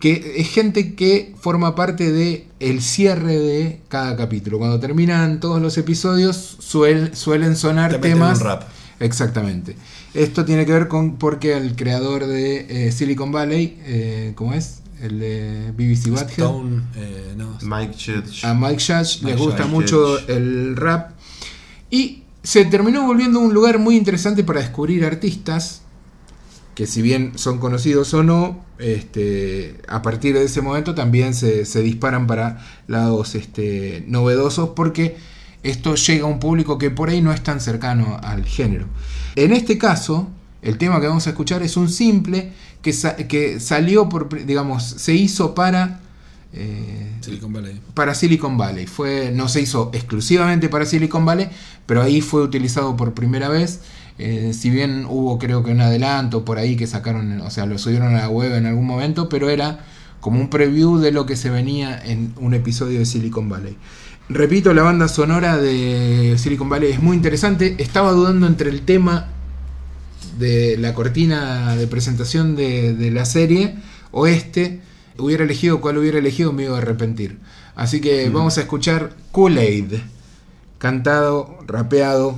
Que 0.00 0.34
es 0.36 0.48
gente 0.50 0.94
que 0.94 1.34
forma 1.40 1.74
parte 1.74 2.12
de 2.12 2.46
el 2.60 2.82
cierre 2.82 3.38
de 3.38 3.80
cada 3.88 4.14
capítulo. 4.14 4.58
Cuando 4.58 4.78
terminan 4.78 5.40
todos 5.40 5.60
los 5.62 5.78
episodios 5.78 6.58
suel- 6.60 7.14
suelen 7.14 7.56
sonar 7.56 7.92
Te 7.92 7.98
temas. 7.98 8.38
un 8.40 8.44
rap. 8.44 8.62
Exactamente. 9.00 9.74
Esto 10.12 10.44
tiene 10.44 10.66
que 10.66 10.72
ver 10.72 10.88
con 10.88 11.16
porque 11.16 11.56
el 11.56 11.76
creador 11.76 12.26
de 12.26 12.88
eh, 12.88 12.92
Silicon 12.92 13.32
Valley, 13.32 13.78
eh, 13.84 14.32
¿cómo 14.34 14.52
es? 14.52 14.80
El 15.00 15.18
de 15.18 15.72
BBC 15.76 16.10
Badhead. 16.10 16.30
Stone, 16.30 16.82
eh, 16.96 17.34
no. 17.36 17.58
Mike 17.62 17.94
Judge. 17.94 18.44
A 18.46 18.52
Mike 18.54 18.82
Judge 18.82 19.20
Mike 19.22 19.26
le 19.26 19.36
gusta 19.36 19.62
Judge. 19.64 19.72
mucho 19.74 20.28
el 20.28 20.76
rap. 20.76 21.12
Y 21.90 22.22
se 22.46 22.64
terminó 22.64 23.04
volviendo 23.04 23.40
un 23.40 23.52
lugar 23.52 23.78
muy 23.80 23.96
interesante 23.96 24.44
para 24.44 24.60
descubrir 24.60 25.04
artistas 25.04 25.82
que 26.76 26.86
si 26.86 27.00
bien 27.02 27.32
son 27.36 27.58
conocidos 27.58 28.12
o 28.14 28.22
no, 28.22 28.62
este, 28.78 29.76
a 29.88 30.02
partir 30.02 30.34
de 30.34 30.44
ese 30.44 30.60
momento 30.60 30.94
también 30.94 31.32
se, 31.34 31.64
se 31.64 31.80
disparan 31.82 32.26
para 32.26 32.58
lados 32.86 33.34
este, 33.34 34.04
novedosos 34.06 34.70
porque 34.76 35.16
esto 35.62 35.94
llega 35.94 36.24
a 36.24 36.28
un 36.28 36.38
público 36.38 36.76
que 36.78 36.90
por 36.90 37.08
ahí 37.08 37.22
no 37.22 37.32
es 37.32 37.42
tan 37.42 37.60
cercano 37.60 38.20
al 38.22 38.44
género. 38.44 38.86
En 39.36 39.52
este 39.52 39.78
caso, 39.78 40.28
el 40.62 40.76
tema 40.78 41.00
que 41.00 41.08
vamos 41.08 41.26
a 41.26 41.30
escuchar 41.30 41.62
es 41.62 41.76
un 41.78 41.88
simple 41.88 42.52
que, 42.82 42.92
sa- 42.92 43.16
que 43.16 43.58
salió 43.58 44.08
por, 44.08 44.44
digamos, 44.46 44.84
se 44.84 45.14
hizo 45.14 45.54
para... 45.54 46.00
eh, 46.52 47.10
Silicon 47.22 47.52
Valley. 47.54 47.80
para 47.94 48.14
Silicon 48.14 48.56
Valley. 48.58 48.86
Fue, 48.86 49.32
no 49.34 49.48
se 49.48 49.62
hizo 49.62 49.90
exclusivamente 49.94 50.68
para 50.68 50.84
Silicon 50.86 51.24
Valley, 51.24 51.48
pero 51.86 52.02
ahí 52.02 52.20
fue 52.20 52.42
utilizado 52.42 52.96
por 52.96 53.14
primera 53.14 53.48
vez. 53.48 53.80
Eh, 54.18 54.52
si 54.54 54.70
bien 54.70 55.06
hubo 55.08 55.38
creo 55.38 55.62
que 55.62 55.70
un 55.70 55.80
adelanto 55.80 56.44
por 56.44 56.58
ahí 56.58 56.76
que 56.76 56.86
sacaron, 56.86 57.40
o 57.40 57.50
sea, 57.50 57.66
lo 57.66 57.78
subieron 57.78 58.14
a 58.14 58.20
la 58.22 58.28
web 58.28 58.54
en 58.54 58.66
algún 58.66 58.86
momento, 58.86 59.28
pero 59.28 59.50
era 59.50 59.80
como 60.20 60.40
un 60.40 60.48
preview 60.48 60.98
de 60.98 61.12
lo 61.12 61.26
que 61.26 61.36
se 61.36 61.50
venía 61.50 61.98
en 62.02 62.32
un 62.40 62.54
episodio 62.54 62.98
de 62.98 63.06
Silicon 63.06 63.48
Valley. 63.48 63.76
Repito, 64.28 64.74
la 64.74 64.82
banda 64.82 65.06
sonora 65.06 65.56
de 65.56 66.34
Silicon 66.38 66.68
Valley 66.68 66.92
es 66.92 67.00
muy 67.00 67.16
interesante. 67.16 67.76
Estaba 67.78 68.10
dudando 68.10 68.46
entre 68.46 68.70
el 68.70 68.82
tema 68.82 69.28
de 70.38 70.76
la 70.78 70.94
cortina 70.94 71.76
de 71.76 71.86
presentación 71.86 72.56
de, 72.56 72.94
de 72.94 73.10
la 73.12 73.24
serie 73.24 73.76
o 74.10 74.26
este. 74.26 74.80
Hubiera 75.18 75.44
elegido 75.44 75.80
cuál 75.80 75.98
hubiera 75.98 76.18
elegido, 76.18 76.52
me 76.52 76.64
iba 76.64 76.74
a 76.74 76.78
arrepentir. 76.78 77.38
Así 77.76 78.00
que 78.00 78.28
vamos 78.30 78.58
a 78.58 78.62
escuchar 78.62 79.14
Kool-Aid, 79.32 79.92
cantado, 80.78 81.58
rapeado, 81.66 82.36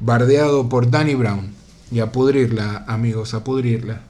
bardeado 0.00 0.68
por 0.68 0.90
Danny 0.90 1.14
Brown. 1.14 1.54
Y 1.90 2.00
a 2.00 2.10
pudrirla, 2.10 2.84
amigos, 2.86 3.34
a 3.34 3.44
pudrirla. 3.44 4.00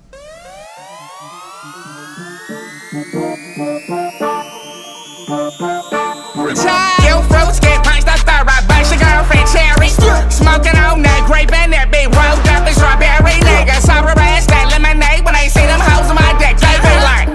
Yo, 7.07 7.23
fruits 7.23 7.59
get 7.61 7.83
punched 7.83 8.09
up 8.09 8.19
third 8.21 8.47
by 8.47 8.61
bunch 8.69 8.93
of 8.93 9.01
girlfriend 9.01 9.49
cherry. 9.51 9.89
Smoking 10.31 10.77
on 10.79 11.03
that 11.03 11.25
grape 11.27 11.53
and 11.53 11.73
that 11.73 11.91
big 11.91 12.07
rolled 12.15 12.47
up 12.51 12.67
and 12.67 12.77
strawberry 12.77 13.39
nigga. 13.43 13.81
Sour 13.81 14.15
ass 14.19 14.47
that 14.47 14.69
lemonade 14.71 15.25
when 15.25 15.35
I 15.35 15.49
see 15.49 15.67
them 15.67 15.81
hoes 15.81 16.11
on 16.11 16.17
my 16.17 16.33
dick. 16.39 16.59
They 16.59 16.77
be 16.83 16.95
like, 17.03 17.29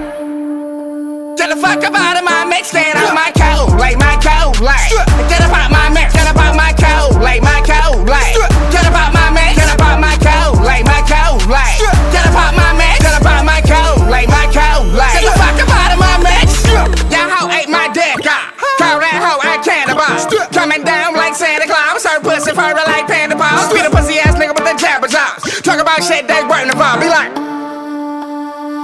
get 1.36 1.48
the 1.50 1.56
fuck 1.60 1.84
up 1.84 1.94
out 1.94 2.16
of 2.16 2.24
my 2.24 2.27
pussy 22.74 22.90
like 22.90 23.06
panda 23.06 23.36
paws. 23.36 23.72
Be 23.72 23.80
the 23.80 23.90
pussy 23.90 24.18
ass 24.18 24.34
nigga 24.36 24.52
with 24.52 24.66
the 24.66 24.76
jabber 24.76 25.08
jaws. 25.08 25.60
Talk 25.62 25.80
about 25.80 26.02
shit 26.04 26.28
that's 26.28 26.44
worth 26.48 26.68
the 26.68 26.76
ball. 26.76 26.98
Be 27.00 27.08
like. 27.08 27.32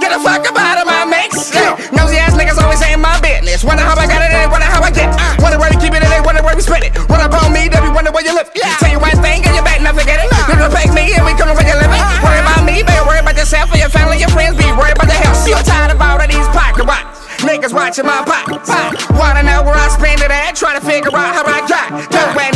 Get 0.01 0.11
the 0.11 0.21
fuck 0.21 0.43
up 0.45 0.57
out 0.57 0.77
of 0.81 0.85
my 0.85 1.05
mix. 1.05 1.53
Yeah. 1.53 1.77
Nosy 1.93 2.17
ass 2.17 2.35
niggas 2.35 2.61
always 2.61 2.79
saying 2.79 2.99
my 2.99 3.17
business. 3.21 3.63
Wonder 3.63 3.83
how 3.83 3.95
I 3.97 4.05
got 4.05 4.21
it, 4.21 4.31
and 4.33 4.51
wonder 4.51 4.67
how 4.67 4.83
I 4.83 4.91
get. 4.91 5.09
it. 5.09 5.41
Wonder 5.41 5.57
where 5.57 5.71
to 5.71 5.79
keep 5.79 5.93
it, 5.93 6.03
and 6.03 6.11
they 6.11 6.21
wonder 6.21 6.43
where 6.43 6.55
we 6.55 6.61
spend 6.61 6.83
it. 6.83 6.93
Run 7.09 7.21
up 7.21 7.33
on 7.33 7.53
me, 7.53 7.69
they 7.69 7.79
be 7.81 7.89
wonder 7.89 8.11
where 8.11 8.25
you 8.25 8.35
live. 8.35 8.49
Yeah. 8.53 8.75
Tell 8.77 8.91
you 8.91 8.99
one 8.99 9.17
thing, 9.23 9.41
and 9.45 9.53
you 9.55 9.63
back, 9.63 9.81
not 9.81 9.95
forget 9.95 10.19
it. 10.19 10.29
You 10.49 10.59
don't 10.59 10.73
pay 10.73 10.89
me, 10.91 11.15
and 11.15 11.23
we 11.25 11.33
coming 11.39 11.55
where 11.55 11.65
you 11.65 11.77
living. 11.77 11.95
Uh-huh. 11.95 12.25
Worry 12.25 12.41
about 12.43 12.61
me, 12.67 12.83
better 12.83 13.05
worry 13.07 13.21
about 13.23 13.37
yourself 13.37 13.71
and 13.71 13.79
your 13.79 13.89
family, 13.89 14.19
your 14.19 14.29
friends. 14.29 14.57
Be 14.59 14.67
worried 14.75 14.97
about 14.99 15.07
the 15.07 15.17
health. 15.17 15.41
You 15.47 15.57
tired 15.63 15.95
of 15.95 16.01
all 16.01 16.19
of 16.19 16.27
these 16.27 16.47
pocket 16.53 16.85
watch. 16.85 17.07
Niggas 17.45 17.73
watching 17.73 18.05
my 18.05 18.21
pocket. 18.25 18.61
Uh. 18.67 18.93
Wanna 19.15 19.43
know 19.43 19.61
where 19.63 19.77
I 19.77 19.87
spend 19.89 20.21
it 20.21 20.31
at? 20.31 20.55
Trying 20.55 20.79
to 20.79 20.85
figure 20.85 21.13
out 21.13 21.33
how 21.33 21.45
I 21.45 21.61
got. 21.65 21.89
Doing 22.09 22.54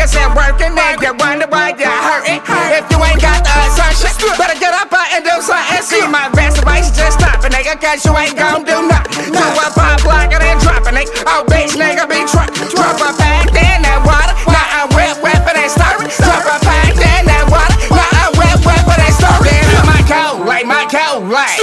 I 0.00 0.08
said 0.08 0.32
working, 0.32 0.72
and 0.72 0.96
you 0.96 1.12
wonder 1.20 1.44
why 1.52 1.76
you're 1.76 1.92
hurting. 1.92 2.40
If 2.72 2.88
you 2.88 2.96
ain't 3.04 3.20
got 3.20 3.44
the 3.44 3.52
assumption, 3.68 4.32
better 4.40 4.56
get 4.56 4.72
up 4.72 4.88
and 4.88 5.20
do 5.20 5.36
something. 5.44 5.84
See 5.84 6.00
my 6.08 6.32
best 6.32 6.56
advice, 6.56 6.88
just 6.88 7.20
stop 7.20 7.44
it, 7.44 7.52
nigga, 7.52 7.76
cause 7.76 8.00
you 8.08 8.16
ain't 8.16 8.32
gon' 8.32 8.64
do 8.64 8.80
nothing. 8.88 9.28
Do 9.28 9.44
a 9.44 9.68
pop 9.76 10.00
it 10.00 10.40
and 10.40 10.56
drop 10.64 10.88
it, 10.88 10.96
nigga. 10.96 11.12
Oh, 11.28 11.44
bitch, 11.44 11.76
nigga, 11.76 12.08
be 12.08 12.24
truck. 12.32 12.48
Drop 12.72 12.96
a 12.96 13.12
pack 13.12 13.52
in 13.52 13.84
that 13.84 14.00
water. 14.00 14.32
Now 14.48 14.80
I 14.80 14.88
whip, 14.96 15.20
whip 15.20 15.44
it 15.44 15.56
and 15.60 15.68
stir 15.68 16.00
it. 16.00 16.16
Drop 16.16 16.48
a 16.48 16.56
pack 16.64 16.96
in 16.96 17.28
that 17.28 17.44
water. 17.52 17.76
Now 17.92 18.08
I 18.24 18.32
whip, 18.40 18.56
whip 18.64 18.80
it 18.80 19.04
and 19.04 19.12
stir 19.12 19.36
it. 19.52 19.52
Get 19.52 19.68
out 19.76 19.84
my 19.84 20.00
coat, 20.08 20.48
like 20.48 20.64
my 20.64 20.88
coat, 20.88 21.28
like. 21.28 21.60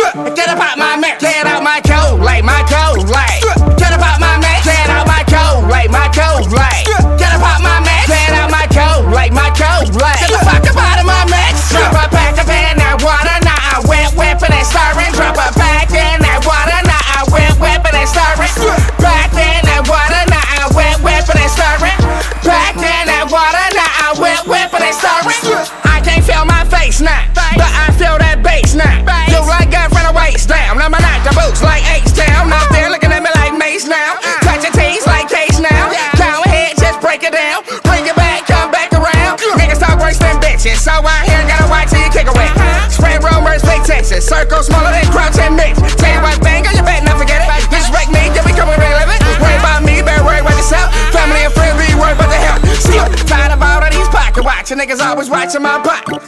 Niggas 54.78 55.02
always 55.02 55.28
watching 55.28 55.64
my 55.64 55.82
pocket. 55.82 56.22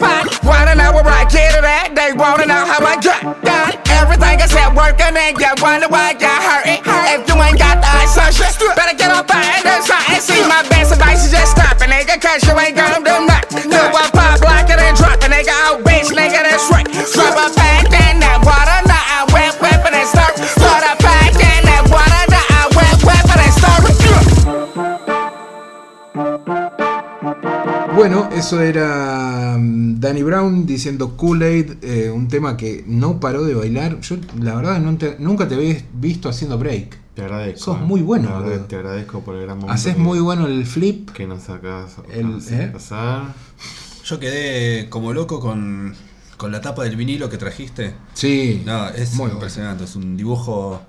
Wanna 0.43 0.73
know 0.73 0.91
where 0.91 1.05
I 1.05 1.23
get 1.29 1.53
it 1.53 1.63
at? 1.63 1.93
They 1.93 2.13
wanna 2.17 2.47
know 2.47 2.65
how 2.65 2.81
I 2.81 2.95
got 2.97 3.45
got. 3.45 3.87
Everything 4.01 4.41
I 4.41 4.47
said 4.47 4.73
working 4.75 5.13
and 5.13 5.37
you 5.37 5.53
wonder 5.61 5.87
why 5.87 6.17
you 6.17 6.38
Eso 28.49 28.61
era 28.61 29.57
mm, 29.59 29.99
Danny 29.99 30.23
Brown 30.23 30.65
diciendo 30.65 31.15
Kool-Aid, 31.15 31.83
eh, 31.83 32.09
un 32.09 32.27
tema 32.27 32.57
que 32.57 32.83
no 32.87 33.19
paró 33.19 33.43
de 33.43 33.53
bailar. 33.53 33.99
Yo, 34.01 34.15
la 34.41 34.55
verdad, 34.55 34.79
no 34.79 34.97
te- 34.97 35.17
nunca 35.19 35.47
te 35.47 35.53
había 35.53 35.79
visto 35.93 36.29
haciendo 36.29 36.57
break. 36.57 36.97
Te 37.13 37.21
agradezco. 37.21 37.59
Sos 37.73 37.77
eh. 37.77 37.85
muy 37.85 38.01
bueno, 38.01 38.29
La 38.29 38.35
verdad, 38.39 38.49
boludo. 38.53 38.65
Te 38.65 38.75
agradezco 38.77 39.19
por 39.21 39.35
el 39.35 39.43
gran 39.43 39.57
momento. 39.57 39.73
Haces 39.75 39.99
muy 39.99 40.19
bueno 40.19 40.47
el 40.47 40.65
flip. 40.65 41.11
Que 41.11 41.27
nos 41.27 41.43
sacas 41.43 41.97
El- 42.11 42.39
¿eh? 42.49 42.69
pasar. 42.73 43.35
Yo 44.03 44.19
quedé 44.19 44.89
como 44.89 45.13
loco 45.13 45.39
con, 45.39 45.93
con 46.37 46.51
la 46.51 46.59
tapa 46.59 46.83
del 46.85 46.95
vinilo 46.95 47.29
que 47.29 47.37
trajiste. 47.37 47.93
Sí, 48.15 48.63
No, 48.65 48.89
es 48.89 49.11
muy 49.11 49.17
bueno. 49.25 49.33
impresionante. 49.35 49.83
Es 49.83 49.95
un 49.95 50.17
dibujo 50.17 50.81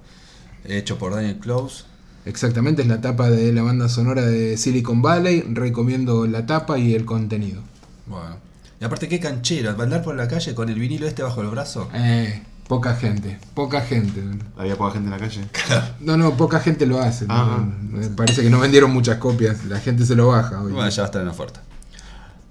hecho 0.65 0.97
por 0.97 1.15
Daniel 1.15 1.37
Close. 1.39 1.85
Exactamente, 2.25 2.83
es 2.83 2.89
la 2.89 3.01
tapa 3.01 3.31
de 3.31 3.53
la 3.53 3.63
banda 3.63 3.89
sonora 3.89 4.23
de 4.23 4.57
Silicon 4.57 5.03
Valley. 5.03 5.43
Recomiendo 5.53 6.27
la 6.27 6.47
tapa 6.47 6.79
y 6.79 6.95
el 6.95 7.05
contenido. 7.05 7.63
Bueno. 8.07 8.37
Y 8.81 8.85
aparte, 8.85 9.09
qué 9.09 9.21
canchero. 9.21 9.71
Andar 9.81 10.03
por 10.03 10.15
la 10.17 10.29
calle 10.29 10.55
con 10.55 10.69
el 10.69 10.79
vinilo 10.79 11.07
este 11.07 11.23
bajo 11.23 11.43
el 11.43 11.49
brazo. 11.49 11.89
Eh, 11.95 12.43
poca 12.67 12.95
gente, 12.95 13.39
poca 13.55 13.81
gente. 13.83 14.23
Había 14.57 14.77
poca 14.77 14.93
gente 14.95 15.07
en 15.07 15.11
la 15.11 15.19
calle. 15.19 15.45
No, 16.01 16.17
no, 16.17 16.37
poca 16.37 16.61
gente 16.61 16.87
lo 16.87 16.99
hace. 17.01 17.27
¿no? 17.27 17.35
Ah. 17.35 17.69
Me 17.91 18.09
parece 18.09 18.43
que 18.43 18.51
no 18.51 18.59
vendieron 18.61 18.91
muchas 18.93 19.19
copias. 19.19 19.65
La 19.67 19.81
gente 19.81 20.05
se 20.07 20.15
lo 20.15 20.29
baja. 20.29 20.63
hoy. 20.63 20.73
Bueno, 20.73 20.89
ya 20.89 21.03
va 21.03 21.07
a 21.07 21.09
estar 21.11 21.23
en 21.23 21.29
oferta. 21.29 21.63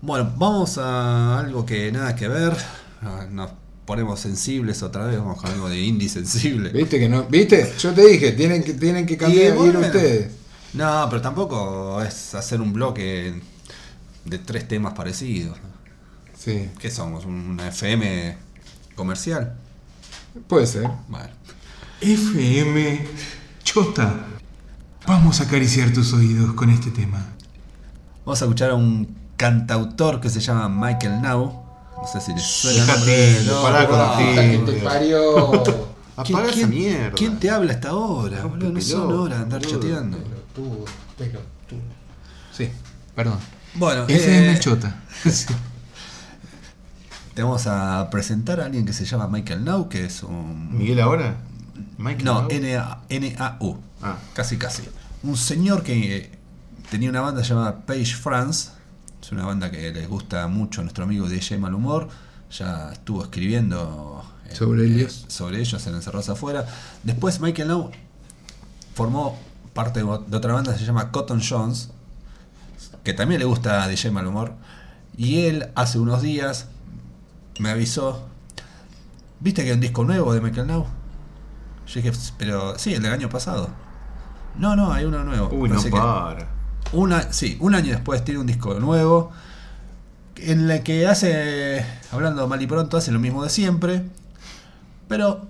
Bueno, 0.02 0.32
vamos 0.38 0.78
a 0.78 1.40
algo 1.40 1.66
que 1.66 1.92
nada 1.92 2.16
que 2.16 2.28
ver. 2.28 2.54
Ah, 3.02 3.26
Nos 3.30 3.52
ponemos 3.90 4.20
sensibles 4.20 4.84
otra 4.84 5.08
vez. 5.08 5.18
Vamos 5.18 5.42
con 5.42 5.50
algo 5.50 5.68
de 5.68 5.82
indie 5.82 6.08
sensible. 6.08 6.70
¿Viste 6.70 7.00
que 7.00 7.10
no? 7.10 7.24
¿Viste? 7.24 7.74
Yo 7.80 7.92
te 7.92 8.06
dije, 8.06 8.34
tienen 8.34 8.64
que, 8.64 8.76
tienen 8.76 9.08
que 9.08 9.18
cambiar, 9.18 9.56
Y 9.56 9.58
bueno, 9.58 9.80
ir 9.80 9.86
ustedes. 9.88 10.32
No, 10.74 11.08
pero 11.10 11.24
tampoco 11.24 12.00
es 12.00 12.36
hacer 12.36 12.62
un 12.62 12.72
bloque 12.72 13.42
de 14.26 14.38
tres 14.38 14.68
temas 14.68 14.94
parecidos. 14.94 15.58
Sí, 16.38 16.70
¿Qué 16.78 16.92
somos? 16.92 17.26
¿Una 17.26 17.70
FM 17.70 18.38
comercial? 18.94 19.56
puede 20.48 20.68
ser. 20.68 20.88
Bueno. 21.08 21.30
FM 22.00 23.08
Chota. 23.64 24.14
Vamos 25.08 25.42
a 25.42 25.46
acariciar 25.46 25.92
tus 25.92 26.14
oídos 26.14 26.54
con 26.54 26.70
este 26.70 26.92
tema. 26.92 27.26
Vamos 28.24 28.40
a 28.40 28.46
escuchar 28.46 28.70
a 28.70 28.76
un 28.76 29.18
cantautor 29.36 30.22
que 30.22 30.30
se 30.30 30.42
llama 30.42 30.70
Michael 30.70 31.24
Now. 31.24 31.69
No 32.02 32.08
sé 32.08 32.22
si 32.22 32.34
les 32.34 32.44
suena. 32.44 32.94
tilde, 32.96 33.44
no, 33.46 33.62
pará 33.62 33.88
con 33.88 33.98
la 33.98 34.12
Puta 34.14 34.42
que 34.42 34.58
te 34.58 34.66
tilde. 34.72 34.80
parió. 34.82 35.64
Apaga 36.18 36.46
esa 36.48 36.54
¿Quién- 36.54 36.70
mierda. 36.70 37.16
¿Quién 37.16 37.40
te 37.40 37.50
habla 37.50 37.74
hasta 37.74 37.90
ahora? 37.90 38.44
Boludo? 38.46 38.72
No 38.74 38.82
son 38.82 39.12
horas 39.14 39.38
de 39.38 39.44
andar 39.44 39.62
chateando. 39.62 40.18
Pelotudo, 40.18 40.86
pelotudo. 41.18 41.80
Sí, 42.52 42.70
perdón. 43.16 43.38
Bueno, 43.76 44.06
FM 44.08 44.52
eh, 44.54 44.60
Chota. 44.60 45.02
te 47.34 47.44
vamos 47.44 47.68
a 47.68 48.10
presentar 48.10 48.60
a 48.60 48.66
alguien 48.66 48.86
que 48.86 48.94
se 48.94 49.06
llama 49.06 49.28
Michael 49.28 49.64
Now, 49.64 49.88
que 49.88 50.06
es 50.06 50.24
un. 50.24 50.78
¿Miguel 50.78 51.00
ahora? 51.00 51.38
Michael 51.98 52.26
No, 52.26 52.48
N-A-U. 52.50 53.78
Ah. 54.02 54.18
Casi, 54.34 54.58
casi. 54.58 54.84
Un 55.24 55.38
señor 55.38 55.84
que 55.84 56.32
tenía 56.90 57.10
una 57.10 57.22
banda 57.22 57.42
llamada 57.44 57.86
Page 57.86 58.16
France. 58.16 58.72
Es 59.22 59.32
una 59.32 59.46
banda 59.46 59.70
que 59.70 59.92
les 59.92 60.08
gusta 60.08 60.48
mucho 60.48 60.82
a 60.82 60.84
nuestro 60.84 61.04
amigo 61.04 61.28
DJ 61.28 61.58
Malhumor. 61.58 62.08
Ya 62.52 62.92
estuvo 62.92 63.22
escribiendo 63.24 64.24
eh, 64.46 64.56
Sobre 64.56 64.84
eh, 64.84 64.86
ellos. 64.88 65.26
sobre 65.28 65.60
ellos 65.60 65.86
en 65.86 65.96
Encerrados 65.96 66.30
Afuera. 66.30 66.66
Después 67.04 67.40
Michael 67.40 67.68
Now 67.68 67.92
formó 68.96 69.38
parte 69.74 70.00
de 70.00 70.06
otra 70.38 70.54
banda 70.54 70.74
que 70.74 70.80
se 70.80 70.86
llama 70.86 71.12
Cotton 71.12 71.42
Jones. 71.48 71.92
Que 73.04 73.14
también 73.14 73.40
le 73.40 73.46
gusta 73.46 73.84
a 73.84 73.88
DJ 73.88 74.12
Malhumor. 74.12 74.54
Y 75.18 75.42
él 75.46 75.70
hace 75.76 76.00
unos 76.00 76.22
días 76.22 76.68
me 77.60 77.70
avisó. 77.70 78.26
¿Viste 79.42 79.64
que 79.64 79.70
hay 79.70 79.76
un 79.76 79.82
disco 79.82 80.04
nuevo 80.04 80.34
de 80.34 80.42
Michael 80.42 80.68
Now? 80.68 80.86
Yo 81.88 82.02
dije, 82.02 82.12
pero 82.38 82.78
sí, 82.78 82.94
el 82.94 83.02
del 83.02 83.14
año 83.14 83.30
pasado. 83.30 83.70
No, 84.58 84.76
no, 84.76 84.92
hay 84.92 85.06
uno 85.06 85.24
nuevo. 85.24 85.50
Uy, 85.50 85.70
no 85.70 85.82
para. 85.84 86.59
Una, 86.94 87.32
sí, 87.34 87.58
un 87.60 87.76
año 87.76 87.92
después 87.92 88.24
tiene 88.24 88.40
un 88.40 88.48
disco 88.48 88.80
nuevo. 88.80 89.32
En 90.38 90.70
el 90.72 90.84
que 90.84 91.06
hace, 91.08 91.86
hablando 92.12 92.48
mal 92.48 92.62
y 92.62 92.68
pronto, 92.68 92.96
hace 92.98 93.12
lo 93.12 93.20
mismo 93.20 93.44
de 93.44 93.50
siempre. 93.50 94.04
Pero 95.08 95.48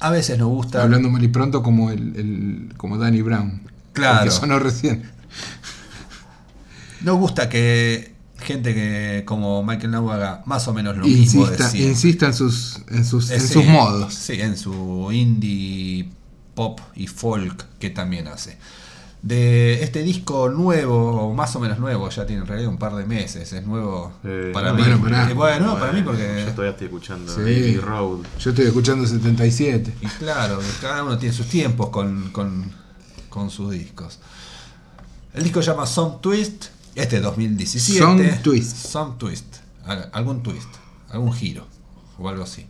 a 0.00 0.10
veces 0.10 0.38
nos 0.38 0.48
gusta. 0.48 0.82
Hablando 0.82 1.10
mal 1.10 1.22
y 1.22 1.28
pronto 1.28 1.62
como 1.62 1.90
el, 1.90 2.16
el- 2.16 2.74
como 2.76 2.98
Danny 2.98 3.22
Brown. 3.22 3.62
Claro. 3.92 4.24
Que 4.24 4.30
sonó 4.30 4.58
recién. 4.58 5.02
Nos 7.02 7.18
gusta 7.18 7.48
que 7.48 8.14
gente 8.38 8.74
que 8.74 9.22
como 9.26 9.62
Michael 9.62 9.90
Now 9.92 10.10
haga 10.12 10.42
más 10.46 10.66
o 10.68 10.74
menos 10.74 10.96
lo 10.96 11.04
mismo 11.04 11.44
de 11.46 11.52
Insista, 11.52 11.68
siempre. 11.70 11.90
insista 11.90 12.26
en 12.26 12.34
sus, 12.34 12.78
en 12.88 13.04
sus, 13.04 13.30
Eh, 13.30 13.34
en 13.36 13.40
sí, 13.40 13.52
sus 13.52 13.64
modos. 13.66 14.14
Sí, 14.14 14.40
en 14.40 14.56
su 14.56 15.10
indie 15.12 16.08
pop 16.54 16.80
y 16.94 17.06
folk 17.06 17.66
que 17.78 17.90
también 17.90 18.28
hace. 18.28 18.58
De 19.22 19.82
este 19.82 20.02
disco 20.02 20.48
nuevo, 20.48 21.28
o 21.28 21.34
más 21.34 21.54
o 21.54 21.60
menos 21.60 21.78
nuevo, 21.78 22.08
ya 22.08 22.24
tiene 22.24 22.40
en 22.40 22.48
realidad 22.48 22.70
un 22.70 22.78
par 22.78 22.94
de 22.96 23.04
meses, 23.04 23.52
es 23.52 23.66
nuevo 23.66 24.12
Eh, 24.24 24.50
para 24.54 24.72
no, 24.72 24.76
mí. 24.76 24.82
bueno. 24.98 25.28
Eh, 25.28 25.34
bueno, 25.34 25.78
para 25.78 25.92
mí 25.92 26.00
porque... 26.02 26.44
Yo 26.46 26.52
todavía 26.52 26.70
estoy 26.70 26.86
escuchando 26.86 27.34
Sí. 27.34 27.76
Road. 27.76 28.20
Yo 28.38 28.50
estoy 28.50 28.66
escuchando 28.66 29.06
77. 29.06 29.92
Y 30.00 30.06
claro, 30.06 30.58
cada 30.80 31.04
uno 31.04 31.18
tiene 31.18 31.34
sus 31.34 31.46
tiempos 31.48 31.90
con, 31.90 32.30
con, 32.30 32.72
con 33.28 33.50
sus 33.50 33.72
discos. 33.72 34.20
El 35.34 35.42
disco 35.42 35.60
se 35.60 35.70
llama 35.70 35.84
Some 35.84 36.16
Twist, 36.22 36.66
este 36.94 37.16
es 37.16 37.22
2017. 37.22 37.98
Some 38.00 38.24
Twist. 38.42 38.74
Some 38.74 39.14
Twist, 39.18 39.56
al- 39.84 40.08
algún 40.14 40.42
twist, 40.42 40.68
algún 41.10 41.32
giro 41.34 41.66
o 42.18 42.26
algo 42.26 42.44
así. 42.44 42.66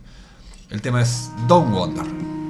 El 0.69 0.81
tema 0.81 1.01
es 1.01 1.29
Don't 1.47 1.71
Wonder. 1.73 2.40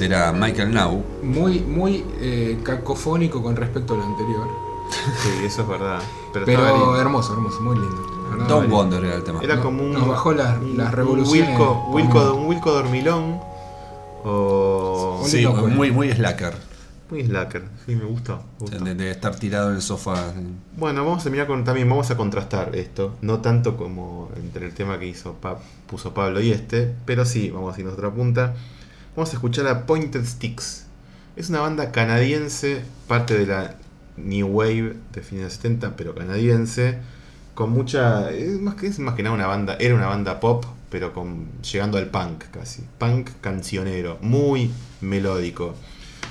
Era 0.00 0.32
Michael 0.32 0.72
Now. 0.74 1.02
Muy, 1.22 1.60
muy 1.60 2.04
eh, 2.20 2.58
cacofónico 2.62 3.42
con 3.42 3.56
respecto 3.56 3.94
a 3.94 3.96
lo 3.98 4.04
anterior. 4.04 4.48
Sí, 5.22 5.44
eso 5.44 5.62
es 5.62 5.68
verdad. 5.68 6.00
Pero, 6.32 6.46
Pero 6.46 7.00
hermoso, 7.00 7.32
hermoso, 7.34 7.60
muy 7.60 7.76
lindo. 7.76 8.28
verdad. 8.30 8.46
Don't 8.48 8.70
Wonder 8.70 9.04
era 9.04 9.14
el 9.16 9.24
tema. 9.24 9.40
Era 9.42 9.60
como 9.60 9.82
un. 9.82 9.92
Nos 9.92 10.06
bajó 10.08 10.32
las- 10.32 10.58
un- 10.58 10.76
las 10.76 10.88
un 10.88 10.92
revoluciones 10.92 11.48
Wilco, 11.58 11.88
Wilco, 11.90 12.12
conmigo. 12.12 12.34
un 12.34 12.46
Wilco 12.48 12.72
dormilón. 12.72 13.40
O. 14.24 15.20
Un 15.22 15.28
Sí, 15.28 15.38
lindo 15.38 15.52
cuento. 15.60 15.76
muy, 15.76 15.90
muy 15.90 16.10
slacker. 16.12 16.54
Muy 17.10 17.22
slacker. 17.24 17.64
Sí, 17.86 17.94
me 17.94 18.04
gustó. 18.04 18.36
me 18.60 18.66
gustó. 18.66 18.84
De, 18.84 18.94
de 18.94 19.10
estar 19.10 19.36
tirado 19.36 19.70
en 19.70 19.76
el 19.76 19.82
sofá. 19.82 20.32
Bueno, 20.76 21.04
vamos 21.04 21.24
a 21.26 21.30
mirar 21.30 21.46
con, 21.46 21.62
también, 21.64 21.88
vamos 21.88 22.10
a 22.10 22.16
contrastar 22.16 22.74
esto, 22.74 23.14
no 23.20 23.40
tanto 23.40 23.76
como 23.76 24.30
entre 24.36 24.66
el 24.66 24.74
tema 24.74 24.98
que 24.98 25.06
hizo 25.06 25.34
Pa- 25.34 25.58
puso 25.86 26.14
Pablo 26.14 26.40
y 26.40 26.50
este, 26.50 26.92
pero 27.04 27.24
sí, 27.26 27.50
vamos 27.50 27.76
a 27.76 27.80
irnos 27.80 27.94
a 27.94 27.96
otra 27.98 28.10
punta. 28.10 28.54
Vamos 29.16 29.30
a 29.30 29.34
escuchar 29.34 29.68
a 29.68 29.86
Pointed 29.86 30.24
Sticks. 30.24 30.86
Es 31.36 31.48
una 31.48 31.60
banda 31.60 31.92
canadiense, 31.92 32.82
parte 33.06 33.38
de 33.38 33.46
la 33.46 33.76
New 34.16 34.48
Wave 34.48 34.96
de 35.12 35.22
fines 35.22 35.44
de 35.44 35.50
70, 35.50 35.94
pero 35.94 36.16
canadiense, 36.16 36.98
con 37.54 37.70
mucha. 37.70 38.32
Es 38.32 38.58
más 38.58 38.74
que, 38.74 38.88
es 38.88 38.98
más 38.98 39.14
que 39.14 39.22
nada 39.22 39.36
una 39.36 39.46
banda, 39.46 39.76
era 39.78 39.94
una 39.94 40.08
banda 40.08 40.40
pop, 40.40 40.64
pero 40.90 41.12
con 41.12 41.46
llegando 41.62 41.96
al 41.96 42.06
punk 42.06 42.46
casi. 42.50 42.82
Punk 42.98 43.30
cancionero, 43.40 44.18
muy 44.20 44.72
melódico. 45.00 45.76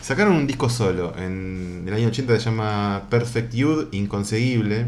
Sacaron 0.01 0.35
un 0.35 0.45
disco 0.45 0.69
solo 0.69 1.13
en 1.17 1.85
el 1.87 1.93
año 1.93 2.09
80 2.09 2.37
se 2.37 2.43
llama 2.43 3.03
Perfect 3.09 3.53
Youth, 3.53 3.93
inconseguible. 3.93 4.87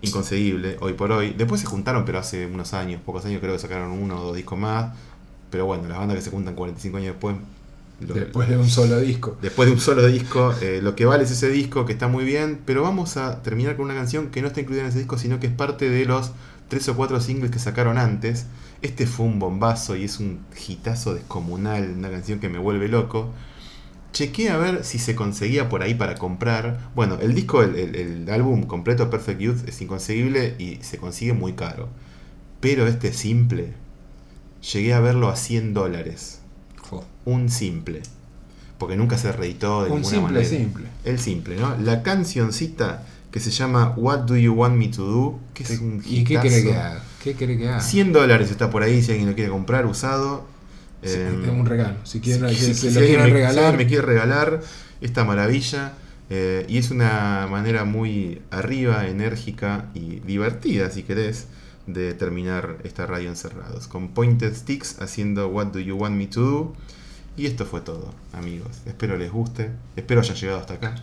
Inconseguible, 0.00 0.78
hoy 0.80 0.94
por 0.94 1.12
hoy. 1.12 1.34
Después 1.36 1.60
se 1.60 1.66
juntaron, 1.66 2.06
pero 2.06 2.18
hace 2.18 2.46
unos 2.46 2.72
años, 2.72 3.02
pocos 3.04 3.26
años, 3.26 3.42
creo 3.42 3.52
que 3.52 3.58
sacaron 3.58 3.90
uno 3.90 4.22
o 4.22 4.24
dos 4.28 4.36
discos 4.36 4.58
más. 4.58 4.94
Pero 5.50 5.66
bueno, 5.66 5.88
las 5.88 5.98
bandas 5.98 6.16
que 6.16 6.22
se 6.22 6.30
juntan 6.30 6.54
45 6.54 6.98
años 6.98 7.08
después. 7.12 7.36
lo- 8.00 8.14
Después 8.14 8.48
de 8.48 8.56
un 8.56 8.68
solo 8.70 8.98
disco. 9.00 9.36
Después 9.42 9.68
de 9.68 9.74
un 9.74 9.80
solo 9.80 10.06
disco, 10.06 10.54
eh, 10.62 10.80
lo 10.82 10.94
que 10.96 11.04
vale 11.04 11.24
es 11.24 11.30
ese 11.30 11.50
disco 11.50 11.84
que 11.84 11.92
está 11.92 12.08
muy 12.08 12.24
bien, 12.24 12.60
pero 12.64 12.82
vamos 12.82 13.16
a 13.18 13.42
terminar 13.42 13.76
con 13.76 13.84
una 13.86 13.94
canción 13.94 14.28
que 14.30 14.40
no 14.42 14.48
está 14.48 14.60
incluida 14.60 14.82
en 14.82 14.88
ese 14.88 14.98
disco, 14.98 15.18
sino 15.18 15.38
que 15.40 15.48
es 15.48 15.52
parte 15.52 15.90
de 15.90 16.04
los 16.06 16.32
tres 16.68 16.88
o 16.88 16.96
cuatro 16.96 17.20
singles 17.20 17.50
que 17.50 17.58
sacaron 17.58 17.98
antes. 17.98 18.46
Este 18.80 19.06
fue 19.06 19.26
un 19.26 19.38
bombazo 19.38 19.96
y 19.96 20.04
es 20.04 20.18
un 20.20 20.40
hitazo 20.66 21.12
descomunal, 21.14 21.90
una 21.98 22.10
canción 22.10 22.38
que 22.40 22.48
me 22.48 22.58
vuelve 22.58 22.88
loco. 22.88 23.30
Chequé 24.12 24.50
a 24.50 24.56
ver 24.56 24.84
si 24.84 24.98
se 24.98 25.14
conseguía 25.14 25.68
por 25.68 25.82
ahí 25.82 25.94
para 25.94 26.16
comprar. 26.16 26.90
Bueno, 26.96 27.18
el 27.20 27.34
disco, 27.34 27.62
el, 27.62 27.76
el- 27.76 27.94
el 27.96 28.30
álbum 28.30 28.64
completo 28.64 29.08
Perfect 29.10 29.40
Youth 29.40 29.68
es 29.68 29.80
inconseguible 29.82 30.56
y 30.58 30.76
se 30.82 30.98
consigue 30.98 31.32
muy 31.32 31.52
caro. 31.52 31.88
Pero 32.60 32.86
este 32.86 33.12
simple, 33.12 33.74
llegué 34.72 34.94
a 34.94 35.00
verlo 35.00 35.28
a 35.28 35.36
100 35.36 35.74
dólares. 35.74 36.38
Un 37.24 37.50
simple. 37.50 38.02
Porque 38.78 38.96
nunca 38.96 39.18
se 39.18 39.30
reeditó 39.30 39.84
de 39.84 39.90
Un 39.90 39.96
ninguna 40.00 40.10
simple, 40.16 40.32
manera. 40.40 40.48
simple. 40.48 40.86
El 41.04 41.18
simple, 41.18 41.56
¿no? 41.56 41.76
La 41.78 42.02
cancioncita 42.02 43.04
que 43.30 43.38
se 43.38 43.50
llama 43.50 43.92
What 43.96 44.20
Do 44.20 44.36
You 44.36 44.54
Want 44.54 44.76
Me 44.76 44.88
to 44.88 45.04
Do, 45.04 45.38
que 45.54 45.62
es 45.64 45.78
un 45.80 46.02
¿Y 46.04 46.24
qué 46.24 46.38
quiere 46.40 46.62
que 46.62 46.72
haga? 46.74 47.04
¿Qué 47.22 47.34
quiere 47.34 47.58
que 47.58 47.68
haga? 47.68 47.80
100 47.80 48.12
dólares 48.12 48.50
está 48.50 48.70
por 48.70 48.82
ahí 48.82 49.02
si 49.02 49.10
alguien 49.12 49.28
lo 49.28 49.34
quiere 49.34 49.50
comprar 49.50 49.84
usado. 49.86 50.46
Sí, 51.02 51.10
Eh, 51.14 51.40
es 51.44 51.48
un 51.50 51.66
regalo. 51.66 51.96
Si 52.04 52.20
quieren, 52.20 52.48
si- 52.50 52.56
si- 52.56 52.74
si 52.74 52.90
lo 52.90 53.00
quieren 53.00 53.26
me- 53.26 53.30
regalar. 53.32 53.76
me 53.76 53.86
quiere 53.86 54.02
regalar 54.02 54.62
esta 55.00 55.24
maravilla. 55.24 55.92
eh, 56.32 56.64
y 56.68 56.78
es 56.78 56.92
una 56.92 57.48
manera 57.50 57.84
muy 57.84 58.40
arriba, 58.52 59.08
enérgica 59.08 59.86
y 59.94 60.20
divertida, 60.20 60.88
si 60.90 61.02
querés, 61.02 61.46
de 61.92 62.14
terminar 62.14 62.78
esta 62.84 63.06
radio 63.06 63.28
encerrados. 63.28 63.86
Con 63.86 64.08
Pointed 64.08 64.54
Sticks 64.54 65.00
haciendo 65.00 65.48
What 65.48 65.68
Do 65.68 65.80
You 65.80 65.96
Want 65.96 66.16
Me 66.16 66.26
To 66.26 66.40
Do. 66.40 66.72
Y 67.36 67.46
esto 67.46 67.64
fue 67.64 67.80
todo, 67.80 68.12
amigos. 68.32 68.68
Espero 68.86 69.16
les 69.16 69.30
guste. 69.30 69.70
Espero 69.96 70.20
hayan 70.20 70.36
llegado 70.36 70.60
hasta 70.60 70.74
acá. 70.74 70.94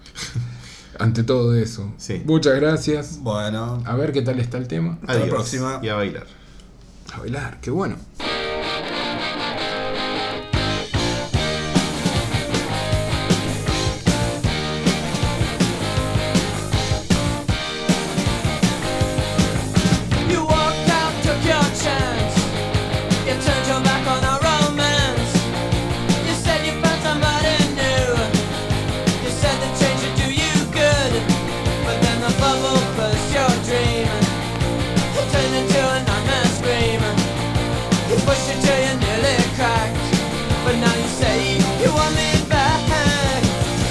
Ante 0.98 1.24
todo 1.24 1.54
eso. 1.54 1.92
Sí. 1.98 2.22
Muchas 2.24 2.56
gracias. 2.56 3.18
Bueno. 3.20 3.82
A 3.84 3.96
ver 3.96 4.12
qué 4.12 4.22
tal 4.22 4.40
está 4.40 4.58
el 4.58 4.66
tema. 4.66 4.98
Hasta 5.02 5.18
la 5.18 5.26
próxima. 5.26 5.80
Y 5.82 5.88
a 5.88 5.94
bailar. 5.94 6.26
A 7.12 7.20
bailar, 7.20 7.60
qué 7.60 7.70
bueno. 7.70 7.96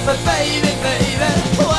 But 0.06 0.24
baby, 0.24 0.70
baby, 0.82 1.75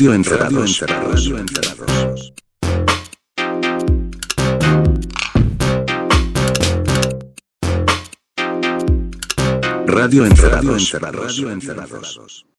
Radio 0.00 0.14
Encerrados. 0.14 0.80
Radio 0.80 1.36
Encerrados. 1.36 2.32
Radio 9.86 10.24
Encerrados. 10.24 10.92
Radio 10.92 11.50
Encerrados. 11.50 12.46